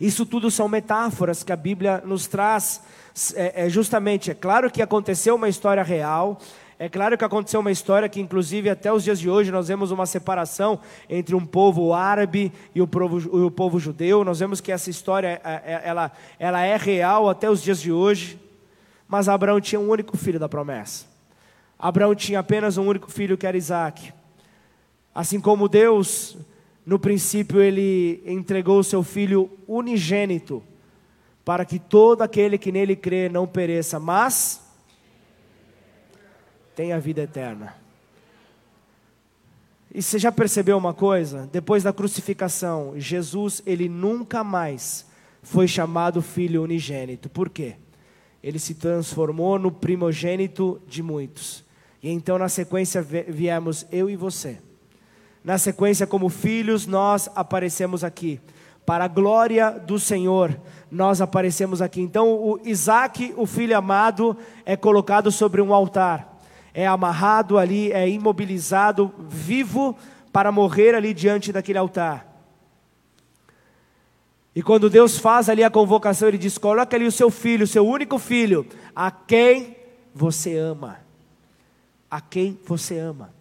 Isso 0.00 0.24
tudo 0.24 0.50
são 0.50 0.68
metáforas 0.68 1.42
que 1.42 1.52
a 1.52 1.56
Bíblia 1.56 2.02
nos 2.04 2.26
traz, 2.26 2.82
é, 3.34 3.64
é 3.66 3.68
justamente, 3.68 4.30
é 4.30 4.34
claro 4.34 4.70
que 4.70 4.80
aconteceu 4.80 5.34
uma 5.34 5.48
história 5.48 5.82
real, 5.82 6.38
é 6.80 6.88
claro 6.88 7.18
que 7.18 7.24
aconteceu 7.24 7.58
uma 7.58 7.72
história 7.72 8.08
que, 8.08 8.20
inclusive, 8.20 8.70
até 8.70 8.92
os 8.92 9.02
dias 9.02 9.18
de 9.18 9.28
hoje, 9.28 9.50
nós 9.50 9.66
vemos 9.66 9.90
uma 9.90 10.06
separação 10.06 10.78
entre 11.10 11.34
um 11.34 11.44
povo 11.44 11.92
árabe 11.92 12.52
e 12.72 12.80
o 12.80 12.86
povo, 12.86 13.46
o 13.46 13.50
povo 13.50 13.80
judeu. 13.80 14.22
Nós 14.22 14.38
vemos 14.38 14.60
que 14.60 14.70
essa 14.70 14.88
história 14.88 15.40
é, 15.42 15.50
é, 15.64 15.82
ela, 15.84 16.12
ela 16.38 16.62
é 16.64 16.76
real 16.76 17.28
até 17.28 17.50
os 17.50 17.60
dias 17.60 17.80
de 17.80 17.90
hoje. 17.90 18.38
Mas 19.08 19.28
Abraão 19.28 19.60
tinha 19.60 19.80
um 19.80 19.88
único 19.88 20.16
filho 20.16 20.38
da 20.38 20.48
promessa. 20.48 21.06
Abraão 21.76 22.14
tinha 22.14 22.38
apenas 22.38 22.78
um 22.78 22.86
único 22.86 23.10
filho, 23.10 23.36
que 23.36 23.46
era 23.46 23.56
Isaac. 23.56 24.12
Assim 25.12 25.40
como 25.40 25.68
Deus, 25.68 26.36
no 26.86 26.96
princípio, 26.96 27.60
ele 27.60 28.22
entregou 28.24 28.78
o 28.78 28.84
seu 28.84 29.02
filho 29.02 29.50
unigênito, 29.66 30.62
para 31.44 31.64
que 31.64 31.80
todo 31.80 32.22
aquele 32.22 32.56
que 32.56 32.70
nele 32.70 32.94
crê 32.94 33.28
não 33.28 33.48
pereça, 33.48 33.98
mas 33.98 34.67
tem 36.78 36.92
a 36.92 36.98
vida 37.00 37.22
eterna. 37.22 37.74
E 39.92 40.00
você 40.00 40.16
já 40.16 40.30
percebeu 40.30 40.78
uma 40.78 40.94
coisa? 40.94 41.48
Depois 41.50 41.82
da 41.82 41.92
crucificação, 41.92 42.92
Jesus, 42.96 43.60
ele 43.66 43.88
nunca 43.88 44.44
mais 44.44 45.04
foi 45.42 45.66
chamado 45.66 46.22
filho 46.22 46.62
unigênito. 46.62 47.28
Por 47.28 47.48
quê? 47.50 47.74
Ele 48.40 48.60
se 48.60 48.74
transformou 48.74 49.58
no 49.58 49.72
primogênito 49.72 50.80
de 50.86 51.02
muitos. 51.02 51.64
E 52.00 52.10
então, 52.10 52.38
na 52.38 52.48
sequência, 52.48 53.02
viemos 53.02 53.84
eu 53.90 54.08
e 54.08 54.14
você. 54.14 54.60
Na 55.42 55.58
sequência, 55.58 56.06
como 56.06 56.28
filhos, 56.28 56.86
nós 56.86 57.28
aparecemos 57.34 58.04
aqui. 58.04 58.40
Para 58.86 59.06
a 59.06 59.08
glória 59.08 59.72
do 59.72 59.98
Senhor, 59.98 60.56
nós 60.88 61.20
aparecemos 61.20 61.82
aqui. 61.82 62.00
Então, 62.00 62.28
o 62.28 62.60
Isaac, 62.64 63.34
o 63.36 63.46
filho 63.46 63.76
amado, 63.76 64.36
é 64.64 64.76
colocado 64.76 65.32
sobre 65.32 65.60
um 65.60 65.74
altar 65.74 66.37
é 66.78 66.86
amarrado 66.86 67.58
ali, 67.58 67.90
é 67.90 68.08
imobilizado, 68.08 69.12
vivo, 69.28 69.98
para 70.32 70.52
morrer 70.52 70.94
ali 70.94 71.12
diante 71.12 71.50
daquele 71.50 71.76
altar. 71.76 72.24
E 74.54 74.62
quando 74.62 74.88
Deus 74.88 75.18
faz 75.18 75.48
ali 75.48 75.64
a 75.64 75.70
convocação, 75.70 76.28
Ele 76.28 76.38
diz: 76.38 76.56
coloca 76.56 76.96
ali 76.96 77.04
o 77.04 77.10
seu 77.10 77.32
filho, 77.32 77.64
o 77.64 77.66
seu 77.66 77.84
único 77.84 78.16
filho, 78.16 78.64
a 78.94 79.10
quem 79.10 79.76
você 80.14 80.56
ama. 80.56 81.00
A 82.08 82.20
quem 82.20 82.56
você 82.64 82.96
ama. 82.96 83.34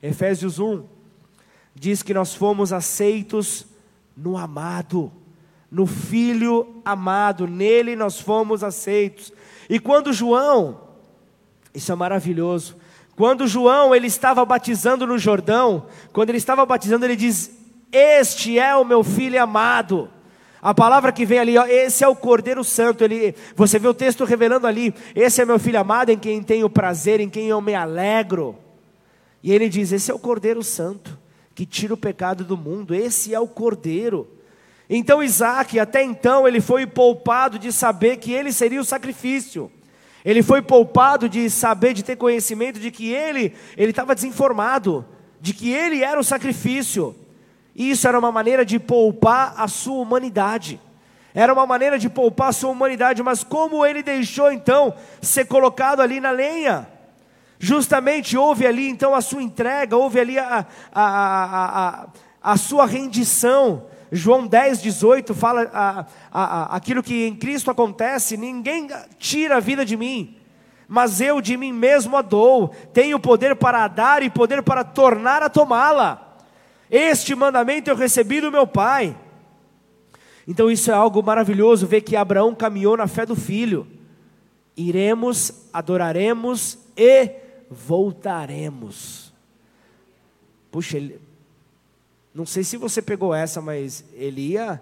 Efésios 0.00 0.60
1 0.60 0.84
diz 1.74 2.04
que 2.04 2.14
nós 2.14 2.36
fomos 2.36 2.72
aceitos 2.72 3.66
no 4.16 4.38
amado, 4.38 5.10
no 5.68 5.86
filho 5.86 6.80
amado, 6.84 7.48
nele 7.48 7.96
nós 7.96 8.20
fomos 8.20 8.62
aceitos. 8.62 9.32
E 9.68 9.80
quando 9.80 10.12
João, 10.12 10.85
isso 11.76 11.92
é 11.92 11.94
maravilhoso, 11.94 12.76
quando 13.14 13.46
João 13.46 13.94
ele 13.94 14.06
estava 14.06 14.44
batizando 14.44 15.06
no 15.06 15.18
Jordão, 15.18 15.86
quando 16.12 16.30
ele 16.30 16.38
estava 16.38 16.66
batizando, 16.66 17.04
ele 17.04 17.16
diz: 17.16 17.50
Este 17.92 18.58
é 18.58 18.74
o 18.74 18.84
meu 18.84 19.04
filho 19.04 19.42
amado. 19.42 20.10
A 20.60 20.74
palavra 20.74 21.12
que 21.12 21.24
vem 21.24 21.38
ali, 21.38 21.56
ó, 21.56 21.64
esse 21.66 22.02
é 22.02 22.08
o 22.08 22.16
Cordeiro 22.16 22.64
Santo. 22.64 23.04
Ele, 23.04 23.34
você 23.54 23.78
vê 23.78 23.88
o 23.88 23.94
texto 23.94 24.24
revelando 24.24 24.66
ali: 24.66 24.94
Esse 25.14 25.40
é 25.40 25.44
meu 25.44 25.58
filho 25.58 25.80
amado, 25.80 26.10
em 26.10 26.18
quem 26.18 26.42
tenho 26.42 26.68
prazer, 26.68 27.20
em 27.20 27.28
quem 27.28 27.46
eu 27.46 27.60
me 27.60 27.74
alegro. 27.74 28.56
E 29.42 29.52
ele 29.52 29.68
diz: 29.68 29.92
Esse 29.92 30.10
é 30.10 30.14
o 30.14 30.18
Cordeiro 30.18 30.62
Santo 30.62 31.18
que 31.54 31.64
tira 31.64 31.94
o 31.94 31.96
pecado 31.96 32.44
do 32.44 32.56
mundo. 32.56 32.94
Esse 32.94 33.34
é 33.34 33.40
o 33.40 33.48
Cordeiro. 33.48 34.28
Então 34.90 35.22
Isaac, 35.22 35.80
até 35.80 36.02
então, 36.02 36.46
ele 36.46 36.60
foi 36.60 36.86
poupado 36.86 37.58
de 37.58 37.72
saber 37.72 38.18
que 38.18 38.30
ele 38.30 38.52
seria 38.52 38.80
o 38.80 38.84
sacrifício. 38.84 39.72
Ele 40.26 40.42
foi 40.42 40.60
poupado 40.60 41.28
de 41.28 41.48
saber, 41.48 41.94
de 41.94 42.02
ter 42.02 42.16
conhecimento 42.16 42.80
de 42.80 42.90
que 42.90 43.12
ele, 43.12 43.54
ele 43.76 43.90
estava 43.90 44.12
desinformado, 44.12 45.06
de 45.40 45.54
que 45.54 45.70
ele 45.70 46.02
era 46.02 46.18
o 46.18 46.24
sacrifício. 46.24 47.14
E 47.76 47.92
isso 47.92 48.08
era 48.08 48.18
uma 48.18 48.32
maneira 48.32 48.66
de 48.66 48.80
poupar 48.80 49.54
a 49.56 49.68
sua 49.68 50.02
humanidade. 50.02 50.80
Era 51.32 51.52
uma 51.52 51.64
maneira 51.64 51.96
de 51.96 52.08
poupar 52.08 52.48
a 52.48 52.52
sua 52.52 52.70
humanidade, 52.70 53.22
mas 53.22 53.44
como 53.44 53.86
ele 53.86 54.02
deixou 54.02 54.50
então 54.50 54.92
ser 55.22 55.44
colocado 55.44 56.00
ali 56.00 56.18
na 56.18 56.32
lenha? 56.32 56.88
Justamente 57.56 58.36
houve 58.36 58.66
ali 58.66 58.88
então 58.88 59.14
a 59.14 59.20
sua 59.20 59.44
entrega, 59.44 59.96
houve 59.96 60.18
ali 60.18 60.40
a, 60.40 60.66
a, 60.92 61.04
a, 61.04 62.02
a, 62.02 62.06
a 62.42 62.56
sua 62.56 62.84
rendição. 62.84 63.84
João 64.10 64.46
10, 64.46 64.82
18 64.82 65.34
fala 65.34 65.70
a, 65.72 66.00
a, 66.00 66.04
a, 66.32 66.76
aquilo 66.76 67.02
que 67.02 67.26
em 67.26 67.34
Cristo 67.34 67.70
acontece: 67.70 68.36
ninguém 68.36 68.88
tira 69.18 69.56
a 69.56 69.60
vida 69.60 69.84
de 69.84 69.96
mim, 69.96 70.36
mas 70.86 71.20
eu 71.20 71.40
de 71.40 71.56
mim 71.56 71.72
mesmo 71.72 72.16
a 72.16 72.22
dou. 72.22 72.68
Tenho 72.92 73.18
poder 73.18 73.56
para 73.56 73.88
dar 73.88 74.22
e 74.22 74.30
poder 74.30 74.62
para 74.62 74.84
tornar 74.84 75.42
a 75.42 75.48
tomá-la. 75.48 76.38
Este 76.90 77.34
mandamento 77.34 77.90
eu 77.90 77.96
recebi 77.96 78.40
do 78.40 78.52
meu 78.52 78.66
Pai. 78.66 79.16
Então 80.46 80.70
isso 80.70 80.90
é 80.90 80.94
algo 80.94 81.22
maravilhoso 81.22 81.86
ver 81.86 82.02
que 82.02 82.14
Abraão 82.14 82.54
caminhou 82.54 82.96
na 82.96 83.08
fé 83.08 83.26
do 83.26 83.34
filho. 83.34 83.86
Iremos, 84.76 85.68
adoraremos 85.72 86.78
e 86.96 87.30
voltaremos. 87.68 89.32
Puxa, 90.70 90.98
ele, 90.98 91.20
não 92.36 92.44
sei 92.44 92.62
se 92.62 92.76
você 92.76 93.00
pegou 93.00 93.34
essa, 93.34 93.62
mas 93.62 94.04
ele 94.12 94.48
ia 94.48 94.78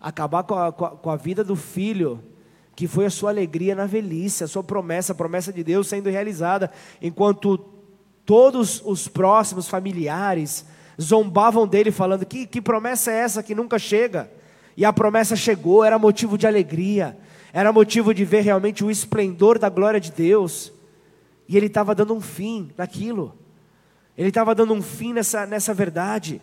acabar 0.00 0.42
com 0.42 0.54
a, 0.54 0.72
com 0.72 1.10
a, 1.10 1.16
vida 1.16 1.44
do 1.44 1.54
filho, 1.54 2.18
que 2.74 2.88
foi 2.88 3.04
a 3.04 3.10
sua 3.10 3.28
alegria 3.28 3.74
na 3.74 3.84
velhice, 3.84 4.42
a 4.42 4.48
sua 4.48 4.64
promessa, 4.64 5.12
a 5.12 5.14
promessa 5.14 5.52
de 5.52 5.62
Deus 5.62 5.86
sendo 5.86 6.08
realizada, 6.08 6.72
enquanto 7.02 7.58
todos 8.24 8.80
os 8.86 9.06
próximos 9.06 9.68
familiares 9.68 10.64
zombavam 10.98 11.66
dele, 11.68 11.90
falando: 11.90 12.24
que, 12.24 12.46
que 12.46 12.62
promessa 12.62 13.12
é 13.12 13.16
essa 13.16 13.42
que 13.42 13.54
nunca 13.54 13.78
chega? 13.78 14.30
E 14.74 14.82
a 14.82 14.90
promessa 14.90 15.36
chegou, 15.36 15.84
era 15.84 15.98
motivo 15.98 16.38
de 16.38 16.46
alegria, 16.46 17.18
era 17.52 17.70
motivo 17.70 18.14
de 18.14 18.24
ver 18.24 18.40
realmente 18.40 18.82
o 18.82 18.90
esplendor 18.90 19.58
da 19.58 19.68
glória 19.68 20.00
de 20.00 20.10
Deus. 20.10 20.72
E 21.46 21.54
ele 21.54 21.66
estava 21.66 21.94
dando 21.94 22.14
um 22.14 22.20
fim 22.22 22.70
naquilo. 22.78 23.34
Ele 24.16 24.28
estava 24.28 24.54
dando 24.54 24.72
um 24.72 24.80
fim 24.80 25.12
nessa, 25.12 25.44
nessa 25.44 25.74
verdade. 25.74 26.40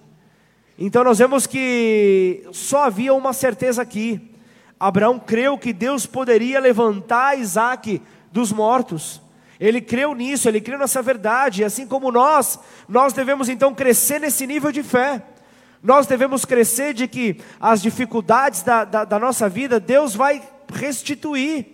Então 0.83 1.03
nós 1.03 1.19
vemos 1.19 1.45
que 1.45 2.43
só 2.51 2.85
havia 2.85 3.13
uma 3.13 3.33
certeza 3.33 3.83
aqui. 3.83 4.19
Abraão 4.79 5.19
creu 5.19 5.55
que 5.55 5.71
Deus 5.71 6.07
poderia 6.07 6.59
levantar 6.59 7.37
Isaac 7.37 8.01
dos 8.31 8.51
mortos. 8.51 9.21
Ele 9.59 9.79
creu 9.79 10.15
nisso, 10.15 10.49
ele 10.49 10.59
creu 10.59 10.79
nessa 10.79 10.99
verdade. 10.99 11.63
Assim 11.63 11.85
como 11.85 12.11
nós, 12.11 12.57
nós 12.89 13.13
devemos 13.13 13.47
então 13.47 13.75
crescer 13.75 14.19
nesse 14.19 14.47
nível 14.47 14.71
de 14.71 14.81
fé. 14.81 15.21
Nós 15.83 16.07
devemos 16.07 16.45
crescer 16.45 16.95
de 16.95 17.07
que 17.07 17.39
as 17.59 17.79
dificuldades 17.79 18.63
da, 18.63 18.83
da, 18.83 19.05
da 19.05 19.19
nossa 19.19 19.47
vida, 19.47 19.79
Deus 19.79 20.15
vai 20.15 20.41
restituir. 20.73 21.67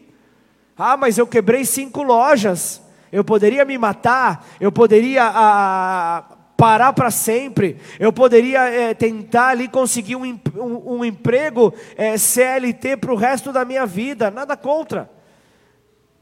Ah, 0.77 0.97
mas 0.97 1.17
eu 1.17 1.25
quebrei 1.25 1.63
cinco 1.63 2.03
lojas. 2.03 2.81
Eu 3.09 3.23
poderia 3.23 3.63
me 3.63 3.77
matar, 3.77 4.45
eu 4.59 4.69
poderia 4.69 5.23
ah, 5.23 6.36
parar 6.57 6.91
para 6.91 7.11
sempre, 7.11 7.77
eu 7.99 8.11
poderia 8.11 8.67
é, 8.67 8.93
tentar 8.95 9.49
ali 9.49 9.67
conseguir 9.67 10.15
um, 10.15 10.25
um, 10.55 10.95
um 10.95 11.05
emprego 11.05 11.71
é, 11.95 12.13
eh, 12.13 12.17
CLT 12.17 12.97
para 12.97 13.13
o 13.13 13.15
resto 13.15 13.53
da 13.53 13.63
minha 13.63 13.85
vida, 13.85 14.31
nada 14.31 14.57
contra. 14.57 15.07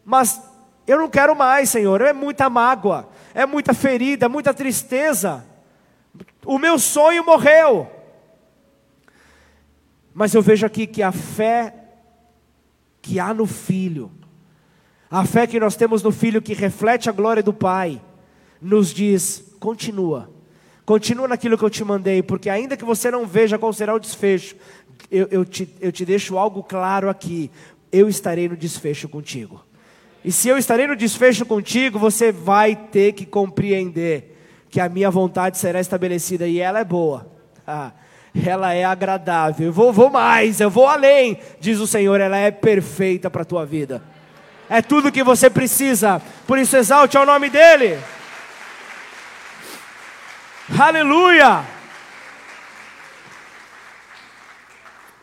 Mas 0.03 0.41
eu 0.85 0.97
não 0.99 1.09
quero 1.09 1.33
mais, 1.35 1.69
Senhor, 1.69 2.01
é 2.01 2.11
muita 2.11 2.49
mágoa, 2.49 3.09
é 3.33 3.45
muita 3.45 3.73
ferida, 3.73 4.25
é 4.25 4.29
muita 4.29 4.53
tristeza. 4.53 5.45
O 6.45 6.59
meu 6.59 6.77
sonho 6.77 7.25
morreu. 7.25 7.89
Mas 10.13 10.33
eu 10.33 10.41
vejo 10.41 10.65
aqui 10.65 10.85
que 10.85 11.01
a 11.01 11.13
fé 11.13 11.73
que 13.01 13.19
há 13.19 13.33
no 13.33 13.45
Filho, 13.45 14.11
a 15.09 15.25
fé 15.25 15.47
que 15.47 15.59
nós 15.59 15.75
temos 15.75 16.03
no 16.03 16.11
Filho 16.11 16.41
que 16.41 16.53
reflete 16.53 17.09
a 17.09 17.13
glória 17.13 17.41
do 17.41 17.53
Pai, 17.53 18.01
nos 18.61 18.93
diz: 18.93 19.54
continua, 19.65 20.29
continua 20.85 21.27
naquilo 21.27 21.57
que 21.57 21.65
eu 21.65 21.69
te 21.71 21.83
mandei, 21.83 22.21
porque 22.21 22.51
ainda 22.51 22.77
que 22.77 22.85
você 22.85 23.09
não 23.09 23.25
veja 23.25 23.57
qual 23.57 23.73
será 23.73 23.95
o 23.95 23.99
desfecho, 23.99 24.55
eu, 25.09 25.27
eu, 25.31 25.43
te, 25.43 25.67
eu 25.81 25.91
te 25.91 26.05
deixo 26.05 26.37
algo 26.37 26.61
claro 26.61 27.09
aqui: 27.09 27.49
eu 27.91 28.07
estarei 28.07 28.47
no 28.47 28.55
desfecho 28.55 29.09
contigo. 29.09 29.65
E 30.23 30.31
se 30.31 30.47
eu 30.47 30.57
estarei 30.59 30.85
no 30.85 30.95
desfecho 30.95 31.47
contigo, 31.47 31.97
você 31.97 32.31
vai 32.31 32.75
ter 32.75 33.13
que 33.13 33.25
compreender 33.25 34.37
que 34.69 34.79
a 34.79 34.87
minha 34.87 35.09
vontade 35.09 35.57
será 35.57 35.79
estabelecida 35.79 36.47
e 36.47 36.59
ela 36.59 36.79
é 36.79 36.83
boa. 36.83 37.27
Ah, 37.65 37.91
ela 38.45 38.71
é 38.71 38.83
agradável. 38.83 39.67
Eu 39.67 39.73
vou, 39.73 39.91
vou 39.91 40.11
mais, 40.11 40.61
eu 40.61 40.69
vou 40.69 40.85
além, 40.85 41.39
diz 41.59 41.79
o 41.79 41.87
Senhor, 41.87 42.21
ela 42.21 42.37
é 42.37 42.51
perfeita 42.51 43.31
para 43.31 43.41
a 43.41 43.45
tua 43.45 43.65
vida 43.65 44.01
é 44.69 44.81
tudo 44.81 45.11
que 45.11 45.23
você 45.23 45.49
precisa. 45.49 46.21
Por 46.47 46.57
isso, 46.57 46.75
exalte 46.75 47.17
ao 47.17 47.25
nome 47.25 47.49
dEle. 47.49 47.97
Aleluia! 50.67 51.63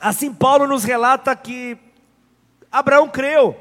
Assim, 0.01 0.33
Paulo 0.33 0.69
nos 0.69 0.85
relata 0.85 1.35
que 1.35 1.77
Abraão 2.71 3.09
creu. 3.09 3.57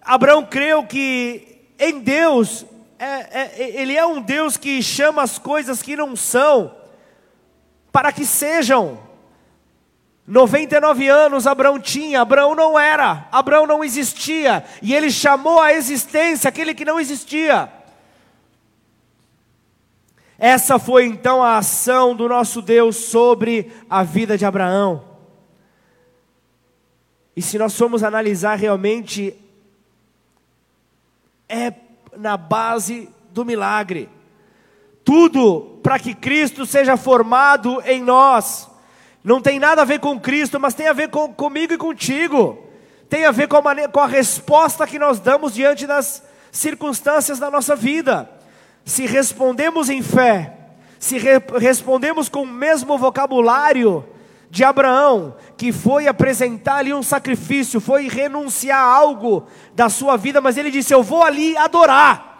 Abraão 0.00 0.44
creu 0.44 0.84
que 0.84 1.60
em 1.78 2.00
Deus, 2.00 2.66
é, 2.98 3.06
é, 3.06 3.80
ele 3.80 3.96
é 3.96 4.04
um 4.04 4.20
Deus 4.20 4.56
que 4.56 4.82
chama 4.82 5.22
as 5.22 5.38
coisas 5.38 5.80
que 5.80 5.94
não 5.94 6.16
são, 6.16 6.74
para 7.92 8.10
que 8.10 8.26
sejam. 8.26 8.98
99 10.26 11.08
anos 11.08 11.46
Abraão 11.46 11.78
tinha, 11.78 12.20
Abraão 12.20 12.54
não 12.54 12.78
era, 12.78 13.28
Abraão 13.30 13.66
não 13.66 13.84
existia, 13.84 14.64
e 14.80 14.92
ele 14.92 15.10
chamou 15.10 15.60
à 15.60 15.72
existência 15.72 16.48
aquele 16.48 16.74
que 16.74 16.84
não 16.84 16.98
existia. 16.98 17.81
Essa 20.44 20.76
foi 20.76 21.04
então 21.04 21.40
a 21.40 21.58
ação 21.58 22.16
do 22.16 22.28
nosso 22.28 22.60
Deus 22.60 22.96
sobre 22.96 23.70
a 23.88 24.02
vida 24.02 24.36
de 24.36 24.44
Abraão. 24.44 25.04
E 27.36 27.40
se 27.40 27.56
nós 27.56 27.78
formos 27.78 28.02
analisar 28.02 28.56
realmente, 28.56 29.38
é 31.48 31.72
na 32.16 32.36
base 32.36 33.08
do 33.30 33.44
milagre. 33.44 34.08
Tudo 35.04 35.78
para 35.80 35.96
que 36.00 36.12
Cristo 36.12 36.66
seja 36.66 36.96
formado 36.96 37.80
em 37.86 38.02
nós. 38.02 38.68
Não 39.22 39.40
tem 39.40 39.60
nada 39.60 39.82
a 39.82 39.84
ver 39.84 40.00
com 40.00 40.18
Cristo, 40.18 40.58
mas 40.58 40.74
tem 40.74 40.88
a 40.88 40.92
ver 40.92 41.08
com, 41.08 41.32
comigo 41.32 41.72
e 41.72 41.78
contigo. 41.78 42.66
Tem 43.08 43.26
a 43.26 43.30
ver 43.30 43.46
com 43.46 43.58
a, 43.58 43.62
maneira, 43.62 43.92
com 43.92 44.00
a 44.00 44.08
resposta 44.08 44.88
que 44.88 44.98
nós 44.98 45.20
damos 45.20 45.54
diante 45.54 45.86
das 45.86 46.20
circunstâncias 46.50 47.38
da 47.38 47.48
nossa 47.48 47.76
vida. 47.76 48.41
Se 48.84 49.06
respondemos 49.06 49.88
em 49.88 50.02
fé, 50.02 50.58
se 50.98 51.18
re, 51.18 51.42
respondemos 51.58 52.28
com 52.28 52.42
o 52.42 52.46
mesmo 52.46 52.98
vocabulário 52.98 54.04
de 54.50 54.64
Abraão, 54.64 55.34
que 55.56 55.72
foi 55.72 56.06
apresentar 56.06 56.76
ali 56.76 56.92
um 56.92 57.02
sacrifício, 57.02 57.80
foi 57.80 58.06
renunciar 58.08 58.78
a 58.78 58.94
algo 58.94 59.46
da 59.74 59.88
sua 59.88 60.16
vida, 60.16 60.40
mas 60.40 60.56
ele 60.58 60.70
disse: 60.70 60.92
Eu 60.92 61.02
vou 61.02 61.22
ali 61.22 61.56
adorar. 61.56 62.30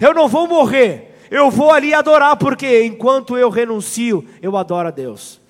Eu 0.00 0.12
não 0.12 0.26
vou 0.26 0.48
morrer, 0.48 1.16
eu 1.30 1.50
vou 1.50 1.70
ali 1.70 1.94
adorar, 1.94 2.36
porque 2.36 2.84
enquanto 2.84 3.38
eu 3.38 3.48
renuncio, 3.48 4.26
eu 4.42 4.56
adoro 4.56 4.88
a 4.88 4.90
Deus. 4.90 5.40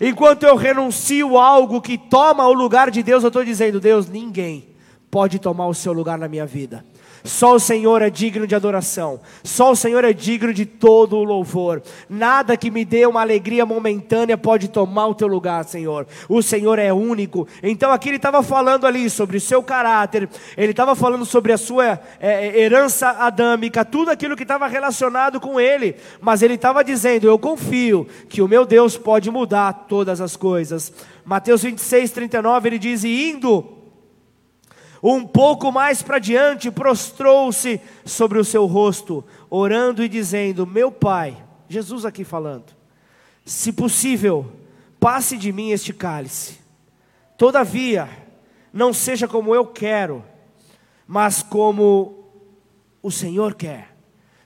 Enquanto 0.00 0.42
eu 0.42 0.56
renuncio 0.56 1.38
algo 1.38 1.80
que 1.80 1.96
toma 1.96 2.46
o 2.46 2.52
lugar 2.52 2.90
de 2.90 3.02
Deus, 3.02 3.22
eu 3.22 3.28
estou 3.28 3.44
dizendo: 3.44 3.80
Deus, 3.80 4.08
ninguém 4.08 4.68
pode 5.10 5.38
tomar 5.38 5.68
o 5.68 5.74
seu 5.74 5.92
lugar 5.92 6.18
na 6.18 6.28
minha 6.28 6.44
vida. 6.44 6.84
Só 7.24 7.54
o 7.54 7.58
Senhor 7.58 8.02
é 8.02 8.10
digno 8.10 8.46
de 8.46 8.54
adoração. 8.54 9.18
Só 9.42 9.72
o 9.72 9.76
Senhor 9.76 10.04
é 10.04 10.12
digno 10.12 10.52
de 10.52 10.66
todo 10.66 11.16
o 11.16 11.24
louvor. 11.24 11.82
Nada 12.06 12.54
que 12.54 12.70
me 12.70 12.84
dê 12.84 13.06
uma 13.06 13.22
alegria 13.22 13.64
momentânea 13.64 14.36
pode 14.36 14.68
tomar 14.68 15.06
o 15.06 15.14
teu 15.14 15.26
lugar, 15.26 15.64
Senhor. 15.64 16.06
O 16.28 16.42
Senhor 16.42 16.78
é 16.78 16.92
único. 16.92 17.48
Então 17.62 17.90
aqui 17.90 18.10
ele 18.10 18.16
estava 18.16 18.42
falando 18.42 18.86
ali 18.86 19.08
sobre 19.08 19.38
o 19.38 19.40
seu 19.40 19.62
caráter. 19.62 20.28
Ele 20.54 20.72
estava 20.72 20.94
falando 20.94 21.24
sobre 21.24 21.50
a 21.50 21.56
sua 21.56 21.86
é, 21.86 21.98
é 22.20 22.60
herança 22.60 23.08
adâmica, 23.08 23.86
tudo 23.86 24.10
aquilo 24.10 24.36
que 24.36 24.42
estava 24.42 24.66
relacionado 24.66 25.40
com 25.40 25.58
ele. 25.58 25.96
Mas 26.20 26.42
ele 26.42 26.54
estava 26.54 26.84
dizendo: 26.84 27.26
Eu 27.26 27.38
confio 27.38 28.06
que 28.28 28.42
o 28.42 28.48
meu 28.48 28.66
Deus 28.66 28.98
pode 28.98 29.30
mudar 29.30 29.86
todas 29.88 30.20
as 30.20 30.36
coisas. 30.36 30.92
Mateus 31.24 31.62
26, 31.62 32.10
39, 32.10 32.68
ele 32.68 32.78
diz: 32.78 33.02
E 33.02 33.30
indo 33.30 33.73
um 35.06 35.26
pouco 35.26 35.70
mais 35.70 36.00
para 36.00 36.18
diante, 36.18 36.70
prostrou-se 36.70 37.78
sobre 38.06 38.38
o 38.38 38.44
seu 38.44 38.64
rosto, 38.64 39.22
orando 39.50 40.02
e 40.02 40.08
dizendo: 40.08 40.66
Meu 40.66 40.90
pai, 40.90 41.36
Jesus 41.68 42.06
aqui 42.06 42.24
falando, 42.24 42.72
se 43.44 43.70
possível, 43.70 44.50
passe 44.98 45.36
de 45.36 45.52
mim 45.52 45.72
este 45.72 45.92
cálice. 45.92 46.58
Todavia, 47.36 48.08
não 48.72 48.94
seja 48.94 49.28
como 49.28 49.54
eu 49.54 49.66
quero, 49.66 50.24
mas 51.06 51.42
como 51.42 52.30
o 53.02 53.10
Senhor 53.10 53.52
quer. 53.54 53.94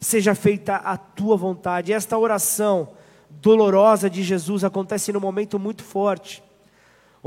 Seja 0.00 0.34
feita 0.34 0.74
a 0.74 0.96
tua 0.96 1.36
vontade. 1.36 1.92
Esta 1.92 2.18
oração 2.18 2.94
dolorosa 3.30 4.10
de 4.10 4.24
Jesus 4.24 4.64
acontece 4.64 5.12
num 5.12 5.20
momento 5.20 5.56
muito 5.56 5.84
forte 5.84 6.42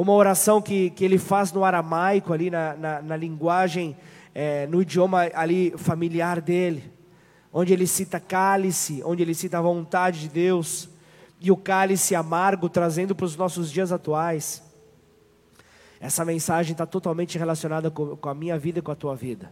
uma 0.02 0.14
oração 0.14 0.62
que, 0.62 0.90
que 0.90 1.06
ele 1.06 1.18
faz 1.18 1.52
no 1.52 1.64
aramaico, 1.64 2.34
ali 2.34 2.50
na, 2.50 2.76
na, 2.76 3.02
na 3.02 3.16
linguagem, 3.16 3.96
é, 4.34 4.66
no 4.66 4.82
idioma 4.82 5.30
ali 5.34 5.74
familiar 5.78 6.42
dele, 6.42 6.92
onde 7.54 7.72
ele 7.72 7.86
cita 7.86 8.20
cálice, 8.20 9.04
onde 9.06 9.22
ele 9.22 9.36
cita 9.36 9.60
a 9.60 9.62
vontade 9.62 10.22
de 10.22 10.30
Deus, 10.30 10.90
e 11.40 11.52
o 11.52 11.58
cálice 11.58 12.16
amargo 12.16 12.68
trazendo 12.68 13.14
para 13.14 13.26
os 13.26 13.36
nossos 13.36 13.72
dias 13.72 13.92
atuais. 13.92 14.64
Essa 16.00 16.26
mensagem 16.26 16.72
está 16.72 16.86
totalmente 16.86 17.38
relacionada 17.38 17.92
com, 17.92 18.16
com 18.18 18.30
a 18.30 18.34
minha 18.34 18.58
vida 18.58 18.80
e 18.80 18.82
com 18.82 18.92
a 18.92 18.96
tua 18.96 19.16
vida. 19.16 19.52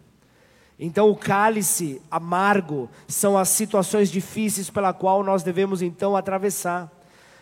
Então, 0.80 1.10
o 1.10 1.16
cálice 1.16 2.02
amargo 2.10 2.90
são 3.08 3.38
as 3.38 3.50
situações 3.50 4.10
difíceis 4.10 4.70
pela 4.70 4.94
qual 4.94 5.24
nós 5.24 5.44
devemos 5.44 5.82
então 5.82 6.16
atravessar. 6.16 6.92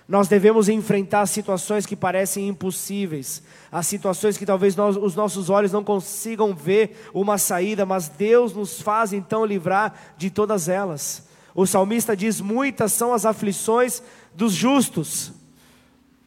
Nós 0.07 0.29
devemos 0.29 0.69
enfrentar 0.69 1.25
situações 1.25 1.85
que 1.85 1.95
parecem 1.95 2.47
impossíveis, 2.47 3.43
as 3.69 3.87
situações 3.87 4.37
que 4.37 4.45
talvez 4.45 4.73
nós, 4.73 4.95
os 4.95 5.15
nossos 5.15 5.49
olhos 5.49 5.73
não 5.73 5.83
consigam 5.83 6.55
ver 6.55 7.09
uma 7.13 7.37
saída, 7.37 7.85
mas 7.85 8.07
Deus 8.07 8.53
nos 8.53 8.81
faz 8.81 9.11
então 9.11 9.43
livrar 9.43 9.93
de 10.17 10.29
todas 10.29 10.69
elas. 10.69 11.27
O 11.53 11.65
salmista 11.65 12.15
diz: 12.15 12.39
Muitas 12.39 12.93
são 12.93 13.13
as 13.13 13.25
aflições 13.25 14.01
dos 14.33 14.53
justos, 14.53 15.33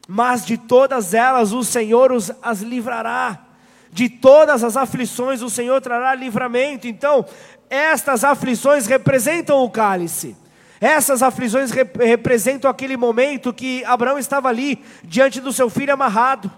mas 0.07 0.45
de 0.45 0.59
todas 0.59 1.14
elas 1.14 1.53
o 1.53 1.64
Senhor 1.64 2.12
os, 2.12 2.31
as 2.43 2.61
livrará. 2.61 3.47
De 3.93 4.09
todas 4.09 4.62
as 4.62 4.77
aflições 4.77 5.40
o 5.40 5.49
Senhor 5.49 5.81
trará 5.81 6.14
livramento. 6.14 6.87
Então, 6.87 7.25
estas 7.69 8.25
aflições 8.25 8.87
representam 8.87 9.64
o 9.64 9.71
cálice. 9.71 10.37
Essas 10.81 11.23
aflições 11.23 11.71
rep 11.71 11.99
representam 11.99 12.71
aquele 12.71 12.97
momento 12.97 13.53
que 13.53 13.85
Abraão 13.85 14.19
estava 14.19 14.49
ali, 14.49 14.83
diante 15.05 15.40
do 15.40 15.53
seu 15.53 15.69
filho 15.69 15.93
amarrado. 15.93 16.51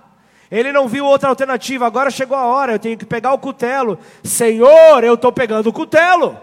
Ele 0.48 0.70
não 0.70 0.86
viu 0.86 1.04
outra 1.04 1.30
alternativa, 1.30 1.86
agora 1.86 2.10
chegou 2.10 2.36
a 2.36 2.46
hora, 2.46 2.72
eu 2.72 2.78
tenho 2.78 2.96
que 2.96 3.06
pegar 3.06 3.32
o 3.32 3.38
cutelo. 3.38 3.98
Senhor, 4.22 5.02
eu 5.02 5.14
estou 5.14 5.32
pegando 5.32 5.68
o 5.68 5.72
cutelo. 5.72 6.38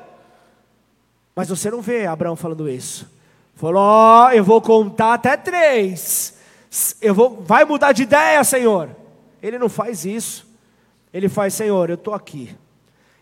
Mas 1.36 1.48
você 1.48 1.70
não 1.72 1.80
vê 1.80 2.06
Abraão 2.06 2.36
falando 2.36 2.68
isso. 2.68 3.08
Falou, 3.56 3.82
ó, 3.82 4.26
oh, 4.26 4.32
eu 4.32 4.44
vou 4.44 4.60
contar 4.62 5.13
até 5.13 5.38
três. 5.38 6.38
Eu 7.00 7.13
vou, 7.13 7.44
vai 7.46 7.63
mudar 7.65 7.92
de 7.92 8.04
ideia, 8.04 8.44
Senhor. 8.44 8.89
Ele 9.44 9.60
não 9.60 9.70
faz 9.70 10.06
isso. 10.06 10.48
Ele 11.13 11.30
faz, 11.30 11.54
Senhor, 11.54 11.89
eu 11.89 11.96
estou 11.96 12.13
aqui. 12.13 12.56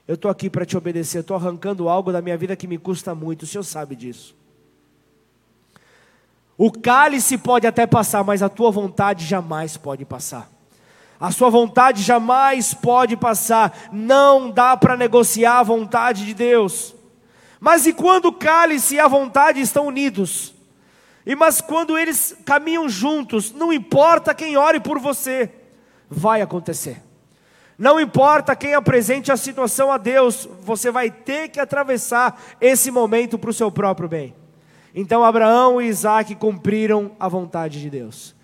Eu 0.08 0.16
estou 0.16 0.32
aqui 0.32 0.50
para 0.50 0.66
te 0.66 0.78
obedecer. 0.78 1.18
Eu 1.18 1.22
estou 1.22 1.36
arrancando 1.36 1.90
algo 1.90 2.14
da 2.14 2.22
minha 2.22 2.38
vida 2.38 2.56
que 2.56 2.66
me 2.66 2.78
custa 2.78 3.14
muito. 3.14 3.44
O 3.44 3.46
Senhor 3.46 3.64
sabe 3.64 3.96
disso. 3.96 4.37
O 6.58 6.72
cálice 6.72 7.38
pode 7.38 7.68
até 7.68 7.86
passar, 7.86 8.24
mas 8.24 8.42
a 8.42 8.50
tua 8.50 8.72
vontade 8.72 9.26
jamais 9.26 9.78
pode 9.78 10.04
passar. 10.04 10.50
A 11.20 11.32
sua 11.32 11.50
vontade 11.50 12.02
jamais 12.02 12.74
pode 12.74 13.16
passar. 13.16 13.90
Não 13.92 14.50
dá 14.50 14.76
para 14.76 14.98
negociar 14.98 15.60
a 15.60 15.64
vontade 15.64 16.26
de 16.26 16.34
Deus. 16.34 16.96
Mas 17.60 17.86
e 17.86 17.94
quando 17.94 18.28
o 18.28 18.34
cálice 18.34 18.96
e 18.96 19.00
a 19.00 19.08
vontade 19.08 19.62
estão 19.62 19.88
unidos? 19.88 20.54
E 21.26 21.36
mas 21.36 21.60
quando 21.60 21.98
eles 21.98 22.36
caminham 22.46 22.88
juntos, 22.88 23.52
não 23.52 23.74
importa 23.74 24.34
quem 24.34 24.58
ore 24.58 24.80
por 24.80 25.00
você, 25.00 25.52
vai 26.10 26.42
acontecer. 26.42 27.04
Não 27.78 28.00
importa 28.00 28.56
quem 28.56 28.74
apresente 28.74 29.32
a 29.32 29.38
situação 29.38 29.92
a 29.92 29.98
Deus, 29.98 30.48
você 30.62 30.90
vai 30.90 31.12
ter 31.12 31.50
que 31.50 31.60
atravessar 31.60 32.42
esse 32.60 32.90
momento 32.90 33.38
para 33.38 33.52
o 33.52 33.54
seu 33.54 33.72
próprio 33.72 34.10
bem. 34.10 34.34
Então 34.94 35.24
Abraão 35.24 35.82
e 35.82 35.88
Isaac 35.88 36.36
cumpriram 36.36 37.12
a 37.20 37.28
vontade 37.28 37.80
de 37.80 37.90
Deus. 37.90 38.36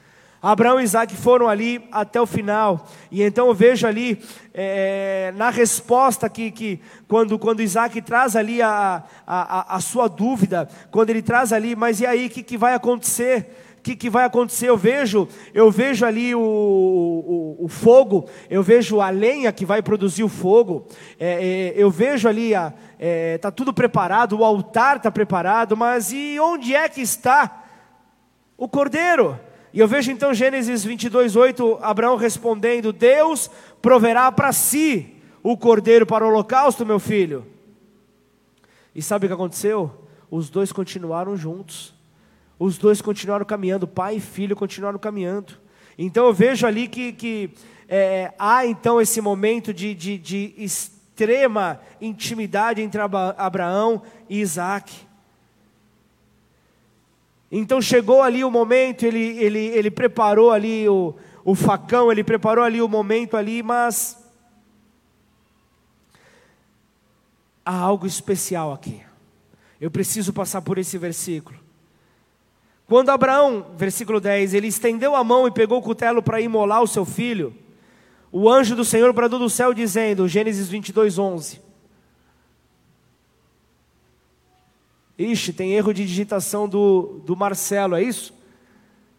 Abraão 0.42 0.80
e 0.80 0.84
Isaac 0.84 1.16
foram 1.16 1.48
ali 1.48 1.88
até 1.90 2.20
o 2.20 2.26
final, 2.26 2.86
e 3.10 3.24
então 3.24 3.48
eu 3.48 3.54
vejo 3.54 3.88
ali 3.88 4.22
é, 4.54 5.34
na 5.38 5.50
resposta 5.50 6.28
que, 6.28 6.52
que 6.52 6.82
quando, 7.08 7.40
quando 7.40 7.62
Isaac 7.62 8.02
traz 8.02 8.36
ali 8.36 8.62
a, 8.62 9.04
a, 9.26 9.78
a, 9.78 9.80
sua 9.80 10.10
dúvida, 10.10 10.68
quando 10.92 11.12
ele 11.12 11.22
traz 11.22 11.54
ali, 11.54 11.78
mas 11.78 12.02
e 12.02 12.06
aí, 12.06 12.26
o 12.26 12.30
que, 12.30 12.44
que 12.44 12.58
vai 12.58 12.74
acontecer? 12.74 13.48
que, 13.84 13.96
que 13.98 14.10
vai 14.10 14.24
acontecer? 14.24 14.70
Eu 14.70 14.78
vejo, 14.78 15.28
eu 15.54 15.70
vejo 15.70 16.06
ali 16.06 16.34
o, 16.34 16.40
o, 16.40 17.66
o 17.66 17.68
fogo, 17.68 18.30
eu 18.50 18.64
vejo 18.64 19.02
a 19.02 19.10
lenha 19.10 19.52
que 19.52 19.66
vai 19.66 19.82
produzir 19.82 20.24
o 20.24 20.30
fogo, 20.30 20.88
é, 21.20 21.74
é, 21.74 21.74
eu 21.76 21.92
vejo 21.92 22.30
ali, 22.30 22.54
está 22.94 23.06
é, 23.06 23.38
tá 23.38 23.52
tudo 23.52 23.74
preparado, 23.74 24.38
o 24.38 24.44
altar 24.44 24.98
está 24.98 25.12
preparado, 25.12 25.76
mas 25.76 26.12
e 26.12 26.40
onde 26.40 26.76
é 26.76 26.88
que 26.88 27.02
está 27.02 27.64
o 28.58 28.68
cordeiro? 28.68 29.40
E 29.74 29.80
eu 29.80 29.88
vejo 29.88 30.12
então 30.12 30.34
Gênesis 30.34 30.84
22, 30.84 31.36
8, 31.36 31.80
Abraão 31.82 32.16
respondendo: 32.16 32.94
Deus 32.94 33.50
proverá 33.82 34.32
para 34.32 34.52
si 34.52 35.16
o 35.42 35.58
cordeiro 35.58 36.06
para 36.06 36.24
o 36.24 36.30
holocausto, 36.30 36.86
meu 36.86 37.00
filho. 37.00 37.46
E 38.94 39.02
sabe 39.02 39.26
o 39.26 39.30
que 39.30 39.34
aconteceu? 39.34 39.92
Os 40.30 40.50
dois 40.50 40.72
continuaram 40.72 41.36
juntos. 41.36 41.94
Os 42.60 42.78
dois 42.78 43.02
continuaram 43.02 43.46
caminhando, 43.46 43.88
pai 43.88 44.18
e 44.18 44.22
filho 44.22 44.56
continuaram 44.56 45.00
caminhando. 45.00 45.54
Então 45.98 46.26
eu 46.28 46.34
vejo 46.34 46.66
ali 46.66 46.88
que, 46.88 47.12
que 47.12 47.50
é, 47.90 48.32
há 48.38 48.66
então 48.66 49.02
esse 49.02 49.20
momento 49.20 49.74
de, 49.74 49.94
de, 49.94 50.18
de 50.18 50.54
extrema 51.14 51.80
intimidade 52.02 52.82
entre 52.82 53.00
Abraão 53.00 54.02
e 54.28 54.42
Isaac. 54.42 54.92
Então 57.52 57.80
chegou 57.80 58.24
ali 58.24 58.44
o 58.44 58.50
momento, 58.50 59.06
ele, 59.06 59.38
ele, 59.38 59.60
ele 59.60 59.92
preparou 59.92 60.52
ali 60.52 60.90
o, 60.90 61.14
o 61.46 61.54
facão, 61.54 62.12
ele 62.12 62.24
preparou 62.24 62.64
ali 62.64 62.82
o 62.82 62.88
momento 62.88 63.38
ali, 63.38 63.62
mas 63.62 64.18
há 67.64 67.76
algo 67.76 68.08
especial 68.08 68.74
aqui. 68.74 69.04
Eu 69.80 69.92
preciso 69.92 70.34
passar 70.34 70.64
por 70.64 70.80
esse 70.80 70.98
versículo. 70.98 71.60
Quando 72.88 73.10
Abraão, 73.10 73.68
versículo 73.78 74.20
10, 74.20 74.56
ele 74.56 74.68
estendeu 74.68 75.16
a 75.16 75.24
mão 75.24 75.48
e 75.48 75.52
pegou 75.52 75.78
o 75.78 75.82
cutelo 75.82 76.24
para 76.24 76.42
imolar 76.42 76.82
o 76.82 76.88
seu 76.88 77.06
filho, 77.06 77.56
o 78.36 78.50
anjo 78.50 78.76
do 78.76 78.84
Senhor 78.84 79.14
bradou 79.14 79.38
do 79.38 79.48
céu 79.48 79.76
dizendo, 79.76 80.28
Gênesis 80.28 80.68
22, 80.68 81.20
11. 81.20 81.62
Ixi, 85.20 85.54
tem 85.54 85.74
erro 85.74 85.94
de 85.94 86.04
digitação 86.04 86.68
do, 86.68 87.22
do 87.24 87.36
Marcelo, 87.36 87.96
é 87.96 88.02
isso? 88.02 88.34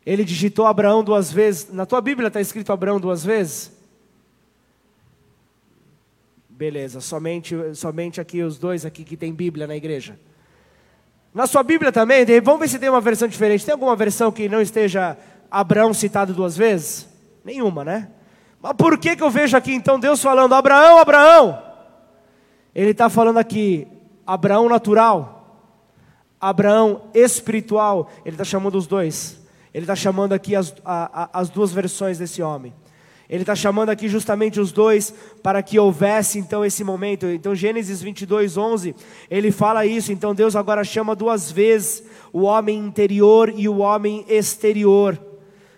Ele 0.05 0.25
digitou 0.25 0.67
Abraão 0.67 1.05
duas 1.05 1.31
vezes. 1.31 1.73
Na 1.73 1.87
tua 1.87 2.01
Bíblia 2.01 2.27
está 2.27 2.41
escrito 2.41 2.73
Abraão 2.73 2.99
duas 2.99 3.25
vezes? 3.25 3.71
Beleza, 6.49 7.01
somente, 7.01 7.55
somente 7.77 8.21
aqui 8.21 8.43
os 8.43 8.59
dois 8.59 8.85
aqui 8.85 9.05
que 9.05 9.17
tem 9.17 9.33
Bíblia 9.33 9.69
na 9.69 9.77
igreja. 9.77 10.19
Na 11.33 11.47
sua 11.47 11.62
Bíblia 11.62 11.93
também, 11.93 12.27
vamos 12.41 12.61
ver 12.62 12.69
se 12.69 12.81
tem 12.81 12.89
uma 12.89 13.01
versão 13.01 13.29
diferente. 13.29 13.65
Tem 13.65 13.73
alguma 13.73 13.95
versão 13.95 14.33
que 14.33 14.49
não 14.49 14.61
esteja 14.61 15.17
Abraão 15.49 15.95
citado 15.95 16.35
duas 16.35 16.57
vezes? 16.57 17.09
Nenhuma, 17.45 17.85
né? 17.85 18.11
Mas 18.65 18.73
por 18.79 18.97
que, 18.97 19.15
que 19.15 19.23
eu 19.23 19.29
vejo 19.29 19.55
aqui 19.55 19.75
então 19.75 20.01
Deus 20.01 20.23
falando, 20.23 20.55
Abraão, 20.55 20.99
Abraão? 20.99 21.62
Ele 22.75 22.93
está 22.93 23.11
falando 23.11 23.37
aqui, 23.37 23.87
Abraão 24.27 24.71
natural, 24.71 25.69
Abraão 26.41 27.03
espiritual. 27.12 28.11
Ele 28.25 28.37
está 28.37 28.45
chamando 28.45 28.77
os 28.77 28.87
dois. 28.87 29.39
Ele 29.75 29.83
está 29.83 29.95
chamando 29.95 30.33
aqui 30.33 30.57
as, 30.57 30.75
a, 30.83 31.25
a, 31.25 31.41
as 31.41 31.51
duas 31.51 31.75
versões 31.75 32.17
desse 32.17 32.41
homem. 32.41 32.73
Ele 33.29 33.43
está 33.43 33.55
chamando 33.55 33.91
aqui 33.91 34.09
justamente 34.09 34.59
os 34.59 34.73
dois 34.73 35.12
para 35.43 35.62
que 35.62 35.79
houvesse 35.79 36.39
então 36.39 36.65
esse 36.65 36.83
momento. 36.83 37.27
Então, 37.27 37.55
Gênesis 37.55 38.01
22, 38.01 38.57
11, 38.57 38.97
ele 39.31 39.51
fala 39.51 39.85
isso. 39.85 40.11
Então, 40.11 40.35
Deus 40.35 40.57
agora 40.57 40.83
chama 40.85 41.15
duas 41.15 41.53
vezes 41.53 42.03
o 42.33 42.45
homem 42.45 42.79
interior 42.79 43.53
e 43.55 43.69
o 43.69 43.81
homem 43.81 44.25
exterior, 44.27 45.21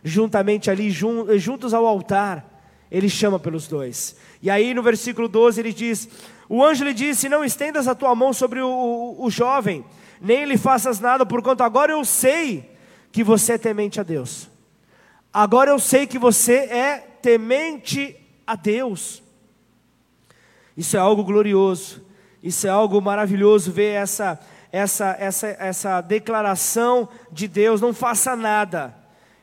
juntamente 0.04 0.70
ali, 0.70 0.88
juntos 0.88 1.74
ao 1.74 1.84
altar. 1.84 2.55
Ele 2.90 3.08
chama 3.08 3.38
pelos 3.38 3.66
dois. 3.66 4.16
E 4.42 4.50
aí, 4.50 4.72
no 4.74 4.82
versículo 4.82 5.28
12, 5.28 5.60
ele 5.60 5.72
diz: 5.72 6.08
O 6.48 6.64
anjo 6.64 6.84
lhe 6.84 6.94
disse: 6.94 7.28
Não 7.28 7.44
estendas 7.44 7.88
a 7.88 7.94
tua 7.94 8.14
mão 8.14 8.32
sobre 8.32 8.60
o, 8.60 8.68
o, 8.68 9.24
o 9.24 9.30
jovem, 9.30 9.84
nem 10.20 10.44
lhe 10.44 10.56
faças 10.56 11.00
nada, 11.00 11.26
porquanto 11.26 11.62
agora 11.62 11.92
eu 11.92 12.04
sei 12.04 12.70
que 13.10 13.24
você 13.24 13.52
é 13.52 13.58
temente 13.58 14.00
a 14.00 14.02
Deus. 14.02 14.48
Agora 15.32 15.70
eu 15.70 15.78
sei 15.78 16.06
que 16.06 16.18
você 16.18 16.54
é 16.54 16.98
temente 17.20 18.16
a 18.46 18.54
Deus. 18.54 19.22
Isso 20.76 20.96
é 20.96 21.00
algo 21.00 21.24
glorioso. 21.24 22.04
Isso 22.42 22.66
é 22.66 22.70
algo 22.70 23.00
maravilhoso 23.00 23.72
ver 23.72 23.94
essa 23.94 24.38
essa 24.70 25.16
essa 25.18 25.46
essa 25.58 26.00
declaração 26.00 27.08
de 27.32 27.48
Deus, 27.48 27.80
não 27.80 27.92
faça 27.94 28.36
nada. 28.36 28.94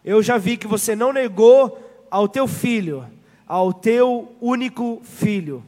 Eu 0.06 0.22
já 0.22 0.38
vi 0.38 0.58
que 0.58 0.68
você 0.68 0.96
não 0.96 1.12
negou 1.12 1.80
ao 2.10 2.28
teu 2.28 2.48
filho, 2.48 3.06
ao 3.48 3.74
teu 3.74 4.34
único 4.41 5.02
filho. 5.04 5.64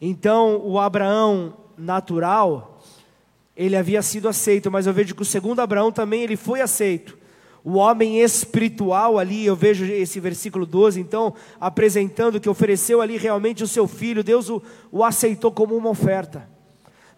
Então, 0.00 0.60
o 0.64 0.78
Abraão 0.78 1.54
natural, 1.76 2.82
ele 3.56 3.76
havia 3.76 4.02
sido 4.02 4.28
aceito, 4.28 4.70
mas 4.70 4.86
eu 4.86 4.92
vejo 4.92 5.14
que 5.14 5.22
o 5.22 5.24
segundo 5.24 5.60
Abraão 5.60 5.92
também 5.92 6.22
ele 6.22 6.36
foi 6.36 6.60
aceito. 6.60 7.16
O 7.64 7.76
homem 7.76 8.20
espiritual 8.20 9.18
ali, 9.18 9.46
eu 9.46 9.56
vejo 9.56 9.86
esse 9.86 10.20
versículo 10.20 10.66
12, 10.66 11.00
então, 11.00 11.34
apresentando 11.58 12.38
que 12.38 12.48
ofereceu 12.48 13.00
ali 13.00 13.16
realmente 13.16 13.62
o 13.62 13.68
seu 13.68 13.88
filho, 13.88 14.22
Deus 14.22 14.50
o, 14.50 14.62
o 14.92 15.02
aceitou 15.02 15.50
como 15.50 15.74
uma 15.74 15.88
oferta. 15.88 16.53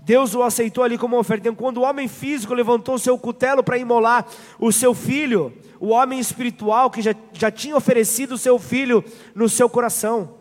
Deus 0.07 0.37
o 0.37 0.43
aceitou 0.45 0.85
ali 0.85 0.97
como 0.97 1.19
oferta. 1.19 1.49
Então, 1.49 1.55
quando 1.57 1.79
o 1.79 1.83
homem 1.83 2.07
físico 2.07 2.55
levantou 2.55 2.97
seu 2.97 3.19
cutelo 3.19 3.61
para 3.61 3.77
imolar 3.77 4.25
o 4.57 4.71
seu 4.71 4.95
filho, 4.95 5.53
o 5.81 5.89
homem 5.89 6.21
espiritual 6.21 6.89
que 6.91 7.03
já, 7.03 7.13
já 7.33 7.51
tinha 7.51 7.77
oferecido 7.77 8.37
o 8.37 8.39
seu 8.39 8.57
filho 8.57 9.05
no 9.35 9.49
seu 9.49 9.69
coração. 9.69 10.37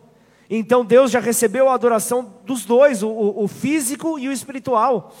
Então 0.48 0.84
Deus 0.84 1.10
já 1.10 1.18
recebeu 1.18 1.68
a 1.68 1.74
adoração 1.74 2.32
dos 2.44 2.64
dois, 2.64 3.02
o, 3.02 3.10
o 3.10 3.48
físico 3.48 4.20
e 4.20 4.28
o 4.28 4.32
espiritual. 4.32 5.12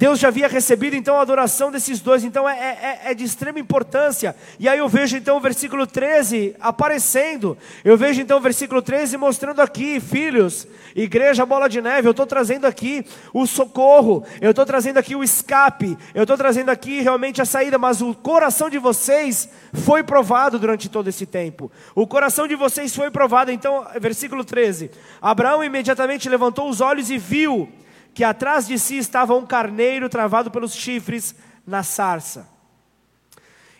Deus 0.00 0.18
já 0.18 0.28
havia 0.28 0.48
recebido 0.48 0.96
então 0.96 1.16
a 1.16 1.20
adoração 1.20 1.70
desses 1.70 2.00
dois, 2.00 2.24
então 2.24 2.48
é, 2.48 2.56
é, 2.58 3.00
é, 3.10 3.14
de 3.14 3.22
extrema 3.22 3.58
importância. 3.58 4.34
E 4.58 4.66
aí 4.66 4.78
eu 4.78 4.88
vejo 4.88 5.14
então 5.14 5.36
o 5.36 5.40
versículo 5.40 5.86
13 5.86 6.56
aparecendo, 6.58 7.54
eu 7.84 7.98
vejo 7.98 8.18
então 8.18 8.38
o 8.38 8.40
versículo 8.40 8.80
13 8.80 9.18
mostrando 9.18 9.60
aqui, 9.60 10.00
filhos, 10.00 10.66
igreja 10.96 11.44
bola 11.44 11.68
de 11.68 11.82
neve, 11.82 12.08
eu 12.08 12.12
estou 12.12 12.24
trazendo 12.24 12.66
aqui 12.66 13.04
o 13.34 13.46
socorro, 13.46 14.24
eu 14.40 14.52
estou 14.52 14.64
trazendo 14.64 14.96
aqui 14.96 15.14
o 15.14 15.22
escape, 15.22 15.98
eu 16.14 16.22
estou 16.22 16.38
trazendo 16.38 16.70
aqui 16.70 17.02
realmente 17.02 17.42
a 17.42 17.44
saída, 17.44 17.76
mas 17.76 18.00
o 18.00 18.14
coração 18.14 18.70
de 18.70 18.78
vocês 18.78 19.50
foi 19.84 20.02
provado 20.02 20.58
durante 20.58 20.88
todo 20.88 21.08
esse 21.08 21.26
tempo. 21.26 21.70
O 21.94 22.06
coração 22.06 22.48
de 22.48 22.54
vocês 22.54 22.96
foi 22.96 23.10
provado, 23.10 23.52
então, 23.52 23.86
versículo 24.00 24.46
13: 24.46 24.90
Abraão 25.20 25.62
imediatamente 25.62 26.26
levantou 26.26 26.70
os 26.70 26.80
olhos 26.80 27.10
e 27.10 27.18
viu 27.18 27.68
que 28.14 28.24
atrás 28.24 28.66
de 28.66 28.78
si 28.78 28.98
estava 28.98 29.34
um 29.34 29.46
carneiro 29.46 30.08
travado 30.08 30.50
pelos 30.50 30.74
chifres 30.74 31.34
na 31.66 31.82
sarça. 31.82 32.48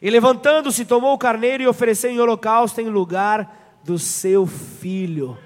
E 0.00 0.08
levantando-se, 0.08 0.84
tomou 0.84 1.12
o 1.12 1.18
carneiro 1.18 1.62
e 1.62 1.66
ofereceu 1.66 2.10
em 2.10 2.20
holocausto 2.20 2.80
em 2.80 2.88
lugar 2.88 3.78
do 3.84 3.98
seu 3.98 4.46
filho. 4.46 5.36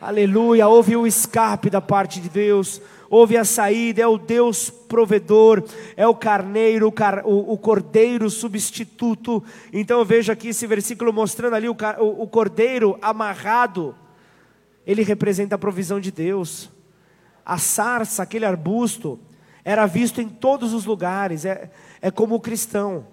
Aleluia, 0.00 0.68
houve 0.68 0.94
o 0.96 1.06
escape 1.06 1.70
da 1.70 1.80
parte 1.80 2.20
de 2.20 2.28
Deus, 2.28 2.82
houve 3.08 3.38
a 3.38 3.44
saída, 3.44 4.02
é 4.02 4.06
o 4.06 4.18
Deus 4.18 4.68
provedor, 4.68 5.64
é 5.96 6.06
o 6.06 6.14
carneiro, 6.14 6.88
o, 6.88 6.92
car, 6.92 7.22
o, 7.24 7.52
o 7.52 7.56
cordeiro 7.56 8.28
substituto. 8.28 9.42
Então 9.72 10.00
eu 10.00 10.04
vejo 10.04 10.30
aqui 10.30 10.48
esse 10.48 10.66
versículo 10.66 11.10
mostrando 11.10 11.54
ali 11.54 11.70
o, 11.70 11.76
o 12.00 12.26
cordeiro 12.26 12.98
amarrado, 13.00 13.94
ele 14.86 15.02
representa 15.02 15.54
a 15.54 15.58
provisão 15.58 15.98
de 15.98 16.10
Deus 16.10 16.70
a 17.44 17.58
sarça, 17.58 18.22
aquele 18.22 18.44
arbusto, 18.44 19.18
era 19.64 19.86
visto 19.86 20.20
em 20.20 20.28
todos 20.28 20.72
os 20.72 20.84
lugares. 20.84 21.44
É, 21.44 21.70
é 22.00 22.10
como 22.10 22.34
o 22.34 22.40
cristão. 22.40 23.06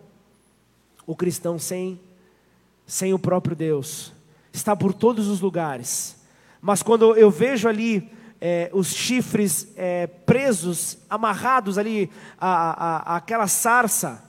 O 1.05 1.15
cristão 1.15 1.57
sem, 1.57 1.99
sem 2.85 3.13
o 3.13 3.19
próprio 3.19 3.55
Deus. 3.55 4.13
Está 4.53 4.75
por 4.75 4.93
todos 4.93 5.27
os 5.27 5.41
lugares. 5.41 6.15
Mas 6.61 6.83
quando 6.83 7.15
eu 7.15 7.31
vejo 7.31 7.67
ali 7.67 8.11
é, 8.39 8.69
os 8.73 8.87
chifres 8.87 9.67
é, 9.75 10.07
presos, 10.07 10.97
amarrados 11.09 11.77
ali, 11.77 12.09
a, 12.39 12.47
a, 12.47 12.97
a, 13.13 13.15
aquela 13.17 13.47
sarça, 13.47 14.23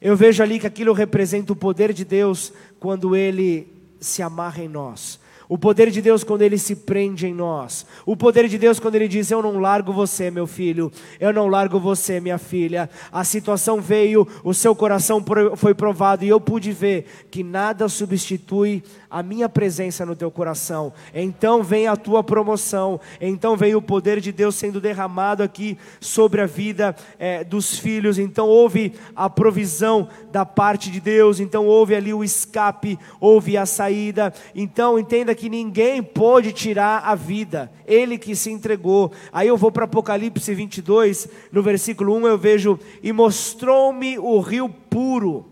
eu 0.00 0.16
vejo 0.16 0.42
ali 0.42 0.58
que 0.58 0.66
aquilo 0.66 0.92
representa 0.92 1.52
o 1.52 1.56
poder 1.56 1.92
de 1.92 2.04
Deus 2.04 2.52
quando 2.80 3.14
ele 3.14 3.72
se 4.00 4.22
amarra 4.22 4.64
em 4.64 4.68
nós. 4.68 5.20
O 5.52 5.58
poder 5.58 5.90
de 5.90 6.00
Deus 6.00 6.24
quando 6.24 6.40
ele 6.40 6.56
se 6.56 6.74
prende 6.74 7.26
em 7.26 7.34
nós. 7.34 7.84
O 8.06 8.16
poder 8.16 8.48
de 8.48 8.56
Deus 8.56 8.80
quando 8.80 8.94
ele 8.94 9.06
diz: 9.06 9.30
Eu 9.30 9.42
não 9.42 9.58
largo 9.58 9.92
você, 9.92 10.30
meu 10.30 10.46
filho. 10.46 10.90
Eu 11.20 11.30
não 11.30 11.46
largo 11.46 11.78
você, 11.78 12.18
minha 12.20 12.38
filha. 12.38 12.88
A 13.12 13.22
situação 13.22 13.78
veio, 13.78 14.26
o 14.42 14.54
seu 14.54 14.74
coração 14.74 15.22
foi 15.54 15.74
provado 15.74 16.24
e 16.24 16.28
eu 16.30 16.40
pude 16.40 16.72
ver 16.72 17.04
que 17.30 17.42
nada 17.42 17.86
substitui 17.86 18.82
a 19.10 19.22
minha 19.22 19.46
presença 19.46 20.06
no 20.06 20.16
teu 20.16 20.30
coração. 20.30 20.90
Então 21.12 21.62
vem 21.62 21.86
a 21.86 21.96
tua 21.96 22.24
promoção. 22.24 22.98
Então 23.20 23.54
vem 23.54 23.74
o 23.74 23.82
poder 23.82 24.22
de 24.22 24.32
Deus 24.32 24.54
sendo 24.54 24.80
derramado 24.80 25.42
aqui 25.42 25.76
sobre 26.00 26.40
a 26.40 26.46
vida 26.46 26.96
é, 27.18 27.44
dos 27.44 27.78
filhos. 27.78 28.18
Então 28.18 28.48
houve 28.48 28.94
a 29.14 29.28
provisão 29.28 30.08
da 30.32 30.46
parte 30.46 30.90
de 30.90 30.98
Deus. 30.98 31.40
Então 31.40 31.66
houve 31.66 31.94
ali 31.94 32.14
o 32.14 32.24
escape, 32.24 32.98
houve 33.20 33.58
a 33.58 33.66
saída. 33.66 34.32
Então 34.54 34.98
entenda 34.98 35.34
que 35.34 35.41
que 35.42 35.48
ninguém 35.48 36.00
pôde 36.00 36.52
tirar 36.52 37.02
a 37.04 37.16
vida, 37.16 37.68
ele 37.84 38.16
que 38.16 38.36
se 38.36 38.48
entregou. 38.48 39.12
Aí 39.32 39.48
eu 39.48 39.56
vou 39.56 39.72
para 39.72 39.86
Apocalipse 39.86 40.54
22, 40.54 41.26
no 41.50 41.60
versículo 41.60 42.14
1 42.14 42.28
eu 42.28 42.38
vejo: 42.38 42.78
E 43.02 43.12
mostrou-me 43.12 44.20
o 44.20 44.38
rio 44.38 44.68
puro, 44.68 45.44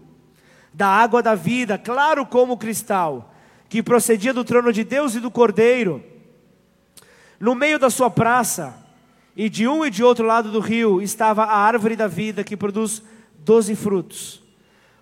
da 0.73 0.87
água 0.87 1.21
da 1.21 1.35
vida, 1.35 1.77
claro 1.77 2.25
como 2.25 2.57
cristal, 2.57 3.35
que 3.69 3.83
procedia 3.83 4.33
do 4.33 4.45
trono 4.45 4.73
de 4.73 4.85
Deus 4.85 5.17
e 5.17 5.19
do 5.19 5.29
Cordeiro. 5.29 6.01
No 7.41 7.57
meio 7.57 7.77
da 7.77 7.91
sua 7.91 8.09
praça, 8.09 8.77
e 9.35 9.49
de 9.49 9.67
um 9.67 9.85
e 9.85 9.91
de 9.91 10.05
outro 10.05 10.25
lado 10.25 10.53
do 10.53 10.61
rio, 10.61 11.03
estava 11.03 11.43
a 11.43 11.57
árvore 11.57 11.97
da 11.97 12.07
vida, 12.07 12.45
que 12.45 12.57
produz 12.57 13.03
doze 13.41 13.75
frutos, 13.75 14.41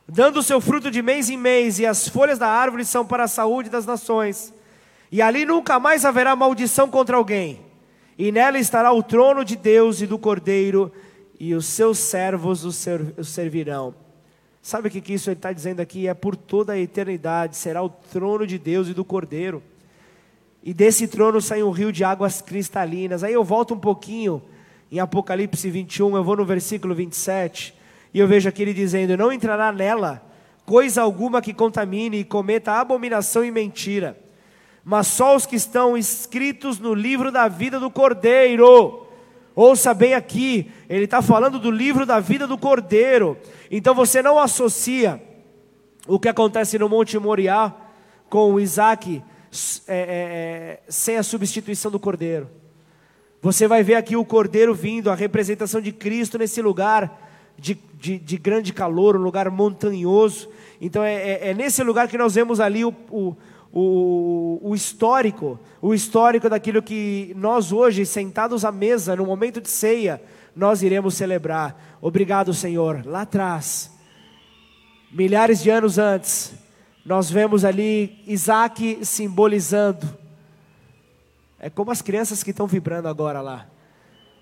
dando 0.09 0.39
o 0.39 0.43
seu 0.43 0.63
fruto 0.63 0.91
de 0.91 1.03
mês 1.03 1.29
em 1.29 1.37
mês, 1.37 1.79
e 1.79 1.85
as 1.85 2.09
folhas 2.09 2.39
da 2.39 2.49
árvore 2.49 2.87
são 2.87 3.05
para 3.05 3.25
a 3.25 3.29
saúde 3.29 3.69
das 3.69 3.85
nações. 3.85 4.57
E 5.11 5.23
ali 5.23 5.45
nunca 5.45 5.81
mais 5.81 6.05
haverá 6.05 6.37
maldição 6.37 6.89
contra 6.89 7.17
alguém. 7.17 7.61
E 8.19 8.31
nela 8.31 8.59
estará 8.59 8.93
o 8.93 9.03
trono 9.03 9.45
de 9.45 9.57
Deus 9.57 10.03
e 10.03 10.07
do 10.07 10.19
Cordeiro, 10.19 10.93
e 11.41 11.55
os 11.55 11.67
seus 11.67 11.99
servos 11.99 12.65
o, 12.65 12.73
servirão. 13.25 13.95
Sabe 14.61 14.89
o 14.89 14.91
que, 14.91 15.01
que 15.01 15.15
isso 15.15 15.31
está 15.31 15.53
dizendo 15.53 15.81
aqui? 15.81 16.09
É 16.09 16.15
por 16.15 16.37
toda 16.37 16.73
a 16.73 16.79
eternidade, 16.79 17.57
será 17.57 17.83
o 17.83 17.89
trono 17.89 18.47
de 18.47 18.59
Deus 18.59 18.89
e 18.89 18.93
do 18.93 19.05
Cordeiro. 19.05 19.63
E 20.63 20.75
desse 20.75 21.07
trono 21.07 21.41
sai 21.41 21.63
um 21.63 21.71
rio 21.71 21.93
de 21.93 22.03
águas 22.03 22.43
cristalinas. 22.43 23.23
Aí 23.23 23.33
eu 23.33 23.45
volto 23.45 23.73
um 23.73 23.79
pouquinho 23.79 24.43
em 24.91 24.99
Apocalipse 24.99 25.71
21, 25.71 26.17
eu 26.17 26.25
vou 26.25 26.37
no 26.37 26.45
versículo 26.45 26.95
27, 26.95 27.73
e 28.13 28.19
eu 28.19 28.27
vejo 28.27 28.49
aqui 28.49 28.63
ele 28.63 28.75
dizendo: 28.75 29.17
Não 29.17 29.33
entrará 29.33 29.73
nela 29.73 30.21
coisa 30.67 31.01
alguma 31.01 31.41
que 31.41 31.55
contamine 31.55 32.19
e 32.19 32.25
cometa 32.25 32.73
abominação 32.73 33.45
e 33.45 33.51
mentira 33.51 34.28
mas 34.91 35.07
só 35.07 35.37
os 35.37 35.45
que 35.45 35.55
estão 35.55 35.99
escritos 35.99 36.79
no 36.79 36.95
livro 36.95 37.31
da 37.31 37.47
vida 37.47 37.79
do 37.79 37.91
Cordeiro. 37.91 39.07
Ouça 39.55 39.93
bem 39.93 40.15
aqui, 40.15 40.73
ele 40.89 41.05
está 41.05 41.21
falando 41.21 41.59
do 41.59 41.71
livro 41.71 42.07
da 42.07 42.19
vida 42.21 42.47
do 42.47 42.57
Cordeiro. 42.57 43.37
Então 43.71 43.95
você 43.95 44.23
não 44.23 44.39
associa 44.39 45.23
o 46.07 46.19
que 46.19 46.27
acontece 46.27 46.79
no 46.79 46.89
Monte 46.89 47.19
Moriá 47.19 47.71
com 48.31 48.59
Isaac 48.59 49.23
é, 49.87 49.95
é, 49.95 49.99
é, 49.99 50.81
sem 50.89 51.19
a 51.19 51.23
substituição 51.23 51.91
do 51.91 52.01
Cordeiro. 52.01 52.49
Você 53.43 53.69
vai 53.69 53.83
ver 53.83 53.97
aqui 53.97 54.17
o 54.17 54.25
Cordeiro 54.25 54.75
vindo, 54.75 55.11
a 55.11 55.15
representação 55.15 55.83
de 55.83 55.93
Cristo 55.93 56.39
nesse 56.39 56.63
lugar 56.63 57.29
de, 57.59 57.79
de, 58.01 58.19
de 58.19 58.39
grande 58.39 58.73
calor, 58.73 59.17
um 59.17 59.23
lugar 59.23 59.51
montanhoso. 59.51 60.49
Então 60.81 61.05
é, 61.05 61.15
é, 61.15 61.51
é, 61.51 61.55
nesse 61.55 61.83
lugar 61.83 62.09
que 62.09 62.17
nós 62.17 62.37
vemos 62.37 62.59
ali 62.59 62.87
o, 62.87 62.95
o 63.11 63.37
o, 63.73 64.59
o 64.63 64.75
histórico, 64.75 65.59
o 65.81 65.95
histórico 65.95 66.49
daquilo 66.49 66.83
que 66.83 67.33
nós 67.37 67.73
hoje, 67.73 68.07
sentados 68.07 68.65
à 68.65 68.73
mesa, 68.73 69.15
no 69.17 69.27
momento 69.27 69.61
de 69.61 69.69
ceia, 69.69 70.23
nós 70.55 70.83
iremos 70.83 71.15
celebrar. 71.15 71.99
Obrigado, 72.01 72.53
Senhor. 72.55 73.03
Lá 73.07 73.23
atrás, 73.23 73.91
milhares 75.13 75.63
de 75.63 75.71
anos 75.71 75.99
antes, 75.99 76.53
nós 77.05 77.31
vemos 77.31 77.65
ali 77.65 78.23
Isaac 78.27 79.05
simbolizando. 79.05 80.07
É 81.61 81.71
como 81.71 81.91
as 81.91 82.03
crianças 82.03 82.43
que 82.43 82.51
estão 82.51 82.67
vibrando 82.67 83.09
agora 83.09 83.41
lá. 83.41 83.67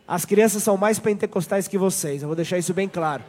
As 0.06 0.24
crianças 0.24 0.62
são 0.62 0.76
mais 0.76 0.98
pentecostais 0.98 1.66
que 1.66 1.76
vocês, 1.76 2.22
eu 2.22 2.28
vou 2.28 2.36
deixar 2.36 2.58
isso 2.58 2.72
bem 2.72 2.88
claro. 2.88 3.24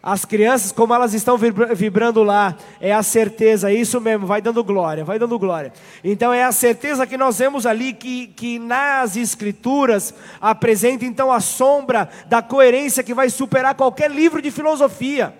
As 0.00 0.24
crianças, 0.24 0.70
como 0.70 0.94
elas 0.94 1.12
estão 1.12 1.36
vibrando 1.36 2.22
lá, 2.22 2.56
é 2.80 2.92
a 2.92 3.02
certeza, 3.02 3.72
isso 3.72 4.00
mesmo, 4.00 4.26
vai 4.26 4.40
dando 4.40 4.62
glória, 4.62 5.04
vai 5.04 5.18
dando 5.18 5.36
glória. 5.38 5.72
Então 6.04 6.32
é 6.32 6.44
a 6.44 6.52
certeza 6.52 7.06
que 7.06 7.16
nós 7.16 7.38
vemos 7.38 7.66
ali 7.66 7.92
que, 7.92 8.28
que 8.28 8.60
nas 8.60 9.16
escrituras 9.16 10.14
apresenta 10.40 11.04
então 11.04 11.32
a 11.32 11.40
sombra 11.40 12.08
da 12.26 12.40
coerência 12.40 13.02
que 13.02 13.12
vai 13.12 13.28
superar 13.28 13.74
qualquer 13.74 14.10
livro 14.10 14.40
de 14.40 14.50
filosofia 14.50 15.34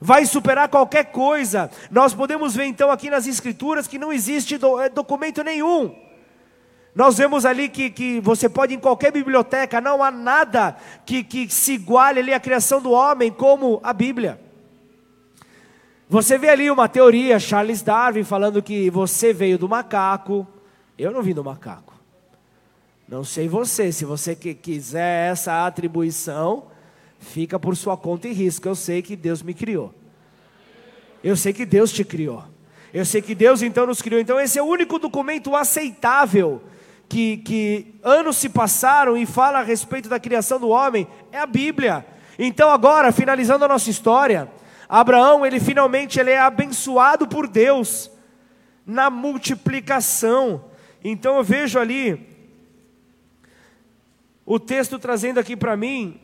vai 0.00 0.24
superar 0.24 0.68
qualquer 0.68 1.06
coisa. 1.06 1.68
Nós 1.90 2.14
podemos 2.14 2.54
ver 2.54 2.66
então 2.66 2.88
aqui 2.88 3.10
nas 3.10 3.26
Escrituras 3.26 3.88
que 3.88 3.98
não 3.98 4.12
existe 4.12 4.54
eh, 4.54 4.88
documento 4.88 5.42
nenhum 5.42 6.07
nós 6.98 7.16
vemos 7.16 7.46
ali 7.46 7.68
que, 7.68 7.90
que 7.90 8.18
você 8.18 8.48
pode 8.48 8.74
em 8.74 8.80
qualquer 8.80 9.12
biblioteca, 9.12 9.80
não 9.80 10.02
há 10.02 10.10
nada 10.10 10.76
que, 11.06 11.22
que 11.22 11.48
se 11.48 11.74
iguale 11.74 12.18
ali 12.18 12.34
à 12.34 12.40
criação 12.40 12.82
do 12.82 12.90
homem 12.90 13.30
como 13.30 13.78
a 13.84 13.92
Bíblia. 13.92 14.40
Você 16.08 16.36
vê 16.36 16.48
ali 16.48 16.68
uma 16.68 16.88
teoria, 16.88 17.38
Charles 17.38 17.82
Darwin 17.82 18.24
falando 18.24 18.60
que 18.60 18.90
você 18.90 19.32
veio 19.32 19.56
do 19.56 19.68
macaco, 19.68 20.44
eu 20.98 21.12
não 21.12 21.22
vim 21.22 21.32
do 21.32 21.44
macaco. 21.44 21.94
Não 23.06 23.22
sei 23.22 23.46
você, 23.46 23.92
se 23.92 24.04
você 24.04 24.34
que 24.34 24.52
quiser 24.52 25.30
essa 25.30 25.64
atribuição, 25.64 26.64
fica 27.20 27.60
por 27.60 27.76
sua 27.76 27.96
conta 27.96 28.26
e 28.26 28.32
risco. 28.32 28.66
Eu 28.66 28.74
sei 28.74 29.02
que 29.02 29.14
Deus 29.14 29.40
me 29.40 29.54
criou. 29.54 29.94
Eu 31.22 31.36
sei 31.36 31.52
que 31.52 31.64
Deus 31.64 31.92
te 31.92 32.04
criou. 32.04 32.42
Eu 32.92 33.04
sei 33.04 33.22
que 33.22 33.36
Deus 33.36 33.62
então 33.62 33.86
nos 33.86 34.02
criou. 34.02 34.20
Então 34.20 34.40
esse 34.40 34.58
é 34.58 34.62
o 34.62 34.66
único 34.66 34.98
documento 34.98 35.54
aceitável 35.54 36.60
que, 37.08 37.38
que 37.38 37.94
anos 38.02 38.36
se 38.36 38.48
passaram 38.48 39.16
e 39.16 39.24
fala 39.24 39.60
a 39.60 39.62
respeito 39.62 40.08
da 40.08 40.20
criação 40.20 40.60
do 40.60 40.68
homem 40.68 41.06
é 41.32 41.38
a 41.38 41.46
Bíblia. 41.46 42.06
Então 42.38 42.70
agora, 42.70 43.10
finalizando 43.10 43.64
a 43.64 43.68
nossa 43.68 43.90
história, 43.90 44.50
Abraão, 44.88 45.44
ele 45.44 45.58
finalmente 45.58 46.20
ele 46.20 46.30
é 46.30 46.38
abençoado 46.38 47.26
por 47.26 47.48
Deus 47.48 48.10
na 48.86 49.10
multiplicação. 49.10 50.64
Então 51.02 51.36
eu 51.36 51.44
vejo 51.44 51.78
ali 51.78 52.28
o 54.44 54.58
texto 54.58 54.98
trazendo 54.98 55.38
aqui 55.38 55.56
para 55.56 55.76
mim 55.76 56.20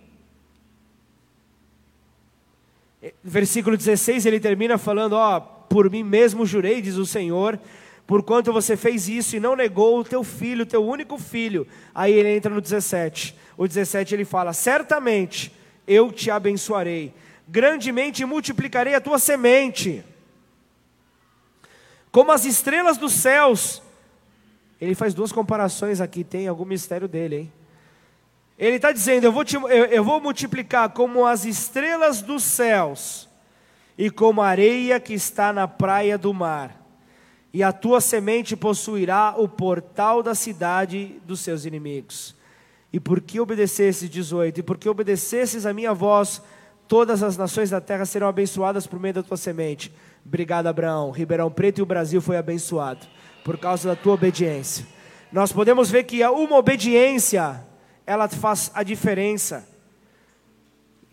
versículo 3.23 3.77
16, 3.77 4.25
ele 4.27 4.41
termina 4.41 4.79
falando, 4.79 5.15
ó, 5.15 5.41
por 5.41 5.91
mim 5.91 6.03
mesmo 6.03 6.47
jurei, 6.47 6.81
diz 6.81 6.97
o 6.97 7.05
Senhor, 7.05 7.59
porquanto 8.07 8.53
você 8.53 8.77
fez 8.77 9.09
isso 9.09 9.37
e 9.37 9.41
não 9.41 9.57
negou 9.57 9.99
o 9.99 10.05
teu 10.05 10.23
filho, 10.23 10.63
o 10.63 10.67
teu 10.67 10.85
único 10.85 11.19
filho. 11.19 11.67
Aí 11.95 12.13
ele 12.13 12.37
entra 12.37 12.53
no 12.53 12.61
17. 12.61 13.37
O 13.57 13.67
17 13.67 14.15
ele 14.15 14.25
fala: 14.25 14.53
Certamente 14.53 15.53
eu 15.87 16.13
te 16.13 16.31
abençoarei, 16.31 17.15
grandemente 17.49 18.25
multiplicarei 18.25 18.95
a 18.95 19.01
tua 19.01 19.19
semente, 19.19 20.05
como 22.11 22.33
as 22.33 22.45
estrelas 22.45 22.97
dos 22.97 23.13
céus. 23.13 23.83
Ele 24.81 24.95
faz 24.95 25.15
duas 25.15 25.33
comparações 25.33 26.01
aqui, 26.01 26.25
tem 26.25 26.49
algum 26.49 26.65
mistério 26.65 27.09
dele, 27.09 27.37
hein? 27.37 27.53
Ele 28.59 28.77
está 28.77 28.93
dizendo: 28.93 29.25
eu 29.25 29.33
vou, 29.33 29.45
te, 29.45 29.57
eu, 29.57 29.67
eu 29.67 30.05
vou 30.05 30.21
multiplicar 30.21 30.91
como 30.91 31.27
as 31.27 31.45
estrelas 31.45 32.21
dos 32.23 32.43
céus 32.43 33.29
e 33.97 34.11
como 34.11 34.43
a 34.43 34.49
areia 34.49 35.01
que 35.01 35.15
está 35.15 35.53
na 35.53 35.67
praia 35.67 36.19
do 36.19 36.35
mar 36.35 36.84
e 37.55 37.63
a 37.63 37.71
tua 37.71 38.01
semente 38.01 38.57
possuirá 38.57 39.37
o 39.39 39.49
portal 39.49 40.25
da 40.25 40.35
cidade 40.35 41.23
dos 41.25 41.39
seus 41.39 41.65
inimigos. 41.65 42.35
E 42.93 42.99
porque 42.99 43.39
obedecesses, 43.39 44.11
18, 44.11 44.59
e 44.59 44.63
porque 44.65 44.89
obedecesses 44.89 45.65
a 45.65 45.73
minha 45.73 45.95
voz, 45.95 46.43
todas 46.89 47.23
as 47.23 47.37
nações 47.37 47.71
da 47.71 47.81
terra 47.81 48.05
serão 48.07 48.27
abençoadas 48.27 48.89
por 48.89 48.99
meio 48.99 49.15
da 49.15 49.23
tua 49.23 49.37
semente. 49.37 49.95
Obrigado, 50.27 50.67
Abraão. 50.67 51.13
Ribeirão 51.13 51.49
Preto 51.49 51.79
e 51.79 51.83
o 51.83 51.87
Brasil 51.87 52.21
foi 52.21 52.37
abençoado 52.37 53.07
por 53.45 53.57
causa 53.57 53.91
da 53.91 53.95
tua 53.95 54.15
obediência. 54.15 54.85
Nós 55.31 55.53
podemos 55.53 55.89
ver 55.89 56.03
que 56.03 56.27
uma 56.27 56.57
obediência, 56.57 57.65
ela 58.05 58.27
faz 58.27 58.73
a 58.75 58.83
diferença. 58.83 59.65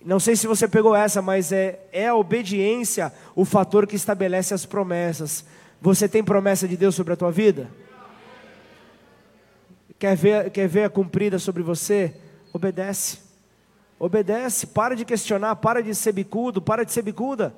Não 0.03 0.19
sei 0.19 0.35
se 0.35 0.47
você 0.47 0.67
pegou 0.67 0.95
essa, 0.95 1.21
mas 1.21 1.51
é, 1.51 1.81
é 1.91 2.07
a 2.07 2.15
obediência 2.15 3.13
o 3.35 3.45
fator 3.45 3.85
que 3.85 3.95
estabelece 3.95 4.55
as 4.55 4.65
promessas. 4.65 5.45
Você 5.81 6.07
tem 6.07 6.23
promessa 6.23 6.67
de 6.67 6.77
Deus 6.77 6.93
sobre 6.93 7.13
a 7.13 7.15
tua 7.17 7.31
vida? 7.31 7.67
Quer 9.97 10.15
ver, 10.15 10.51
quer 10.51 10.67
ver 10.67 10.83
a 10.83 10.89
cumprida 10.89 11.39
sobre 11.39 11.63
você? 11.63 12.15
Obedece. 12.53 13.19
Obedece. 13.97 14.67
Para 14.67 14.95
de 14.95 15.03
questionar, 15.03 15.55
para 15.55 15.81
de 15.81 15.95
ser 15.95 16.11
bicudo, 16.11 16.61
para 16.61 16.85
de 16.85 16.91
ser 16.91 17.01
bicuda. 17.01 17.55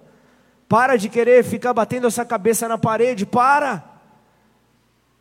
Para 0.69 0.95
de 0.95 1.09
querer 1.09 1.43
ficar 1.43 1.74
batendo 1.74 2.07
essa 2.07 2.24
cabeça 2.24 2.65
na 2.67 2.78
parede. 2.78 3.26
Para. 3.26 3.84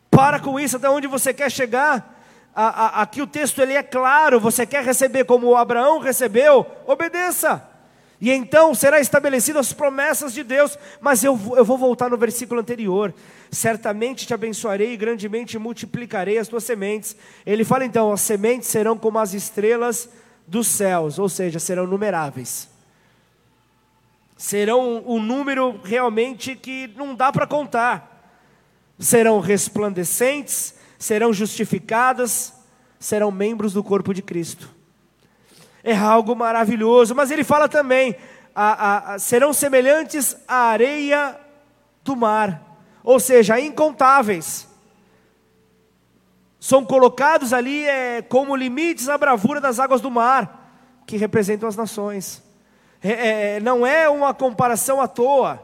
Para 0.09 0.39
com 0.39 0.57
isso, 0.57 0.77
até 0.77 0.89
onde 0.89 1.05
você 1.05 1.33
quer 1.33 1.51
chegar. 1.51 2.21
Aqui 2.55 3.21
o 3.21 3.27
texto 3.27 3.61
ele 3.61 3.73
é 3.73 3.83
claro. 3.83 4.39
Você 4.39 4.65
quer 4.65 4.83
receber 4.83 5.25
como 5.25 5.57
Abraão 5.57 5.99
recebeu? 5.99 6.65
Obedeça. 6.87 7.67
E 8.23 8.31
então 8.31 8.73
será 8.73 9.01
estabelecidas 9.01 9.67
as 9.67 9.73
promessas 9.73 10.33
de 10.33 10.45
Deus. 10.45 10.79
Mas 11.01 11.25
eu, 11.25 11.37
eu 11.57 11.65
vou 11.65 11.77
voltar 11.77 12.09
no 12.09 12.15
versículo 12.17 12.61
anterior. 12.61 13.13
Certamente 13.51 14.25
te 14.25 14.33
abençoarei 14.33 14.93
e 14.93 14.97
grandemente 14.97 15.59
multiplicarei 15.59 16.37
as 16.37 16.47
tuas 16.47 16.63
sementes. 16.63 17.17
Ele 17.45 17.65
fala 17.65 17.83
então: 17.83 18.13
as 18.13 18.21
sementes 18.21 18.69
serão 18.69 18.97
como 18.97 19.19
as 19.19 19.33
estrelas 19.33 20.07
dos 20.47 20.67
céus, 20.67 21.19
ou 21.19 21.27
seja, 21.27 21.59
serão 21.59 21.85
numeráveis. 21.85 22.69
Serão 24.37 25.03
um 25.05 25.21
número 25.21 25.81
realmente 25.83 26.55
que 26.55 26.89
não 26.95 27.15
dá 27.15 27.29
para 27.29 27.45
contar. 27.45 28.39
Serão 28.97 29.41
resplandecentes, 29.41 30.75
serão 30.97 31.33
justificadas, 31.33 32.53
serão 32.97 33.31
membros 33.31 33.73
do 33.73 33.83
corpo 33.83 34.13
de 34.13 34.21
Cristo 34.21 34.82
é 35.83 35.95
algo 35.95 36.35
maravilhoso. 36.35 37.13
Mas 37.13 37.29
ele 37.29 37.43
fala 37.43 37.67
também: 37.67 38.15
a, 38.55 38.71
a, 38.71 39.13
a, 39.13 39.19
serão 39.19 39.51
semelhantes 39.51 40.35
à 40.47 40.67
areia 40.67 41.37
do 42.03 42.15
mar, 42.15 42.79
ou 43.03 43.19
seja, 43.19 43.59
incontáveis. 43.59 44.67
São 46.59 46.85
colocados 46.85 47.51
ali 47.51 47.85
é, 47.85 48.21
como 48.21 48.55
limites 48.55 49.09
à 49.09 49.17
bravura 49.17 49.59
das 49.59 49.79
águas 49.79 49.99
do 49.99 50.09
mar, 50.09 51.01
que 51.05 51.17
representam 51.17 51.67
as 51.67 51.75
nações. 51.75 52.41
É, 53.01 53.55
é, 53.55 53.59
não 53.59 53.85
é 53.85 54.07
uma 54.07 54.33
comparação 54.33 55.01
à 55.01 55.07
toa, 55.09 55.61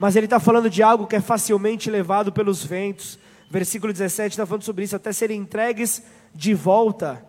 mas 0.00 0.16
ele 0.16 0.26
está 0.26 0.40
falando 0.40 0.68
de 0.68 0.82
algo 0.82 1.06
que 1.06 1.14
é 1.14 1.20
facilmente 1.20 1.88
levado 1.88 2.32
pelos 2.32 2.64
ventos. 2.64 3.20
Versículo 3.48 3.92
17 3.92 4.32
está 4.32 4.44
falando 4.44 4.64
sobre 4.64 4.82
isso, 4.82 4.96
até 4.96 5.12
serem 5.12 5.38
entregues 5.38 6.02
de 6.34 6.54
volta 6.54 7.24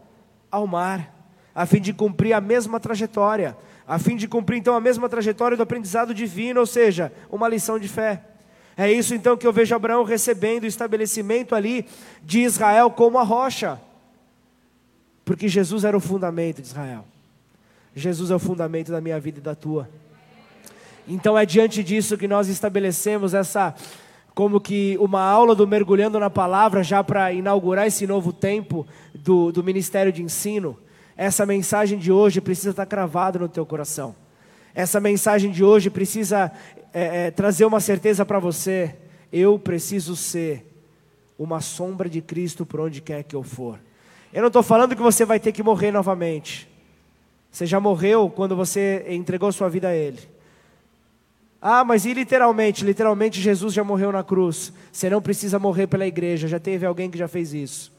ao 0.49 0.65
mar 0.65 1.12
a 1.53 1.65
fim 1.65 1.79
de 1.79 1.93
cumprir 1.93 2.33
a 2.33 2.41
mesma 2.41 2.79
trajetória, 2.79 3.55
a 3.87 3.99
fim 3.99 4.15
de 4.15 4.27
cumprir 4.27 4.57
então 4.57 4.75
a 4.75 4.81
mesma 4.81 5.07
trajetória 5.07 5.55
do 5.55 5.63
aprendizado 5.63 6.13
divino, 6.13 6.59
ou 6.59 6.65
seja, 6.65 7.11
uma 7.29 7.47
lição 7.47 7.77
de 7.77 7.87
fé. 7.87 8.21
É 8.75 8.91
isso 8.91 9.13
então 9.13 9.37
que 9.37 9.45
eu 9.45 9.53
vejo 9.53 9.75
Abraão 9.75 10.03
recebendo 10.03 10.63
o 10.63 10.67
estabelecimento 10.67 11.53
ali 11.53 11.85
de 12.23 12.39
Israel 12.39 12.89
como 12.89 13.19
a 13.19 13.23
rocha, 13.23 13.79
porque 15.23 15.47
Jesus 15.47 15.83
era 15.83 15.95
o 15.95 15.99
fundamento 15.99 16.61
de 16.61 16.67
Israel. 16.67 17.05
Jesus 17.95 18.31
é 18.31 18.35
o 18.35 18.39
fundamento 18.39 18.91
da 18.91 18.99
minha 18.99 19.19
vida 19.19 19.37
e 19.37 19.41
da 19.41 19.53
tua. 19.53 19.87
Então 21.07 21.37
é 21.37 21.45
diante 21.45 21.83
disso 21.83 22.17
que 22.17 22.27
nós 22.27 22.47
estabelecemos 22.47 23.33
essa 23.33 23.75
como 24.33 24.59
que 24.59 24.97
uma 24.99 25.21
aula 25.21 25.53
do 25.53 25.67
mergulhando 25.67 26.19
na 26.19 26.29
palavra 26.29 26.83
já 26.83 27.03
para 27.03 27.31
inaugurar 27.31 27.85
esse 27.85 28.07
novo 28.07 28.33
tempo 28.33 28.85
do, 29.13 29.51
do 29.51 29.63
ministério 29.63 30.11
de 30.11 30.23
ensino. 30.23 30.77
Essa 31.15 31.45
mensagem 31.45 31.97
de 31.97 32.11
hoje 32.11 32.41
precisa 32.41 32.71
estar 32.71 32.85
cravada 32.85 33.39
no 33.39 33.47
teu 33.47 33.65
coração. 33.65 34.15
Essa 34.73 34.99
mensagem 34.99 35.51
de 35.51 35.63
hoje 35.63 35.89
precisa 35.89 36.51
é, 36.93 37.27
é, 37.27 37.31
trazer 37.31 37.65
uma 37.65 37.79
certeza 37.79 38.25
para 38.25 38.39
você. 38.39 38.95
Eu 39.31 39.59
preciso 39.59 40.15
ser 40.15 40.65
uma 41.37 41.61
sombra 41.61 42.09
de 42.09 42.21
Cristo 42.21 42.65
por 42.65 42.79
onde 42.79 43.01
quer 43.01 43.23
que 43.23 43.35
eu 43.35 43.43
for. 43.43 43.79
Eu 44.33 44.41
não 44.41 44.47
estou 44.47 44.63
falando 44.63 44.95
que 44.95 45.01
você 45.01 45.25
vai 45.25 45.39
ter 45.39 45.51
que 45.51 45.61
morrer 45.61 45.91
novamente. 45.91 46.67
Você 47.51 47.67
já 47.67 47.79
morreu 47.79 48.31
quando 48.31 48.55
você 48.55 49.05
entregou 49.09 49.51
sua 49.51 49.69
vida 49.69 49.89
a 49.89 49.95
Ele. 49.95 50.19
Ah, 51.61 51.83
mas 51.83 52.03
e 52.03 52.13
literalmente? 52.13 52.83
Literalmente 52.83 53.39
Jesus 53.39 53.73
já 53.73 53.83
morreu 53.83 54.11
na 54.11 54.23
cruz. 54.23 54.73
Você 54.91 55.09
não 55.09 55.21
precisa 55.21 55.59
morrer 55.59 55.85
pela 55.85 56.05
igreja, 56.07 56.47
já 56.47 56.59
teve 56.59 56.85
alguém 56.85 57.11
que 57.11 57.17
já 57.17 57.27
fez 57.27 57.53
isso. 57.53 57.92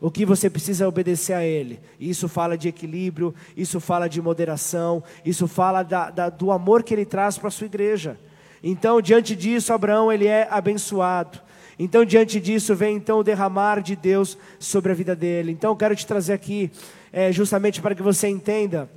O 0.00 0.10
que 0.10 0.26
você 0.26 0.50
precisa 0.50 0.84
é 0.84 0.86
obedecer 0.86 1.32
a 1.32 1.44
Ele. 1.44 1.80
Isso 1.98 2.28
fala 2.28 2.56
de 2.56 2.68
equilíbrio, 2.68 3.34
isso 3.56 3.80
fala 3.80 4.08
de 4.08 4.20
moderação, 4.20 5.02
isso 5.24 5.48
fala 5.48 5.82
da, 5.82 6.10
da, 6.10 6.28
do 6.28 6.50
amor 6.50 6.82
que 6.82 6.92
Ele 6.92 7.06
traz 7.06 7.38
para 7.38 7.48
a 7.48 7.50
sua 7.50 7.66
igreja. 7.66 8.18
Então, 8.62 9.00
diante 9.00 9.36
disso, 9.36 9.72
Abraão 9.72 10.12
ele 10.12 10.26
é 10.26 10.48
abençoado. 10.50 11.40
Então, 11.78 12.04
diante 12.04 12.40
disso, 12.40 12.74
vem 12.74 12.96
então 12.96 13.18
o 13.18 13.22
derramar 13.22 13.80
de 13.80 13.94
Deus 13.94 14.36
sobre 14.58 14.92
a 14.92 14.94
vida 14.94 15.14
dele. 15.14 15.52
Então, 15.52 15.76
quero 15.76 15.94
te 15.94 16.06
trazer 16.06 16.32
aqui, 16.32 16.70
é, 17.12 17.30
justamente 17.30 17.80
para 17.80 17.94
que 17.94 18.02
você 18.02 18.28
entenda. 18.28 18.88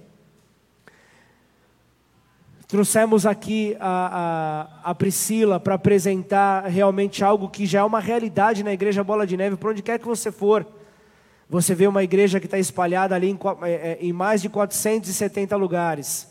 Trouxemos 2.68 3.26
aqui 3.26 3.76
a, 3.80 4.70
a, 4.84 4.92
a 4.92 4.96
Priscila 4.96 5.60
para 5.60 5.76
apresentar 5.76 6.66
realmente 6.68 7.24
algo 7.24 7.50
que 7.50 7.66
já 7.66 7.80
é 7.80 7.84
uma 7.84 8.00
realidade 8.00 8.64
na 8.64 8.72
igreja 8.72 9.04
Bola 9.04 9.28
de 9.28 9.36
Neve, 9.36 9.56
por 9.56 9.72
onde 9.72 9.82
quer 9.82 10.00
que 10.00 10.08
você 10.08 10.32
for. 10.32 10.66
Você 11.50 11.74
vê 11.74 11.88
uma 11.88 12.04
igreja 12.04 12.40
que 12.40 12.46
está 12.46 12.60
espalhada 12.60 13.16
ali 13.16 13.30
em, 13.30 13.40
é, 13.64 13.72
é, 13.72 13.98
em 14.00 14.14
mais 14.14 14.42
de 14.42 14.50
470 14.50 15.56
lugares 15.56 16.30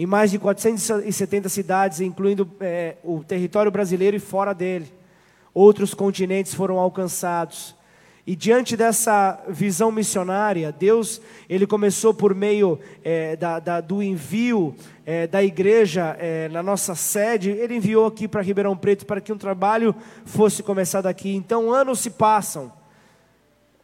em 0.00 0.06
mais 0.06 0.30
de 0.30 0.38
470 0.38 1.48
cidades, 1.48 2.00
incluindo 2.00 2.48
é, 2.60 2.94
o 3.02 3.24
território 3.24 3.68
brasileiro 3.68 4.16
e 4.16 4.20
fora 4.20 4.54
dele. 4.54 4.86
Outros 5.52 5.92
continentes 5.92 6.54
foram 6.54 6.78
alcançados. 6.78 7.74
E 8.24 8.36
diante 8.36 8.76
dessa 8.76 9.42
visão 9.48 9.90
missionária, 9.90 10.70
Deus 10.70 11.20
ele 11.48 11.66
começou 11.66 12.14
por 12.14 12.32
meio 12.32 12.78
é, 13.02 13.34
da, 13.34 13.58
da, 13.58 13.80
do 13.80 14.00
envio 14.00 14.72
é, 15.04 15.26
da 15.26 15.42
igreja 15.42 16.16
é, 16.20 16.48
na 16.48 16.62
nossa 16.62 16.94
sede, 16.94 17.50
ele 17.50 17.74
enviou 17.74 18.06
aqui 18.06 18.28
para 18.28 18.40
Ribeirão 18.40 18.76
Preto 18.76 19.04
para 19.04 19.20
que 19.20 19.32
um 19.32 19.38
trabalho 19.38 19.92
fosse 20.24 20.62
começado 20.62 21.06
aqui. 21.06 21.34
Então 21.34 21.72
anos 21.72 21.98
se 21.98 22.10
passam, 22.10 22.70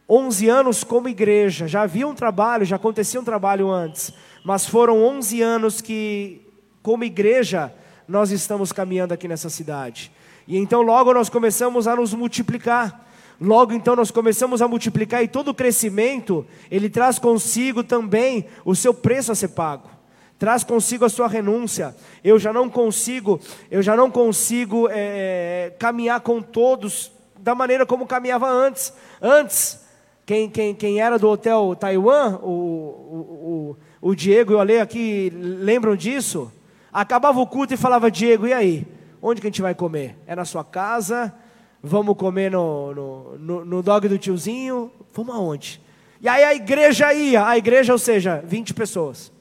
11 0.09 0.47
anos 0.49 0.83
como 0.83 1.09
igreja, 1.09 1.67
já 1.67 1.81
havia 1.81 2.07
um 2.07 2.13
trabalho, 2.13 2.65
já 2.65 2.75
acontecia 2.75 3.19
um 3.19 3.23
trabalho 3.23 3.71
antes, 3.71 4.13
mas 4.43 4.65
foram 4.65 5.03
11 5.03 5.41
anos 5.41 5.81
que, 5.81 6.41
como 6.83 7.03
igreja, 7.03 7.73
nós 8.07 8.29
estamos 8.29 8.71
caminhando 8.71 9.13
aqui 9.13 9.27
nessa 9.27 9.49
cidade. 9.49 10.11
E 10.47 10.57
então 10.57 10.81
logo 10.81 11.13
nós 11.13 11.29
começamos 11.29 11.87
a 11.87 11.95
nos 11.95 12.13
multiplicar. 12.13 13.03
Logo 13.41 13.73
então 13.73 13.95
nós 13.95 14.11
começamos 14.11 14.61
a 14.61 14.67
multiplicar 14.67 15.23
e 15.23 15.27
todo 15.27 15.49
o 15.49 15.53
crescimento, 15.53 16.45
ele 16.69 16.89
traz 16.89 17.19
consigo 17.19 17.83
também 17.83 18.45
o 18.63 18.75
seu 18.75 18.93
preço 18.93 19.31
a 19.31 19.35
ser 19.35 19.49
pago. 19.49 19.89
Traz 20.37 20.63
consigo 20.63 21.03
a 21.03 21.09
sua 21.09 21.27
renúncia. 21.27 21.95
Eu 22.23 22.37
já 22.37 22.53
não 22.53 22.69
consigo, 22.69 23.39
eu 23.71 23.81
já 23.81 23.95
não 23.95 24.11
consigo 24.11 24.87
é, 24.91 25.73
caminhar 25.79 26.19
com 26.21 26.41
todos 26.41 27.11
da 27.39 27.55
maneira 27.55 27.85
como 27.85 28.05
caminhava 28.05 28.47
antes. 28.47 28.93
Antes, 29.21 29.84
quem, 30.25 30.49
quem, 30.49 30.73
quem 30.73 30.99
era 30.99 31.19
do 31.19 31.29
hotel 31.29 31.75
Taiwan, 31.79 32.39
o, 32.41 32.49
o, 32.49 33.77
o 34.01 34.15
Diego 34.15 34.53
e 34.53 34.55
o 34.55 34.59
Ale 34.59 34.79
aqui 34.79 35.31
lembram 35.31 35.95
disso? 35.95 36.51
Acabava 36.91 37.39
o 37.39 37.45
culto 37.45 37.73
e 37.73 37.77
falava, 37.77 38.09
Diego, 38.09 38.47
e 38.47 38.53
aí? 38.53 38.87
Onde 39.21 39.39
que 39.39 39.47
a 39.47 39.49
gente 39.49 39.61
vai 39.61 39.75
comer? 39.75 40.17
É 40.25 40.35
na 40.35 40.45
sua 40.45 40.63
casa? 40.63 41.33
Vamos 41.81 42.17
comer 42.17 42.49
no, 42.49 42.93
no, 42.95 43.37
no, 43.37 43.65
no 43.65 43.83
dog 43.83 44.07
do 44.07 44.17
tiozinho? 44.17 44.91
Vamos 45.13 45.35
aonde? 45.35 45.79
E 46.19 46.27
aí 46.27 46.43
a 46.43 46.55
igreja 46.55 47.13
ia, 47.13 47.47
a 47.47 47.55
igreja, 47.57 47.93
ou 47.93 47.99
seja, 47.99 48.41
20 48.45 48.73
pessoas. 48.73 49.31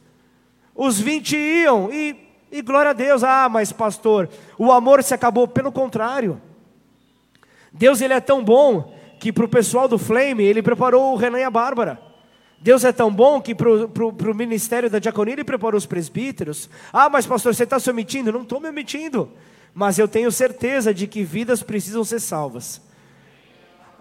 Os 0.74 1.00
20 1.00 1.34
iam 1.34 1.90
e, 1.90 2.14
e 2.52 2.60
glória 2.60 2.90
a 2.90 2.94
Deus, 2.94 3.24
ah, 3.24 3.48
mas 3.48 3.72
pastor, 3.72 4.28
o 4.58 4.70
amor 4.70 5.02
se 5.02 5.14
acabou. 5.14 5.48
Pelo 5.48 5.72
contrário, 5.72 6.42
Deus 7.72 8.02
ele 8.02 8.12
é 8.12 8.20
tão 8.20 8.44
bom 8.44 8.93
que 9.24 9.32
para 9.32 9.46
o 9.46 9.48
pessoal 9.48 9.88
do 9.88 9.96
Flame, 9.96 10.44
ele 10.44 10.62
preparou 10.62 11.14
o 11.14 11.16
Renan 11.16 11.38
e 11.38 11.44
a 11.44 11.50
Bárbara. 11.50 11.98
Deus 12.60 12.84
é 12.84 12.92
tão 12.92 13.10
bom 13.10 13.40
que 13.40 13.54
para 13.54 13.70
o 13.70 14.34
ministério 14.34 14.90
da 14.90 14.98
diaconia 14.98 15.32
ele 15.32 15.42
preparou 15.42 15.78
os 15.78 15.86
presbíteros. 15.86 16.68
Ah, 16.92 17.08
mas 17.08 17.26
pastor, 17.26 17.54
você 17.54 17.64
está 17.64 17.80
se 17.80 17.88
omitindo? 17.90 18.30
Não 18.30 18.42
estou 18.42 18.60
me 18.60 18.68
omitindo. 18.68 19.30
Mas 19.72 19.98
eu 19.98 20.06
tenho 20.06 20.30
certeza 20.30 20.92
de 20.92 21.06
que 21.06 21.24
vidas 21.24 21.62
precisam 21.62 22.04
ser 22.04 22.20
salvas. 22.20 22.82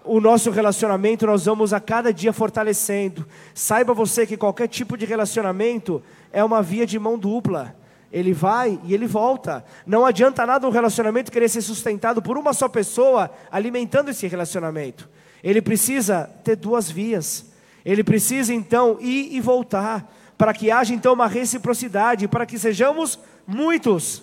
O 0.04 0.20
nosso 0.20 0.50
relacionamento 0.50 1.26
nós 1.26 1.46
vamos 1.46 1.72
a 1.72 1.80
cada 1.80 2.12
dia 2.12 2.30
fortalecendo. 2.30 3.26
Saiba 3.54 3.94
você 3.94 4.26
que 4.26 4.36
qualquer 4.36 4.68
tipo 4.68 4.94
de 4.94 5.06
relacionamento 5.06 6.02
é 6.34 6.44
uma 6.44 6.60
via 6.60 6.84
de 6.84 6.98
mão 6.98 7.18
dupla. 7.18 7.74
Ele 8.14 8.32
vai 8.32 8.78
e 8.84 8.94
ele 8.94 9.08
volta. 9.08 9.64
Não 9.84 10.06
adianta 10.06 10.46
nada 10.46 10.68
um 10.68 10.70
relacionamento 10.70 11.32
querer 11.32 11.48
ser 11.48 11.62
sustentado 11.62 12.22
por 12.22 12.38
uma 12.38 12.52
só 12.52 12.68
pessoa 12.68 13.28
alimentando 13.50 14.10
esse 14.10 14.28
relacionamento. 14.28 15.10
Ele 15.42 15.60
precisa 15.60 16.30
ter 16.44 16.54
duas 16.54 16.88
vias. 16.88 17.46
Ele 17.84 18.04
precisa 18.04 18.54
então 18.54 18.98
ir 19.00 19.34
e 19.34 19.40
voltar, 19.40 20.14
para 20.38 20.54
que 20.54 20.70
haja 20.70 20.94
então 20.94 21.12
uma 21.12 21.26
reciprocidade, 21.26 22.28
para 22.28 22.46
que 22.46 22.56
sejamos 22.56 23.18
muitos. 23.44 24.22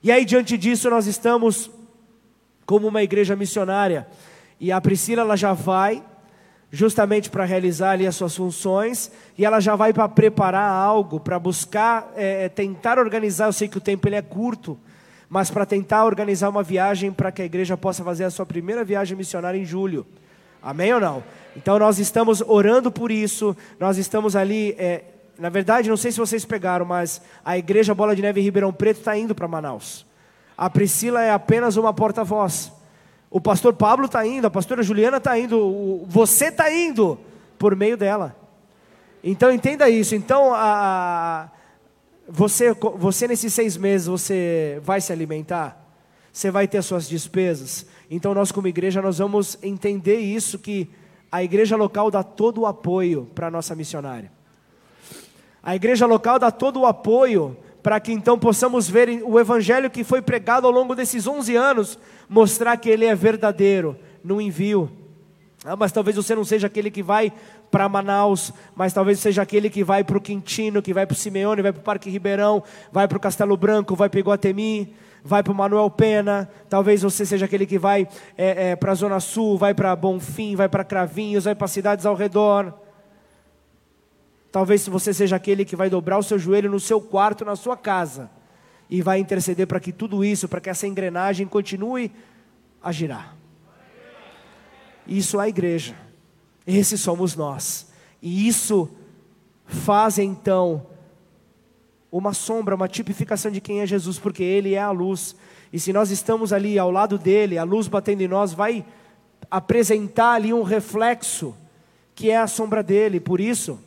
E 0.00 0.12
aí, 0.12 0.24
diante 0.24 0.56
disso, 0.56 0.88
nós 0.88 1.08
estamos 1.08 1.68
como 2.64 2.86
uma 2.86 3.02
igreja 3.02 3.34
missionária. 3.34 4.06
E 4.60 4.70
a 4.70 4.80
Priscila 4.80 5.22
ela 5.22 5.36
já 5.36 5.52
vai 5.52 6.00
justamente 6.70 7.30
para 7.30 7.44
realizar 7.44 7.92
ali 7.92 8.06
as 8.06 8.14
suas 8.14 8.36
funções 8.36 9.10
e 9.36 9.44
ela 9.44 9.60
já 9.60 9.74
vai 9.74 9.92
para 9.92 10.08
preparar 10.08 10.70
algo, 10.70 11.18
para 11.18 11.38
buscar, 11.38 12.12
é, 12.14 12.48
tentar 12.48 12.98
organizar. 12.98 13.46
Eu 13.46 13.52
sei 13.52 13.68
que 13.68 13.78
o 13.78 13.80
tempo 13.80 14.06
ele 14.06 14.16
é 14.16 14.22
curto, 14.22 14.78
mas 15.28 15.50
para 15.50 15.64
tentar 15.64 16.04
organizar 16.04 16.48
uma 16.48 16.62
viagem 16.62 17.10
para 17.12 17.32
que 17.32 17.42
a 17.42 17.44
igreja 17.44 17.76
possa 17.76 18.04
fazer 18.04 18.24
a 18.24 18.30
sua 18.30 18.44
primeira 18.44 18.84
viagem 18.84 19.16
missionária 19.16 19.58
em 19.58 19.64
julho. 19.64 20.06
Amém 20.62 20.92
ou 20.92 21.00
não? 21.00 21.22
Então 21.56 21.78
nós 21.78 21.98
estamos 21.98 22.42
orando 22.42 22.90
por 22.90 23.10
isso, 23.10 23.56
nós 23.80 23.96
estamos 23.96 24.36
ali. 24.36 24.74
É, 24.78 25.04
na 25.38 25.48
verdade, 25.48 25.88
não 25.88 25.96
sei 25.96 26.10
se 26.10 26.18
vocês 26.18 26.44
pegaram, 26.44 26.84
mas 26.84 27.22
a 27.44 27.56
igreja 27.56 27.94
Bola 27.94 28.14
de 28.14 28.22
Neve 28.22 28.40
Ribeirão 28.40 28.72
Preto 28.72 28.98
está 28.98 29.16
indo 29.16 29.34
para 29.34 29.48
Manaus. 29.48 30.04
A 30.56 30.68
Priscila 30.68 31.22
é 31.22 31.30
apenas 31.30 31.76
uma 31.76 31.94
porta-voz. 31.94 32.72
O 33.30 33.40
pastor 33.40 33.74
Pablo 33.74 34.06
está 34.06 34.26
indo, 34.26 34.46
a 34.46 34.50
pastora 34.50 34.82
Juliana 34.82 35.18
está 35.18 35.38
indo, 35.38 36.04
você 36.06 36.46
está 36.46 36.72
indo 36.72 37.18
por 37.58 37.76
meio 37.76 37.96
dela. 37.96 38.34
Então 39.22 39.52
entenda 39.52 39.88
isso. 39.90 40.14
Então 40.14 40.52
a, 40.54 41.50
você, 42.28 42.72
você 42.72 43.28
nesses 43.28 43.52
seis 43.52 43.76
meses 43.76 44.06
você 44.06 44.80
vai 44.82 45.00
se 45.00 45.12
alimentar, 45.12 45.78
você 46.32 46.50
vai 46.50 46.66
ter 46.66 46.82
suas 46.82 47.08
despesas. 47.08 47.86
Então 48.10 48.32
nós 48.32 48.50
como 48.50 48.66
igreja 48.66 49.02
nós 49.02 49.18
vamos 49.18 49.58
entender 49.62 50.18
isso 50.18 50.58
que 50.58 50.90
a 51.30 51.42
igreja 51.42 51.76
local 51.76 52.10
dá 52.10 52.22
todo 52.22 52.62
o 52.62 52.66
apoio 52.66 53.28
para 53.34 53.48
a 53.48 53.50
nossa 53.50 53.74
missionária. 53.74 54.32
A 55.62 55.76
igreja 55.76 56.06
local 56.06 56.38
dá 56.38 56.50
todo 56.50 56.80
o 56.80 56.86
apoio 56.86 57.56
para 57.82 58.00
que 58.00 58.12
então 58.12 58.38
possamos 58.38 58.88
ver 58.88 59.22
o 59.24 59.38
evangelho 59.38 59.90
que 59.90 60.04
foi 60.04 60.20
pregado 60.20 60.66
ao 60.66 60.72
longo 60.72 60.94
desses 60.94 61.26
11 61.26 61.56
anos, 61.56 61.98
mostrar 62.28 62.76
que 62.76 62.88
ele 62.88 63.04
é 63.04 63.14
verdadeiro 63.14 63.96
no 64.22 64.40
envio. 64.40 64.90
Ah, 65.64 65.76
mas 65.76 65.92
talvez 65.92 66.16
você 66.16 66.34
não 66.34 66.44
seja 66.44 66.66
aquele 66.66 66.90
que 66.90 67.02
vai 67.02 67.32
para 67.70 67.88
Manaus, 67.88 68.52
mas 68.74 68.92
talvez 68.92 69.18
seja 69.18 69.42
aquele 69.42 69.68
que 69.68 69.82
vai 69.82 70.04
para 70.04 70.16
o 70.16 70.20
Quintino, 70.20 70.80
que 70.80 70.94
vai 70.94 71.06
para 71.06 71.14
o 71.14 71.16
Simeone, 71.16 71.62
vai 71.62 71.72
para 71.72 71.80
o 71.80 71.84
Parque 71.84 72.08
Ribeirão, 72.08 72.62
vai 72.92 73.08
para 73.08 73.18
o 73.18 73.20
Castelo 73.20 73.56
Branco, 73.56 73.94
vai 73.96 74.08
para 74.08 74.20
Iguatemi 74.20 74.94
vai 75.24 75.42
para 75.42 75.52
o 75.52 75.56
Manuel 75.56 75.90
Pena, 75.90 76.48
talvez 76.68 77.02
você 77.02 77.26
seja 77.26 77.44
aquele 77.44 77.66
que 77.66 77.78
vai 77.78 78.08
é, 78.36 78.70
é, 78.70 78.76
para 78.76 78.92
a 78.92 78.94
Zona 78.94 79.20
Sul, 79.20 79.58
vai 79.58 79.74
para 79.74 79.94
Bonfim, 79.94 80.56
vai 80.56 80.68
para 80.68 80.84
Cravinhos, 80.84 81.44
vai 81.44 81.54
para 81.54 81.68
cidades 81.68 82.06
ao 82.06 82.14
redor. 82.14 82.72
Talvez 84.50 84.86
você 84.88 85.12
seja 85.12 85.36
aquele 85.36 85.64
que 85.64 85.76
vai 85.76 85.90
dobrar 85.90 86.18
o 86.18 86.22
seu 86.22 86.38
joelho 86.38 86.70
no 86.70 86.80
seu 86.80 87.00
quarto, 87.00 87.44
na 87.44 87.54
sua 87.54 87.76
casa, 87.76 88.30
e 88.88 89.02
vai 89.02 89.18
interceder 89.18 89.66
para 89.66 89.80
que 89.80 89.92
tudo 89.92 90.24
isso, 90.24 90.48
para 90.48 90.60
que 90.60 90.70
essa 90.70 90.86
engrenagem 90.86 91.46
continue 91.46 92.10
a 92.82 92.90
girar. 92.90 93.36
Isso 95.06 95.40
é 95.40 95.44
a 95.44 95.48
igreja, 95.48 95.94
esse 96.66 96.96
somos 96.96 97.34
nós, 97.34 97.88
e 98.22 98.48
isso 98.48 98.90
faz 99.66 100.18
então 100.18 100.86
uma 102.10 102.32
sombra, 102.32 102.74
uma 102.74 102.88
tipificação 102.88 103.50
de 103.50 103.60
quem 103.60 103.80
é 103.80 103.86
Jesus, 103.86 104.18
porque 104.18 104.42
Ele 104.42 104.74
é 104.74 104.80
a 104.80 104.90
luz. 104.90 105.36
E 105.70 105.78
se 105.78 105.92
nós 105.92 106.10
estamos 106.10 106.52
ali 106.52 106.78
ao 106.78 106.90
lado 106.90 107.18
dele, 107.18 107.58
a 107.58 107.64
luz 107.64 107.86
batendo 107.86 108.22
em 108.22 108.28
nós, 108.28 108.54
vai 108.54 108.84
apresentar 109.50 110.32
ali 110.32 110.52
um 110.52 110.62
reflexo 110.62 111.54
que 112.14 112.30
é 112.30 112.38
a 112.38 112.46
sombra 112.46 112.82
dele. 112.82 113.20
Por 113.20 113.40
isso, 113.40 113.78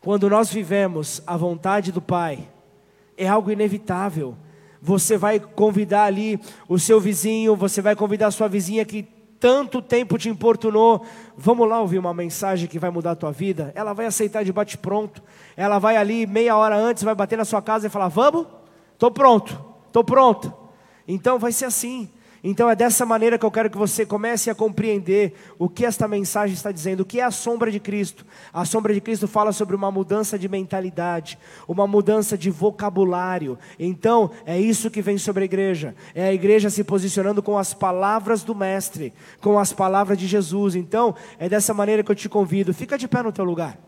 quando 0.00 0.28
nós 0.28 0.52
vivemos 0.52 1.22
a 1.26 1.36
vontade 1.36 1.90
do 1.90 2.00
Pai, 2.00 2.48
é 3.16 3.26
algo 3.26 3.50
inevitável. 3.50 4.36
Você 4.80 5.16
vai 5.16 5.40
convidar 5.40 6.04
ali 6.04 6.38
o 6.68 6.78
seu 6.78 7.00
vizinho, 7.00 7.56
você 7.56 7.82
vai 7.82 7.96
convidar 7.96 8.28
a 8.28 8.30
sua 8.30 8.48
vizinha 8.48 8.84
que 8.84 9.02
tanto 9.38 9.82
tempo 9.82 10.16
te 10.18 10.28
importunou, 10.28 11.04
vamos 11.36 11.68
lá 11.68 11.80
ouvir 11.80 11.98
uma 11.98 12.14
mensagem 12.14 12.68
que 12.68 12.78
vai 12.78 12.90
mudar 12.90 13.12
a 13.12 13.16
tua 13.16 13.32
vida? 13.32 13.72
Ela 13.74 13.92
vai 13.92 14.06
aceitar 14.06 14.44
de 14.44 14.52
bate-pronto, 14.52 15.22
ela 15.56 15.78
vai 15.78 15.96
ali 15.96 16.26
meia 16.26 16.56
hora 16.56 16.76
antes, 16.76 17.02
vai 17.02 17.14
bater 17.14 17.36
na 17.36 17.44
sua 17.44 17.60
casa 17.60 17.86
e 17.86 17.90
falar: 17.90 18.08
Vamos? 18.08 18.46
Estou 18.92 19.10
pronto, 19.10 19.62
estou 19.86 20.02
pronto. 20.02 20.52
Então 21.06 21.38
vai 21.38 21.52
ser 21.52 21.66
assim. 21.66 22.08
Então 22.42 22.70
é 22.70 22.76
dessa 22.76 23.04
maneira 23.04 23.38
que 23.38 23.44
eu 23.44 23.50
quero 23.50 23.70
que 23.70 23.78
você 23.78 24.06
comece 24.06 24.50
a 24.50 24.54
compreender 24.54 25.34
o 25.58 25.68
que 25.68 25.84
esta 25.84 26.06
mensagem 26.06 26.54
está 26.54 26.70
dizendo, 26.70 27.00
o 27.00 27.04
que 27.04 27.20
é 27.20 27.24
a 27.24 27.30
sombra 27.30 27.70
de 27.70 27.80
Cristo. 27.80 28.24
A 28.52 28.64
sombra 28.64 28.94
de 28.94 29.00
Cristo 29.00 29.26
fala 29.26 29.52
sobre 29.52 29.74
uma 29.74 29.90
mudança 29.90 30.38
de 30.38 30.48
mentalidade, 30.48 31.38
uma 31.66 31.86
mudança 31.86 32.36
de 32.36 32.50
vocabulário. 32.50 33.58
Então 33.78 34.30
é 34.44 34.60
isso 34.60 34.90
que 34.90 35.02
vem 35.02 35.18
sobre 35.18 35.42
a 35.42 35.46
igreja. 35.46 35.94
É 36.14 36.28
a 36.28 36.32
igreja 36.32 36.70
se 36.70 36.84
posicionando 36.84 37.42
com 37.42 37.58
as 37.58 37.74
palavras 37.74 38.42
do 38.42 38.54
Mestre, 38.54 39.12
com 39.40 39.58
as 39.58 39.72
palavras 39.72 40.18
de 40.18 40.26
Jesus. 40.26 40.74
Então 40.74 41.14
é 41.38 41.48
dessa 41.48 41.74
maneira 41.74 42.02
que 42.02 42.10
eu 42.10 42.16
te 42.16 42.28
convido. 42.28 42.72
Fica 42.72 42.96
de 42.96 43.08
pé 43.08 43.22
no 43.22 43.32
teu 43.32 43.44
lugar. 43.44 43.78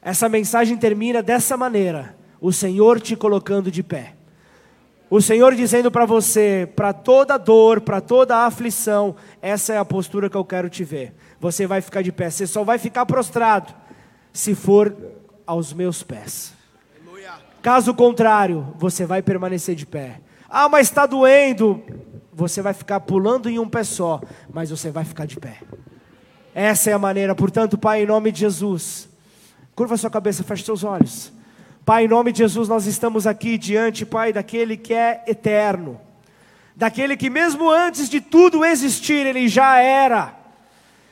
Essa 0.00 0.28
mensagem 0.28 0.76
termina 0.76 1.22
dessa 1.22 1.56
maneira: 1.56 2.14
o 2.40 2.52
Senhor 2.52 3.00
te 3.00 3.16
colocando 3.16 3.70
de 3.70 3.82
pé. 3.82 4.13
O 5.10 5.20
Senhor 5.20 5.54
dizendo 5.54 5.90
para 5.90 6.06
você, 6.06 6.68
para 6.74 6.92
toda 6.92 7.36
dor, 7.36 7.80
para 7.80 8.00
toda 8.00 8.46
aflição, 8.46 9.14
essa 9.40 9.74
é 9.74 9.78
a 9.78 9.84
postura 9.84 10.30
que 10.30 10.36
eu 10.36 10.44
quero 10.44 10.68
te 10.68 10.82
ver. 10.82 11.14
Você 11.38 11.66
vai 11.66 11.80
ficar 11.80 12.02
de 12.02 12.10
pé, 12.10 12.30
você 12.30 12.46
só 12.46 12.64
vai 12.64 12.78
ficar 12.78 13.04
prostrado 13.06 13.74
se 14.32 14.54
for 14.54 14.96
aos 15.46 15.72
meus 15.72 16.02
pés. 16.02 16.54
Caso 17.64 17.94
contrário, 17.94 18.74
você 18.76 19.06
vai 19.06 19.22
permanecer 19.22 19.74
de 19.74 19.86
pé. 19.86 20.20
Ah, 20.50 20.68
mas 20.68 20.88
está 20.88 21.06
doendo. 21.06 21.82
Você 22.30 22.60
vai 22.60 22.74
ficar 22.74 23.00
pulando 23.00 23.48
em 23.48 23.58
um 23.58 23.68
pé 23.68 23.82
só, 23.84 24.20
mas 24.52 24.68
você 24.68 24.90
vai 24.90 25.04
ficar 25.04 25.26
de 25.26 25.40
pé. 25.40 25.58
Essa 26.54 26.90
é 26.90 26.92
a 26.92 26.98
maneira. 26.98 27.34
Portanto, 27.34 27.78
Pai, 27.78 28.02
em 28.02 28.06
nome 28.06 28.30
de 28.30 28.40
Jesus, 28.40 29.08
curva 29.74 29.96
sua 29.96 30.10
cabeça, 30.10 30.44
feche 30.44 30.64
seus 30.64 30.84
olhos. 30.84 31.32
Pai, 31.84 32.06
em 32.06 32.08
nome 32.08 32.32
de 32.32 32.38
Jesus, 32.38 32.66
nós 32.66 32.86
estamos 32.86 33.26
aqui 33.26 33.58
diante, 33.58 34.06
Pai, 34.06 34.32
daquele 34.32 34.74
que 34.74 34.94
é 34.94 35.22
eterno, 35.26 36.00
daquele 36.74 37.14
que, 37.14 37.28
mesmo 37.28 37.70
antes 37.70 38.08
de 38.08 38.22
tudo 38.22 38.64
existir, 38.64 39.26
ele 39.26 39.46
já 39.48 39.78
era, 39.78 40.34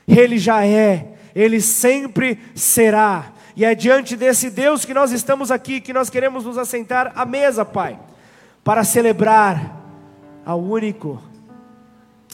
ele 0.08 0.38
já 0.38 0.64
é, 0.64 1.08
ele 1.34 1.60
sempre 1.60 2.38
será. 2.54 3.32
E 3.54 3.66
é 3.66 3.74
diante 3.74 4.16
desse 4.16 4.48
Deus 4.48 4.86
que 4.86 4.94
nós 4.94 5.12
estamos 5.12 5.50
aqui, 5.50 5.78
que 5.78 5.92
nós 5.92 6.08
queremos 6.08 6.46
nos 6.46 6.56
assentar 6.56 7.12
à 7.14 7.26
mesa, 7.26 7.66
Pai, 7.66 7.98
para 8.64 8.82
celebrar 8.82 9.78
ao 10.42 10.58
único 10.58 11.22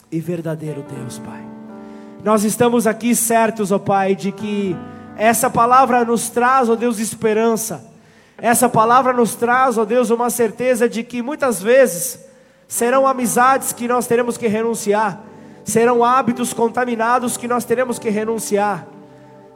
e 0.09 0.21
verdadeiro 0.21 0.85
Deus, 0.89 1.19
Pai. 1.19 1.43
Nós 2.23 2.45
estamos 2.45 2.87
aqui 2.87 3.13
certos, 3.13 3.69
ó 3.69 3.79
Pai, 3.79 4.15
de 4.15 4.31
que 4.31 4.77
essa 5.17 5.49
palavra 5.49 6.05
nos 6.05 6.29
traz, 6.29 6.69
ó 6.69 6.75
Deus, 6.77 6.99
esperança 6.99 7.88
essa 8.41 8.69
palavra 8.69 9.13
nos 9.13 9.35
traz, 9.35 9.77
ó 9.77 9.85
Deus, 9.85 10.09
uma 10.09 10.29
certeza 10.29 10.87
de 10.87 11.03
que 11.03 11.21
muitas 11.21 11.61
vezes 11.61 12.25
serão 12.67 13.07
amizades 13.07 13.73
que 13.73 13.87
nós 13.87 14.07
teremos 14.07 14.37
que 14.37 14.47
renunciar, 14.47 15.21
serão 15.63 16.03
hábitos 16.03 16.53
contaminados 16.53 17.35
que 17.35 17.47
nós 17.47 17.65
teremos 17.65 17.99
que 17.99 18.09
renunciar. 18.09 18.87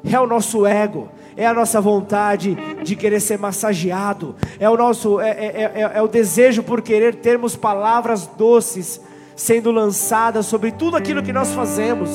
É 0.03 0.19
o 0.19 0.27
nosso 0.27 0.65
ego, 0.65 1.09
é 1.38 1.47
a 1.47 1.53
nossa 1.53 1.79
vontade 1.79 2.57
de 2.84 2.95
querer 2.95 3.21
ser 3.21 3.39
massageado, 3.39 4.36
é 4.59 4.69
o 4.69 4.75
nosso 4.75 5.19
é, 5.21 5.29
é, 5.29 5.71
é, 5.75 5.91
é 5.95 6.01
o 6.01 6.07
desejo 6.07 6.61
por 6.61 6.81
querer 6.81 7.15
termos 7.15 7.55
palavras 7.55 8.27
doces 8.27 8.99
sendo 9.36 9.71
lançadas 9.71 10.45
sobre 10.45 10.71
tudo 10.71 10.97
aquilo 10.97 11.23
que 11.23 11.31
nós 11.31 11.53
fazemos. 11.53 12.09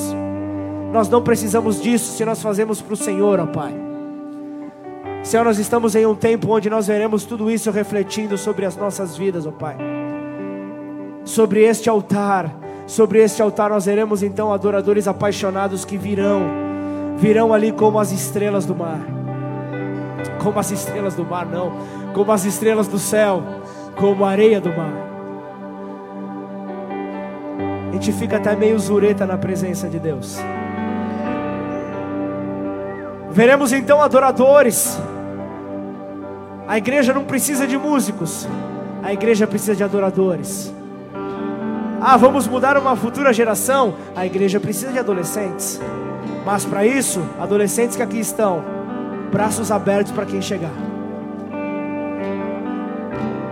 Nós 0.91 1.09
não 1.09 1.23
precisamos 1.23 1.81
disso 1.81 2.15
se 2.15 2.23
nós 2.23 2.41
fazemos 2.41 2.81
para 2.81 2.93
o 2.93 2.97
Senhor, 2.97 3.39
ó 3.39 3.47
Pai. 3.47 3.88
Senhor, 5.23 5.43
nós 5.43 5.59
estamos 5.59 5.95
em 5.95 6.05
um 6.05 6.15
tempo 6.15 6.51
onde 6.51 6.69
nós 6.69 6.87
veremos 6.87 7.25
tudo 7.25 7.51
isso 7.51 7.69
refletindo 7.71 8.37
sobre 8.37 8.65
as 8.65 8.75
nossas 8.75 9.17
vidas, 9.17 9.45
ó 9.45 9.49
oh 9.49 9.51
Pai. 9.51 9.77
Sobre 11.25 11.61
este 11.63 11.89
altar, 11.89 12.55
sobre 12.87 13.19
este 13.19 13.41
altar 13.41 13.69
nós 13.69 13.85
veremos 13.85 14.23
então 14.23 14.51
adoradores 14.51 15.07
apaixonados 15.07 15.85
que 15.85 15.97
virão, 15.97 16.41
virão 17.17 17.53
ali 17.53 17.71
como 17.71 17.99
as 17.99 18.11
estrelas 18.11 18.65
do 18.65 18.73
mar. 18.73 18.99
Como 20.41 20.57
as 20.57 20.71
estrelas 20.71 21.15
do 21.15 21.25
mar, 21.25 21.45
não, 21.45 21.71
como 22.13 22.31
as 22.31 22.45
estrelas 22.45 22.87
do 22.87 22.97
céu, 22.97 23.43
como 23.95 24.25
a 24.25 24.29
areia 24.29 24.59
do 24.61 24.69
mar. 24.69 24.93
A 27.89 27.91
gente 27.91 28.11
fica 28.13 28.37
até 28.37 28.55
meio 28.55 28.79
zureta 28.79 29.25
na 29.25 29.37
presença 29.37 29.89
de 29.89 29.99
Deus. 29.99 30.39
Veremos 33.39 33.71
então 33.71 34.01
adoradores. 34.01 34.99
A 36.67 36.77
igreja 36.77 37.13
não 37.13 37.23
precisa 37.23 37.65
de 37.65 37.77
músicos, 37.77 38.45
a 39.01 39.13
igreja 39.13 39.47
precisa 39.47 39.73
de 39.73 39.81
adoradores. 39.81 40.73
Ah, 42.01 42.17
vamos 42.17 42.49
mudar 42.49 42.77
uma 42.77 42.97
futura 42.97 43.31
geração? 43.31 43.95
A 44.13 44.25
igreja 44.25 44.59
precisa 44.59 44.91
de 44.91 44.99
adolescentes. 44.99 45.79
Mas 46.45 46.65
para 46.65 46.85
isso, 46.85 47.21
adolescentes 47.39 47.95
que 47.95 48.03
aqui 48.03 48.19
estão, 48.19 48.61
braços 49.31 49.71
abertos 49.71 50.11
para 50.11 50.25
quem 50.25 50.41
chegar. 50.41 50.73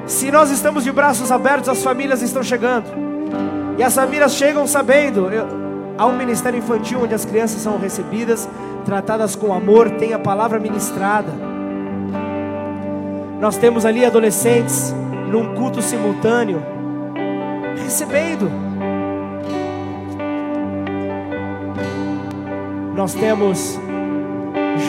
Se 0.06 0.30
nós 0.30 0.52
estamos 0.52 0.84
de 0.84 0.92
braços 0.92 1.32
abertos, 1.32 1.70
as 1.70 1.82
famílias 1.82 2.22
estão 2.22 2.44
chegando. 2.44 2.88
E 3.78 3.84
as 3.84 3.96
famílias 3.96 4.34
chegam 4.34 4.68
sabendo. 4.68 5.32
Eu, 5.32 5.48
há 5.98 6.06
um 6.06 6.18
ministério 6.18 6.60
infantil 6.60 7.04
onde 7.04 7.16
as 7.16 7.24
crianças 7.24 7.62
são 7.62 7.78
recebidas, 7.80 8.50
tratadas 8.88 9.36
com 9.36 9.54
amor, 9.54 9.92
tem 9.92 10.14
a 10.14 10.20
palavra 10.20 10.62
ministrada. 10.62 11.34
Nós 13.38 13.58
temos 13.58 13.86
ali 13.86 14.06
adolescentes 14.06 14.96
num 15.30 15.54
culto 15.56 15.82
simultâneo, 15.82 16.64
recebendo. 17.84 18.50
Nós 22.96 23.14
temos 23.14 23.78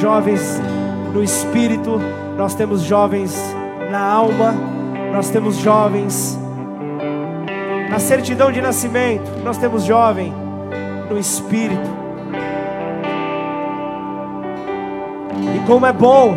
jovens 0.01 0.61
no 1.13 1.21
espírito, 1.21 2.01
nós 2.37 2.55
temos 2.55 2.83
jovens 2.83 3.37
na 3.91 4.01
alma, 4.01 4.55
nós 5.13 5.29
temos 5.29 5.57
jovens 5.57 6.39
na 7.91 7.99
certidão 7.99 8.53
de 8.53 8.61
nascimento, 8.61 9.29
nós 9.43 9.59
temos 9.59 9.83
jovem 9.83 10.33
no 11.11 11.19
espírito. 11.19 12.08
Como 15.69 15.85
é 15.85 15.93
bom, 15.93 16.35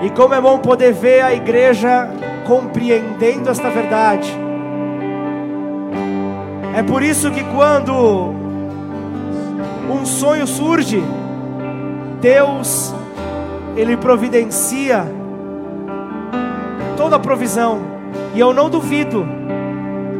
e 0.00 0.10
como 0.10 0.32
é 0.32 0.40
bom 0.40 0.56
poder 0.60 0.92
ver 0.92 1.22
a 1.22 1.34
igreja 1.34 2.08
compreendendo 2.46 3.50
esta 3.50 3.68
verdade. 3.68 4.32
É 6.76 6.80
por 6.80 7.02
isso 7.02 7.32
que 7.32 7.42
quando 7.42 8.32
um 9.90 10.06
sonho 10.06 10.46
surge, 10.46 11.02
Deus 12.20 12.94
ele 13.76 13.96
providencia 13.96 15.04
toda 16.96 17.16
a 17.16 17.18
provisão. 17.18 17.80
E 18.36 18.38
eu 18.38 18.54
não 18.54 18.70
duvido 18.70 19.26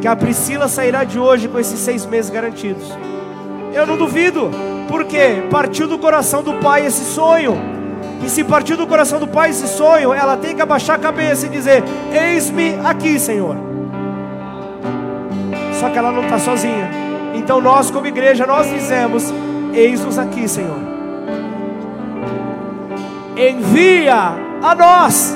que 0.01 0.09
a 0.09 0.15
Priscila 0.15 0.67
sairá 0.67 1.05
de 1.05 1.17
hoje 1.17 1.47
com 1.47 1.57
esses 1.57 1.79
seis 1.79 2.05
meses 2.05 2.29
garantidos. 2.29 2.83
Eu 3.73 3.87
não 3.87 3.95
duvido, 3.95 4.51
porque 4.89 5.41
partiu 5.49 5.87
do 5.87 5.97
coração 5.97 6.43
do 6.43 6.55
pai 6.55 6.85
esse 6.85 7.05
sonho. 7.05 7.70
E 8.23 8.29
se 8.29 8.43
partir 8.43 8.75
do 8.75 8.85
coração 8.85 9.19
do 9.19 9.27
pai 9.27 9.49
esse 9.49 9.67
sonho, 9.67 10.13
ela 10.13 10.37
tem 10.37 10.55
que 10.55 10.61
abaixar 10.61 10.95
a 10.95 10.99
cabeça 10.99 11.47
e 11.47 11.49
dizer: 11.49 11.83
Eis-me 12.11 12.79
aqui, 12.83 13.19
Senhor. 13.19 13.55
Só 15.79 15.89
que 15.89 15.97
ela 15.97 16.11
não 16.11 16.23
está 16.23 16.37
sozinha. 16.37 16.89
Então 17.33 17.59
nós, 17.59 17.89
como 17.89 18.05
igreja, 18.05 18.45
nós 18.45 18.69
dizemos: 18.69 19.33
Eis-nos 19.73 20.19
aqui, 20.19 20.47
Senhor. 20.47 20.79
Envia 23.35 24.35
a 24.61 24.75
nós 24.75 25.35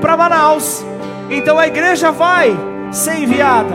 para 0.00 0.16
Manaus. 0.16 0.84
Então 1.28 1.58
a 1.58 1.66
igreja 1.66 2.12
vai 2.12 2.56
ser 2.92 3.18
enviada. 3.18 3.74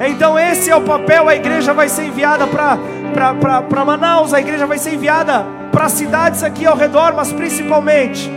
Então 0.00 0.38
esse 0.38 0.70
é 0.70 0.76
o 0.76 0.80
papel, 0.80 1.28
a 1.28 1.34
igreja 1.34 1.74
vai 1.74 1.88
ser 1.88 2.04
enviada 2.04 2.46
para 2.46 3.84
Manaus, 3.84 4.32
a 4.32 4.40
igreja 4.40 4.64
vai 4.64 4.78
ser 4.78 4.94
enviada 4.94 5.57
para 5.78 5.86
as 5.86 5.92
cidades 5.92 6.42
aqui 6.42 6.66
ao 6.66 6.76
redor, 6.76 7.14
mas 7.14 7.32
principalmente 7.32 8.28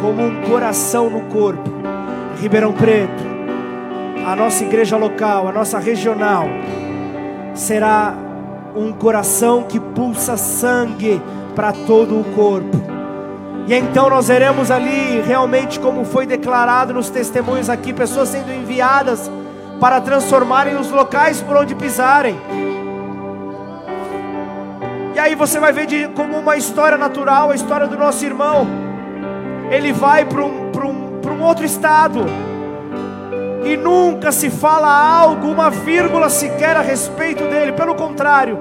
como 0.00 0.22
um 0.22 0.42
coração 0.42 1.10
no 1.10 1.22
corpo. 1.22 1.68
Ribeirão 2.40 2.72
Preto, 2.72 3.24
a 4.24 4.36
nossa 4.36 4.62
igreja 4.62 4.96
local, 4.96 5.48
a 5.48 5.52
nossa 5.52 5.80
regional, 5.80 6.46
será 7.52 8.14
um 8.76 8.92
coração 8.92 9.64
que 9.64 9.80
pulsa 9.80 10.36
sangue 10.36 11.20
para 11.56 11.72
todo 11.72 12.20
o 12.20 12.22
corpo. 12.36 12.80
E 13.66 13.74
então 13.74 14.08
nós 14.08 14.28
veremos 14.28 14.70
ali 14.70 15.20
realmente 15.26 15.80
como 15.80 16.04
foi 16.04 16.26
declarado 16.26 16.94
nos 16.94 17.10
testemunhos 17.10 17.68
aqui, 17.68 17.92
pessoas 17.92 18.28
sendo 18.28 18.52
enviadas 18.52 19.28
para 19.80 20.00
transformarem 20.00 20.76
os 20.76 20.92
locais 20.92 21.40
por 21.42 21.56
onde 21.56 21.74
pisarem. 21.74 22.71
E 25.14 25.18
aí 25.18 25.34
você 25.34 25.60
vai 25.60 25.72
ver 25.72 25.86
de, 25.86 26.08
como 26.08 26.38
uma 26.38 26.56
história 26.56 26.96
natural, 26.96 27.50
a 27.50 27.54
história 27.54 27.86
do 27.86 27.98
nosso 27.98 28.24
irmão. 28.24 28.66
Ele 29.70 29.92
vai 29.92 30.24
para 30.24 30.42
um, 30.42 30.70
um, 30.70 31.20
um 31.42 31.42
outro 31.42 31.64
estado. 31.64 32.24
E 33.64 33.76
nunca 33.76 34.32
se 34.32 34.50
fala 34.50 34.88
algo, 34.88 35.48
uma 35.48 35.70
vírgula 35.70 36.28
sequer 36.28 36.76
a 36.76 36.80
respeito 36.80 37.44
dele, 37.44 37.72
pelo 37.72 37.94
contrário. 37.94 38.58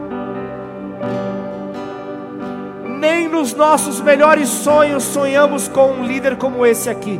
Nem 2.99 3.27
nos 3.27 3.53
nossos 3.53 3.99
melhores 3.99 4.49
sonhos 4.49 5.03
sonhamos 5.03 5.67
com 5.67 5.91
um 5.91 6.05
líder 6.05 6.35
como 6.35 6.65
esse 6.65 6.89
aqui. 6.89 7.19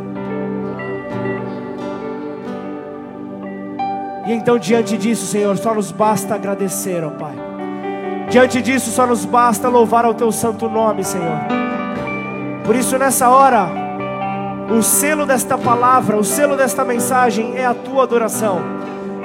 E 4.28 4.34
então, 4.34 4.60
diante 4.60 4.98
disso, 4.98 5.26
Senhor, 5.26 5.58
só 5.58 5.74
nos 5.74 5.92
basta 5.92 6.36
agradecer, 6.36 7.04
ó 7.04 7.10
Pai. 7.10 7.51
Diante 8.32 8.62
disso, 8.62 8.90
só 8.92 9.06
nos 9.06 9.26
basta 9.26 9.68
louvar 9.68 10.06
ao 10.06 10.14
Teu 10.14 10.32
santo 10.32 10.70
nome, 10.70 11.04
Senhor. 11.04 11.38
Por 12.64 12.76
isso, 12.78 12.98
nessa 12.98 13.30
hora, 13.30 13.70
o 14.70 14.82
selo 14.82 15.26
desta 15.26 15.58
palavra, 15.58 16.16
o 16.16 16.24
selo 16.24 16.56
desta 16.56 16.86
mensagem 16.86 17.58
é 17.58 17.66
a 17.66 17.74
Tua 17.74 18.04
adoração. 18.04 18.62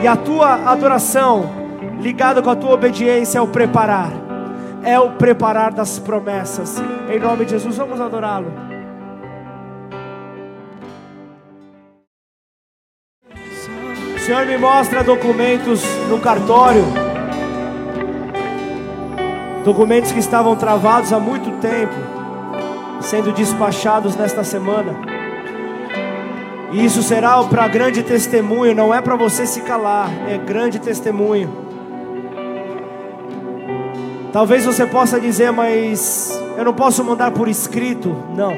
E 0.00 0.08
a 0.08 0.16
Tua 0.16 0.54
adoração, 0.72 1.48
ligada 2.00 2.42
com 2.42 2.50
a 2.50 2.56
Tua 2.56 2.74
obediência, 2.74 3.38
é 3.38 3.40
o 3.40 3.46
preparar. 3.46 4.10
É 4.82 4.98
o 4.98 5.10
preparar 5.10 5.72
das 5.72 6.00
promessas. 6.00 6.82
Em 7.08 7.20
nome 7.20 7.44
de 7.44 7.52
Jesus, 7.52 7.76
vamos 7.76 8.00
adorá-lo. 8.00 8.66
Senhor 14.26 14.44
me 14.44 14.58
mostra 14.58 15.04
documentos 15.04 15.84
no 16.08 16.18
cartório, 16.18 16.82
documentos 19.66 20.12
que 20.12 20.20
estavam 20.20 20.54
travados 20.54 21.12
há 21.12 21.18
muito 21.18 21.50
tempo, 21.60 21.92
sendo 23.00 23.32
despachados 23.32 24.14
nesta 24.14 24.44
semana. 24.44 24.94
E 26.70 26.84
isso 26.84 27.02
será 27.02 27.42
para 27.42 27.66
grande 27.66 28.04
testemunho, 28.04 28.76
não 28.76 28.94
é 28.94 29.02
para 29.02 29.16
você 29.16 29.44
se 29.44 29.62
calar, 29.62 30.08
é 30.28 30.38
grande 30.38 30.78
testemunho. 30.78 31.50
Talvez 34.32 34.64
você 34.64 34.86
possa 34.86 35.18
dizer, 35.18 35.50
mas 35.50 36.40
eu 36.56 36.64
não 36.64 36.72
posso 36.72 37.02
mandar 37.02 37.32
por 37.32 37.48
escrito. 37.48 38.14
Não. 38.36 38.54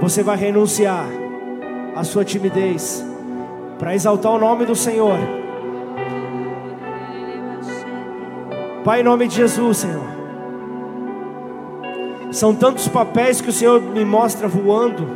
Você 0.00 0.24
vai 0.24 0.36
renunciar 0.36 1.06
a 1.94 2.02
sua 2.02 2.24
timidez, 2.24 3.04
para 3.78 3.94
exaltar 3.94 4.32
o 4.32 4.40
nome 4.40 4.66
do 4.66 4.74
Senhor. 4.74 5.18
Pai, 8.88 9.00
em 9.00 9.04
nome 9.04 9.28
de 9.28 9.36
Jesus, 9.36 9.76
Senhor. 9.76 10.06
São 12.32 12.54
tantos 12.54 12.88
papéis 12.88 13.38
que 13.38 13.50
o 13.50 13.52
Senhor 13.52 13.82
me 13.82 14.02
mostra 14.02 14.48
voando, 14.48 15.06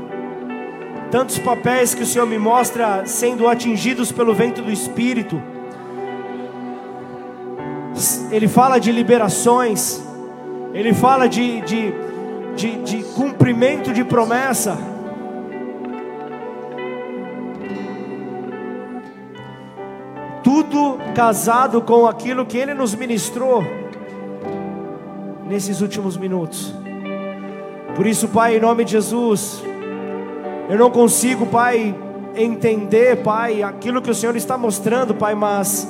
tantos 1.11 1.39
papéis 1.39 1.95
que 1.95 2.03
o 2.03 2.07
Senhor 2.07 2.27
me 2.27 2.37
mostra 2.37 3.07
sendo 3.07 3.49
atingidos 3.49 4.13
pelo 4.13 4.35
vento 4.35 4.61
do 4.61 4.71
Espírito. 4.71 5.43
Ele 8.31 8.47
fala 8.47 8.79
de 8.79 8.93
liberações, 8.93 10.07
ele 10.75 10.93
fala 10.93 11.27
de, 11.27 11.63
de, 11.63 11.95
de, 12.55 12.77
de 12.83 13.03
cumprimento 13.15 13.91
de 13.91 14.05
promessa. 14.05 14.77
Tudo 20.53 20.99
casado 21.15 21.81
com 21.81 22.07
aquilo 22.07 22.45
que 22.45 22.59
Ele 22.59 22.75
nos 22.75 22.95
ministrou 22.95 23.65
nesses 25.47 25.81
últimos 25.81 26.15
minutos. 26.15 26.75
Por 27.97 28.07
isso, 28.07 28.29
Pai, 28.29 28.59
em 28.59 28.61
nome 28.61 28.85
de 28.85 28.93
Jesus, 28.93 29.63
eu 30.69 30.77
não 30.77 30.91
consigo, 30.91 31.47
Pai, 31.47 31.95
entender, 32.37 33.23
Pai, 33.23 33.63
aquilo 33.63 34.03
que 34.03 34.11
o 34.11 34.15
Senhor 34.15 34.37
está 34.37 34.59
mostrando, 34.59 35.15
Pai, 35.15 35.35
mas 35.35 35.89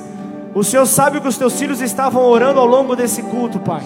o 0.55 0.63
Senhor 0.63 0.85
sabe 0.85 1.19
que 1.19 1.27
os 1.27 1.37
teus 1.37 1.59
filhos 1.59 1.81
estavam 1.81 2.23
orando 2.25 2.61
ao 2.61 2.65
longo 2.65 2.95
desse 2.95 3.21
culto, 3.21 3.59
Pai. 3.59 3.83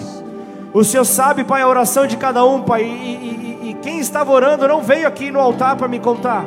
O 0.72 0.84
Senhor 0.84 1.04
sabe, 1.04 1.42
Pai, 1.42 1.60
a 1.60 1.68
oração 1.68 2.06
de 2.06 2.16
cada 2.16 2.44
um, 2.44 2.62
Pai, 2.62 2.84
e, 2.84 3.64
e, 3.64 3.70
e 3.70 3.74
quem 3.82 3.98
estava 3.98 4.30
orando 4.30 4.68
não 4.68 4.80
veio 4.80 5.08
aqui 5.08 5.28
no 5.28 5.40
altar 5.40 5.74
para 5.74 5.88
me 5.88 5.98
contar. 5.98 6.44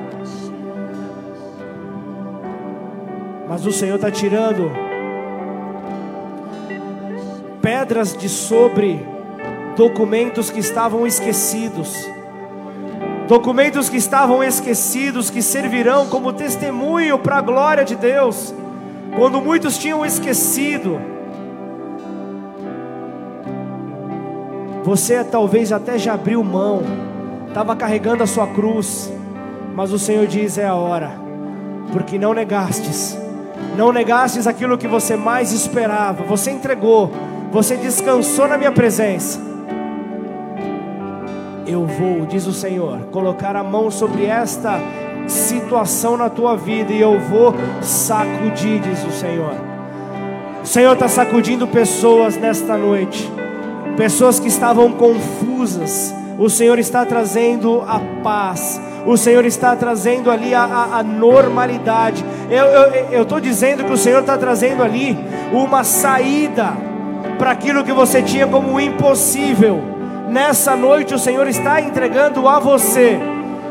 Mas 3.51 3.65
o 3.65 3.71
Senhor 3.73 3.95
está 3.95 4.09
tirando 4.09 4.71
pedras 7.61 8.15
de 8.15 8.29
sobre 8.29 9.05
documentos 9.75 10.49
que 10.49 10.61
estavam 10.61 11.05
esquecidos. 11.05 11.93
Documentos 13.27 13.89
que 13.89 13.97
estavam 13.97 14.41
esquecidos, 14.41 15.29
que 15.29 15.41
servirão 15.41 16.07
como 16.07 16.31
testemunho 16.31 17.19
para 17.19 17.39
a 17.39 17.41
glória 17.41 17.83
de 17.83 17.97
Deus, 17.97 18.55
quando 19.17 19.41
muitos 19.41 19.77
tinham 19.77 20.05
esquecido. 20.05 20.97
Você 24.85 25.25
talvez 25.25 25.73
até 25.73 25.99
já 25.99 26.13
abriu 26.13 26.41
mão, 26.41 26.83
estava 27.49 27.75
carregando 27.75 28.23
a 28.23 28.27
sua 28.27 28.47
cruz, 28.47 29.11
mas 29.75 29.91
o 29.91 29.99
Senhor 29.99 30.25
diz: 30.25 30.57
é 30.57 30.65
a 30.65 30.73
hora, 30.73 31.11
porque 31.91 32.17
não 32.17 32.33
negastes 32.33 33.20
não 33.81 33.91
negastes 33.91 34.45
aquilo 34.45 34.77
que 34.77 34.87
você 34.87 35.15
mais 35.15 35.51
esperava, 35.51 36.23
você 36.23 36.51
entregou, 36.51 37.11
você 37.51 37.75
descansou 37.75 38.47
na 38.47 38.55
minha 38.55 38.71
presença. 38.71 39.41
Eu 41.65 41.87
vou, 41.87 42.27
diz 42.27 42.45
o 42.45 42.53
Senhor, 42.53 42.99
colocar 43.11 43.55
a 43.55 43.63
mão 43.63 43.89
sobre 43.89 44.25
esta 44.25 44.79
situação 45.25 46.15
na 46.15 46.29
tua 46.29 46.55
vida 46.55 46.93
e 46.93 47.01
eu 47.01 47.19
vou 47.21 47.55
sacudir, 47.81 48.81
diz 48.81 49.03
o 49.03 49.11
Senhor. 49.11 49.55
O 50.63 50.67
Senhor 50.67 50.93
está 50.93 51.07
sacudindo 51.07 51.65
pessoas 51.65 52.37
nesta 52.37 52.77
noite, 52.77 53.27
pessoas 53.97 54.39
que 54.39 54.47
estavam 54.47 54.91
confusas. 54.91 56.13
O 56.37 56.51
Senhor 56.51 56.77
está 56.77 57.03
trazendo 57.03 57.81
a 57.81 57.99
paz, 58.21 58.79
o 59.05 59.17
Senhor 59.17 59.45
está 59.45 59.75
trazendo 59.75 60.29
ali 60.29 60.53
a, 60.53 60.63
a, 60.63 60.99
a 60.99 61.03
normalidade. 61.03 62.23
Eu 63.11 63.23
estou 63.23 63.39
dizendo 63.39 63.83
que 63.83 63.93
o 63.93 63.97
Senhor 63.97 64.19
está 64.19 64.37
trazendo 64.37 64.83
ali 64.83 65.17
uma 65.51 65.83
saída 65.83 66.73
para 67.37 67.51
aquilo 67.51 67.83
que 67.83 67.91
você 67.91 68.21
tinha 68.21 68.45
como 68.45 68.79
impossível. 68.79 69.81
Nessa 70.29 70.75
noite 70.75 71.13
o 71.13 71.19
Senhor 71.19 71.47
está 71.47 71.81
entregando 71.81 72.47
a 72.47 72.59
você. 72.59 73.19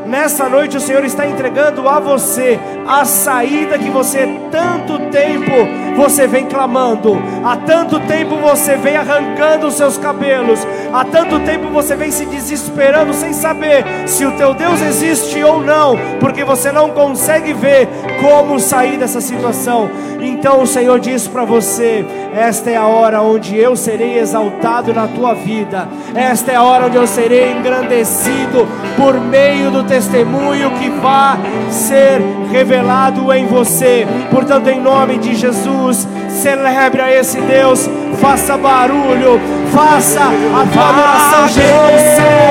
Nessa 0.05 0.49
noite 0.49 0.77
o 0.77 0.81
Senhor 0.81 1.05
está 1.05 1.27
entregando 1.27 1.87
a 1.87 1.99
você 1.99 2.59
a 2.87 3.05
saída 3.05 3.77
que 3.77 3.89
você 3.89 4.39
tanto 4.51 4.99
tempo 5.09 5.51
você 5.95 6.27
vem 6.27 6.45
clamando, 6.45 7.21
há 7.43 7.57
tanto 7.57 7.99
tempo 8.01 8.35
você 8.37 8.75
vem 8.75 8.95
arrancando 8.95 9.67
os 9.67 9.75
seus 9.75 9.97
cabelos, 9.97 10.65
há 10.93 11.03
tanto 11.03 11.39
tempo 11.41 11.69
você 11.69 11.95
vem 11.95 12.11
se 12.11 12.25
desesperando 12.25 13.13
sem 13.13 13.33
saber 13.33 13.83
se 14.07 14.25
o 14.25 14.31
teu 14.31 14.53
Deus 14.53 14.81
existe 14.81 15.43
ou 15.43 15.61
não, 15.61 15.97
porque 16.19 16.43
você 16.43 16.71
não 16.71 16.89
consegue 16.89 17.53
ver 17.53 17.87
como 18.19 18.59
sair 18.59 18.97
dessa 18.97 19.21
situação. 19.21 19.89
Então 20.21 20.61
o 20.61 20.67
Senhor 20.67 20.99
diz 20.99 21.27
para 21.27 21.43
você: 21.43 22.05
esta 22.33 22.69
é 22.69 22.77
a 22.77 22.85
hora 22.85 23.21
onde 23.21 23.57
eu 23.57 23.75
serei 23.75 24.19
exaltado 24.19 24.93
na 24.93 25.07
tua 25.07 25.33
vida, 25.33 25.87
esta 26.13 26.51
é 26.51 26.55
a 26.55 26.63
hora 26.63 26.85
onde 26.85 26.95
eu 26.95 27.07
serei 27.07 27.51
engrandecido 27.51 28.67
por 28.95 29.19
meio 29.19 29.71
do 29.71 29.83
testemunho 29.83 30.71
que 30.71 30.89
vai 30.89 31.39
ser 31.71 32.21
revelado 32.51 33.33
em 33.33 33.45
você. 33.47 34.05
Portanto, 34.29 34.67
em 34.67 34.79
nome 34.79 35.17
de 35.17 35.33
Jesus, 35.35 35.80
celebre 36.29 37.01
a 37.01 37.11
esse 37.11 37.39
Deus, 37.41 37.89
faça 38.19 38.57
barulho, 38.57 39.39
faça 39.71 40.21
a 40.21 40.67
tua 40.71 40.89
adoração 40.89 41.47
cheia 41.49 42.41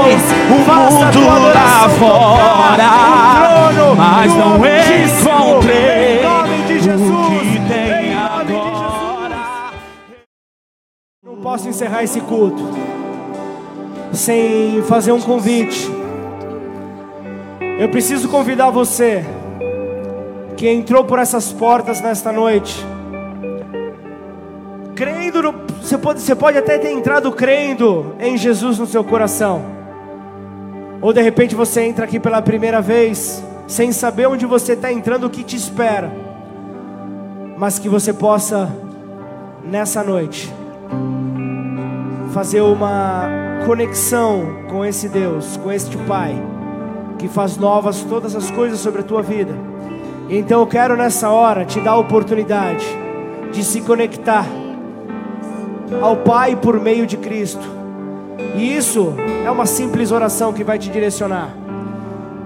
o 0.51 0.59
mundo 0.59 1.27
lá 1.55 1.89
fora, 1.99 3.73
trono, 3.73 3.97
mas 3.97 4.35
não 4.35 4.57
encontrei 4.57 6.23
nome 6.23 6.63
de 6.67 6.81
Jesus, 6.81 7.11
o 7.11 7.41
que 7.41 7.69
tem 7.69 8.15
agora. 8.15 9.73
Não 11.25 11.37
posso 11.37 11.69
encerrar 11.69 12.03
esse 12.03 12.21
culto 12.21 12.63
sem 14.13 14.83
fazer 14.83 15.13
um 15.13 15.21
convite. 15.21 15.91
Eu 17.79 17.89
preciso 17.89 18.29
convidar 18.29 18.71
você 18.71 19.25
que 20.57 20.69
entrou 20.69 21.05
por 21.05 21.19
essas 21.19 21.53
portas 21.53 22.01
nesta 22.01 22.31
noite, 22.31 22.85
crendo, 24.95 25.43
no, 25.43 25.53
você, 25.81 25.97
pode, 25.97 26.21
você 26.21 26.35
pode 26.35 26.59
até 26.59 26.79
ter 26.79 26.91
entrado 26.91 27.31
crendo 27.33 28.15
em 28.19 28.37
Jesus 28.37 28.79
no 28.79 28.87
seu 28.87 29.03
coração, 29.03 29.63
ou 31.01 31.13
de 31.13 31.23
repente 31.23 31.55
você 31.55 31.83
entra 31.83 32.05
aqui 32.05 32.21
pela 32.21 32.43
primeira 32.43 32.81
vez, 32.81 33.43
sem 33.67 33.93
saber 33.93 34.27
onde 34.27 34.47
você 34.47 34.73
está 34.73 34.93
entrando, 34.93 35.25
o 35.25 35.31
que 35.31 35.43
te 35.43 35.57
espera, 35.57 36.13
mas 37.57 37.79
que 37.79 37.89
você 37.89 38.13
possa, 38.13 38.71
nessa 39.65 40.03
noite, 40.03 40.53
fazer 42.33 42.61
uma 42.61 43.29
conexão 43.67 44.65
com 44.71 44.85
esse 44.85 45.09
Deus, 45.09 45.57
com 45.57 45.71
este 45.71 45.97
Pai 45.99 46.35
que 47.21 47.29
faz 47.29 47.59
novas 47.59 48.03
todas 48.03 48.35
as 48.35 48.51
coisas 48.51 48.81
sobre 48.81 49.03
a 49.03 49.05
tua 49.05 49.21
vida. 49.21 49.55
Então 50.31 50.61
eu 50.61 50.67
quero 50.67 50.97
nessa 50.97 51.29
hora 51.29 51.67
te 51.67 51.79
dar 51.81 51.93
a 51.93 51.99
oportunidade 51.99 52.87
de 53.53 53.63
se 53.63 53.83
conectar 53.83 54.47
ao 56.01 56.17
Pai 56.17 56.57
por 56.57 56.79
meio 56.81 57.07
de 57.07 57.17
Cristo. 57.17 57.67
E 58.55 58.77
isso 58.77 59.15
é 59.45 59.51
uma 59.51 59.67
simples 59.67 60.11
oração 60.13 60.53
que 60.53 60.65
vai 60.65 60.79
te 60.79 60.91
direcionar. 60.91 61.51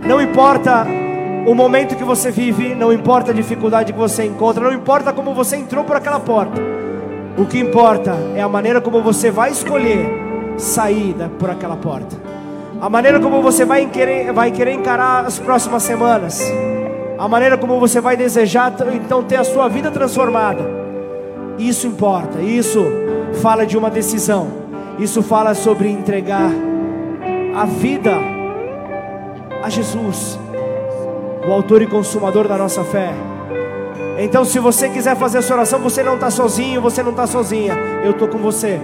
Não 0.07 0.20
importa 0.20 0.86
o 1.47 1.55
momento 1.55 1.97
que 1.97 2.05
você 2.05 2.30
vive, 2.30 2.74
não 2.74 2.92
importa 2.92 3.30
a 3.30 3.34
dificuldade 3.34 3.92
que 3.92 3.99
você 3.99 4.24
encontra, 4.24 4.64
não 4.64 4.72
importa 4.72 5.12
como 5.12 5.34
você 5.34 5.57
entrou 5.57 5.84
por 5.84 5.97
aquela 5.97 6.20
porta. 6.20 6.61
O 7.36 7.45
que 7.45 7.59
importa 7.59 8.14
é 8.34 8.42
a 8.42 8.49
maneira 8.49 8.80
como 8.80 9.03
você 9.03 9.30
vai 9.30 9.51
escolher 9.51 10.09
sair 10.57 11.14
por 11.38 11.51
aquela 11.51 11.76
porta. 11.76 12.16
A 12.80 12.88
maneira 12.88 13.18
como 13.18 13.42
você 13.42 13.64
vai 13.64 13.86
querer, 13.86 14.32
vai 14.32 14.51
querer 14.51 14.72
encarar 14.72 15.24
as 15.24 15.38
próximas 15.38 15.82
semanas. 15.82 16.40
A 17.18 17.28
maneira 17.28 17.57
como 17.57 17.80
você 17.80 18.01
vai 18.01 18.16
desejar 18.16 18.72
então 18.95 19.22
ter 19.22 19.36
a 19.36 19.45
sua 19.45 19.68
vida 19.68 19.90
transformada. 19.90 20.62
Isso 21.59 21.86
importa. 21.86 22.40
Isso 22.40 22.84
fala 23.35 23.66
de 23.66 23.76
uma 23.76 23.91
decisão. 23.91 24.49
Isso 24.99 25.22
fala 25.22 25.55
sobre 25.55 25.89
entregar 25.89 26.51
a 27.55 27.64
vida 27.64 28.12
a 29.62 29.68
Jesus, 29.68 30.39
o 31.49 31.53
autor 31.53 31.82
e 31.82 31.87
consumador 31.87 32.47
da 32.47 32.57
nossa 32.59 32.85
fé. 32.85 33.12
Então, 34.18 34.45
se 34.45 34.59
você 34.59 34.89
quiser 34.89 35.16
fazer 35.16 35.39
essa 35.39 35.55
oração, 35.55 35.80
você 35.80 36.03
não 36.03 36.14
está 36.14 36.30
sozinho, 36.30 36.80
você 36.80 37.03
não 37.03 37.11
está 37.11 37.26
sozinha. 37.26 37.74
Eu 38.05 38.12
estou 38.12 38.28
com 38.28 38.39
você. 38.39 38.80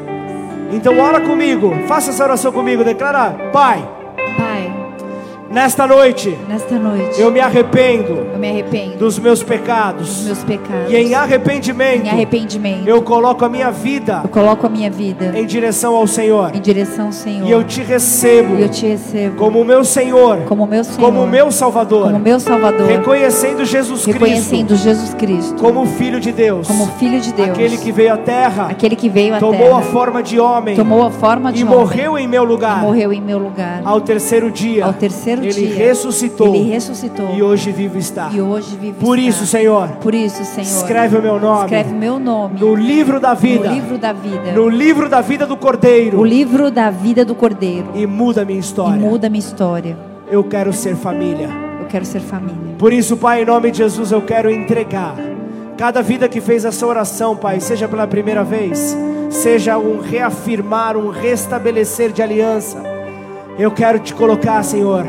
Então, 0.72 0.98
ora 0.98 1.20
comigo, 1.20 1.72
faça 1.86 2.10
essa 2.10 2.24
oração 2.24 2.50
comigo. 2.50 2.82
Declara: 2.82 3.50
Pai. 3.52 3.99
Nesta 5.50 5.84
noite, 5.84 6.38
nesta 6.48 6.78
noite, 6.78 7.20
eu 7.20 7.28
me 7.28 7.40
arrependo, 7.40 8.24
eu 8.32 8.38
me 8.38 8.48
arrependo 8.48 8.98
dos 8.98 9.18
meus 9.18 9.42
pecados, 9.42 10.06
dos 10.06 10.24
meus 10.24 10.44
pecados. 10.44 10.92
E 10.92 10.96
em 10.96 11.12
arrependimento, 11.12 12.06
em 12.06 12.08
arrependimento, 12.08 12.86
eu 12.86 13.02
coloco 13.02 13.44
a 13.44 13.48
minha 13.48 13.68
vida, 13.72 14.20
eu 14.22 14.28
coloco 14.28 14.64
a 14.64 14.70
minha 14.70 14.88
vida 14.88 15.36
em 15.36 15.44
direção 15.44 15.96
ao 15.96 16.06
Senhor, 16.06 16.54
em 16.54 16.60
direção 16.60 17.06
ao 17.06 17.12
Senhor. 17.12 17.48
E 17.48 17.50
eu 17.50 17.64
te 17.64 17.82
recebo, 17.82 18.54
eu 18.60 18.68
te 18.68 18.86
recebo 18.86 19.34
como 19.34 19.64
meu 19.64 19.82
Senhor, 19.82 20.42
como 20.42 20.68
meu 20.68 20.84
Senhor, 20.84 21.00
como 21.00 21.26
meu 21.26 21.50
Salvador, 21.50 22.04
como 22.04 22.20
meu 22.20 22.38
Salvador, 22.38 22.86
reconhecendo 22.86 23.64
Jesus 23.64 24.04
reconhecendo 24.04 24.68
Cristo, 24.68 24.84
Jesus 24.84 25.14
Cristo, 25.14 25.56
como 25.56 25.84
Filho 25.84 26.20
de 26.20 26.30
Deus, 26.30 26.68
como 26.68 26.86
Filho 26.92 27.20
de 27.20 27.32
Deus, 27.32 27.48
aquele 27.48 27.76
que 27.76 27.90
veio 27.90 28.14
à 28.14 28.16
Terra, 28.16 28.68
aquele 28.70 28.94
que 28.94 29.08
veio 29.08 29.34
à 29.34 29.40
tomou 29.40 29.70
terra, 29.70 29.78
a 29.78 29.82
forma 29.82 30.22
de 30.22 30.38
homem, 30.38 30.76
tomou 30.76 31.04
a 31.04 31.10
forma 31.10 31.52
de 31.52 31.62
e 31.62 31.64
homem, 31.64 31.76
morreu 31.76 32.16
em 32.16 32.28
meu 32.28 32.44
lugar, 32.44 32.82
morreu 32.82 33.12
em 33.12 33.20
meu 33.20 33.38
lugar. 33.40 33.82
Ao 33.84 34.00
terceiro 34.00 34.48
dia, 34.48 34.86
ao 34.86 34.92
terceiro 34.92 35.39
ele 35.46 35.66
dia, 35.66 35.76
ressuscitou 35.76 36.30
ressuscitou. 36.30 36.54
Ele 36.54 36.70
ressuscitou. 36.70 37.34
E 37.34 37.42
hoje 37.42 37.72
vivo 37.72 37.98
está. 37.98 38.30
E 38.32 38.40
hoje 38.40 38.76
vivo 38.76 38.98
Por 38.98 39.18
está. 39.18 39.28
isso, 39.28 39.46
Senhor. 39.46 39.88
Por 40.00 40.14
isso, 40.14 40.44
Senhor. 40.44 40.66
Escreve 40.66 41.18
o 41.18 41.22
meu 41.22 41.40
nome. 41.40 41.64
Escreve 41.64 41.92
meu 41.92 42.18
nome. 42.18 42.60
No 42.60 42.74
livro 42.74 43.20
da 43.20 43.34
vida. 43.34 43.68
No 43.68 43.74
livro 43.74 43.98
da 43.98 44.12
vida. 44.12 44.52
No 44.52 44.68
livro 44.68 45.08
da 45.08 45.20
vida 45.20 45.46
do 45.46 45.56
Cordeiro. 45.56 46.18
O 46.18 46.24
livro 46.24 46.70
da 46.70 46.90
vida 46.90 47.24
do 47.24 47.34
Cordeiro. 47.34 47.88
E 47.94 48.06
muda 48.06 48.44
minha 48.44 48.60
história. 48.60 48.96
E 48.96 48.98
muda 48.98 49.28
minha 49.28 49.40
história. 49.40 49.96
Eu 50.30 50.44
quero 50.44 50.72
ser 50.72 50.96
família. 50.96 51.48
Eu 51.80 51.86
quero 51.86 52.04
ser 52.04 52.20
família. 52.20 52.76
Por 52.78 52.92
isso, 52.92 53.16
Pai, 53.16 53.42
em 53.42 53.44
nome 53.44 53.70
de 53.70 53.78
Jesus, 53.78 54.12
eu 54.12 54.22
quero 54.22 54.50
entregar 54.50 55.16
cada 55.76 56.02
vida 56.02 56.28
que 56.28 56.42
fez 56.42 56.66
essa 56.66 56.86
oração, 56.86 57.34
Pai, 57.34 57.58
seja 57.58 57.88
pela 57.88 58.06
primeira 58.06 58.44
vez, 58.44 58.94
seja 59.30 59.78
um 59.78 59.98
reafirmar, 59.98 60.94
um 60.94 61.08
restabelecer 61.08 62.12
de 62.12 62.22
aliança. 62.22 62.82
Eu 63.58 63.70
quero 63.70 63.98
te 63.98 64.14
colocar, 64.14 64.62
Senhor 64.62 65.06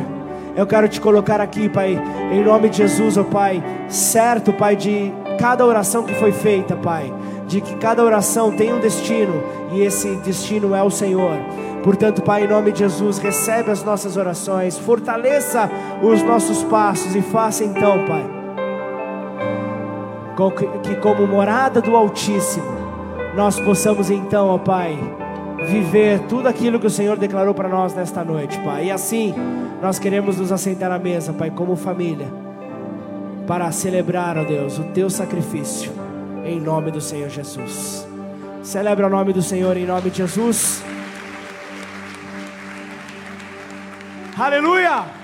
eu 0.55 0.67
quero 0.67 0.87
te 0.87 0.99
colocar 0.99 1.39
aqui, 1.39 1.69
Pai, 1.69 1.97
em 2.31 2.43
nome 2.43 2.69
de 2.69 2.77
Jesus, 2.77 3.17
ó 3.17 3.21
oh, 3.21 3.25
Pai, 3.25 3.63
certo, 3.87 4.51
Pai, 4.51 4.75
de 4.75 5.11
cada 5.39 5.65
oração 5.65 6.03
que 6.03 6.13
foi 6.15 6.31
feita, 6.31 6.75
Pai, 6.75 7.11
de 7.47 7.61
que 7.61 7.75
cada 7.75 8.03
oração 8.03 8.51
tem 8.51 8.73
um 8.73 8.79
destino 8.79 9.41
e 9.71 9.81
esse 9.81 10.15
destino 10.17 10.75
é 10.75 10.83
o 10.83 10.89
Senhor. 10.89 11.37
Portanto, 11.83 12.21
Pai, 12.21 12.43
em 12.43 12.47
nome 12.47 12.71
de 12.71 12.79
Jesus, 12.79 13.17
recebe 13.17 13.71
as 13.71 13.83
nossas 13.83 14.17
orações, 14.17 14.77
fortaleça 14.77 15.69
os 16.01 16.21
nossos 16.21 16.63
passos 16.63 17.15
e 17.15 17.21
faça 17.21 17.63
então, 17.63 18.05
Pai, 18.05 18.25
que 20.83 20.95
como 20.95 21.25
morada 21.25 21.81
do 21.81 21.95
Altíssimo, 21.95 22.81
nós 23.35 23.59
possamos 23.59 24.11
então, 24.11 24.49
ó 24.49 24.57
Pai, 24.57 24.97
viver 25.67 26.19
tudo 26.27 26.47
aquilo 26.47 26.79
que 26.79 26.87
o 26.87 26.89
Senhor 26.89 27.17
declarou 27.17 27.53
para 27.53 27.69
nós 27.69 27.93
nesta 27.93 28.23
noite, 28.23 28.57
Pai. 28.59 28.85
E 28.85 28.91
assim, 28.91 29.33
nós 29.81 29.99
queremos 29.99 30.37
nos 30.37 30.51
assentar 30.51 30.91
à 30.91 30.99
mesa, 30.99 31.33
Pai, 31.33 31.51
como 31.51 31.75
família, 31.75 32.27
para 33.47 33.71
celebrar, 33.71 34.37
ó 34.37 34.43
Deus, 34.43 34.77
o 34.79 34.83
teu 34.85 35.09
sacrifício, 35.09 35.91
em 36.45 36.59
nome 36.59 36.91
do 36.91 37.01
Senhor 37.01 37.29
Jesus. 37.29 38.07
Celebra 38.63 39.07
o 39.07 39.09
nome 39.09 39.33
do 39.33 39.41
Senhor 39.41 39.75
em 39.75 39.85
nome 39.85 40.09
de 40.09 40.17
Jesus. 40.17 40.83
Aleluia! 44.37 45.20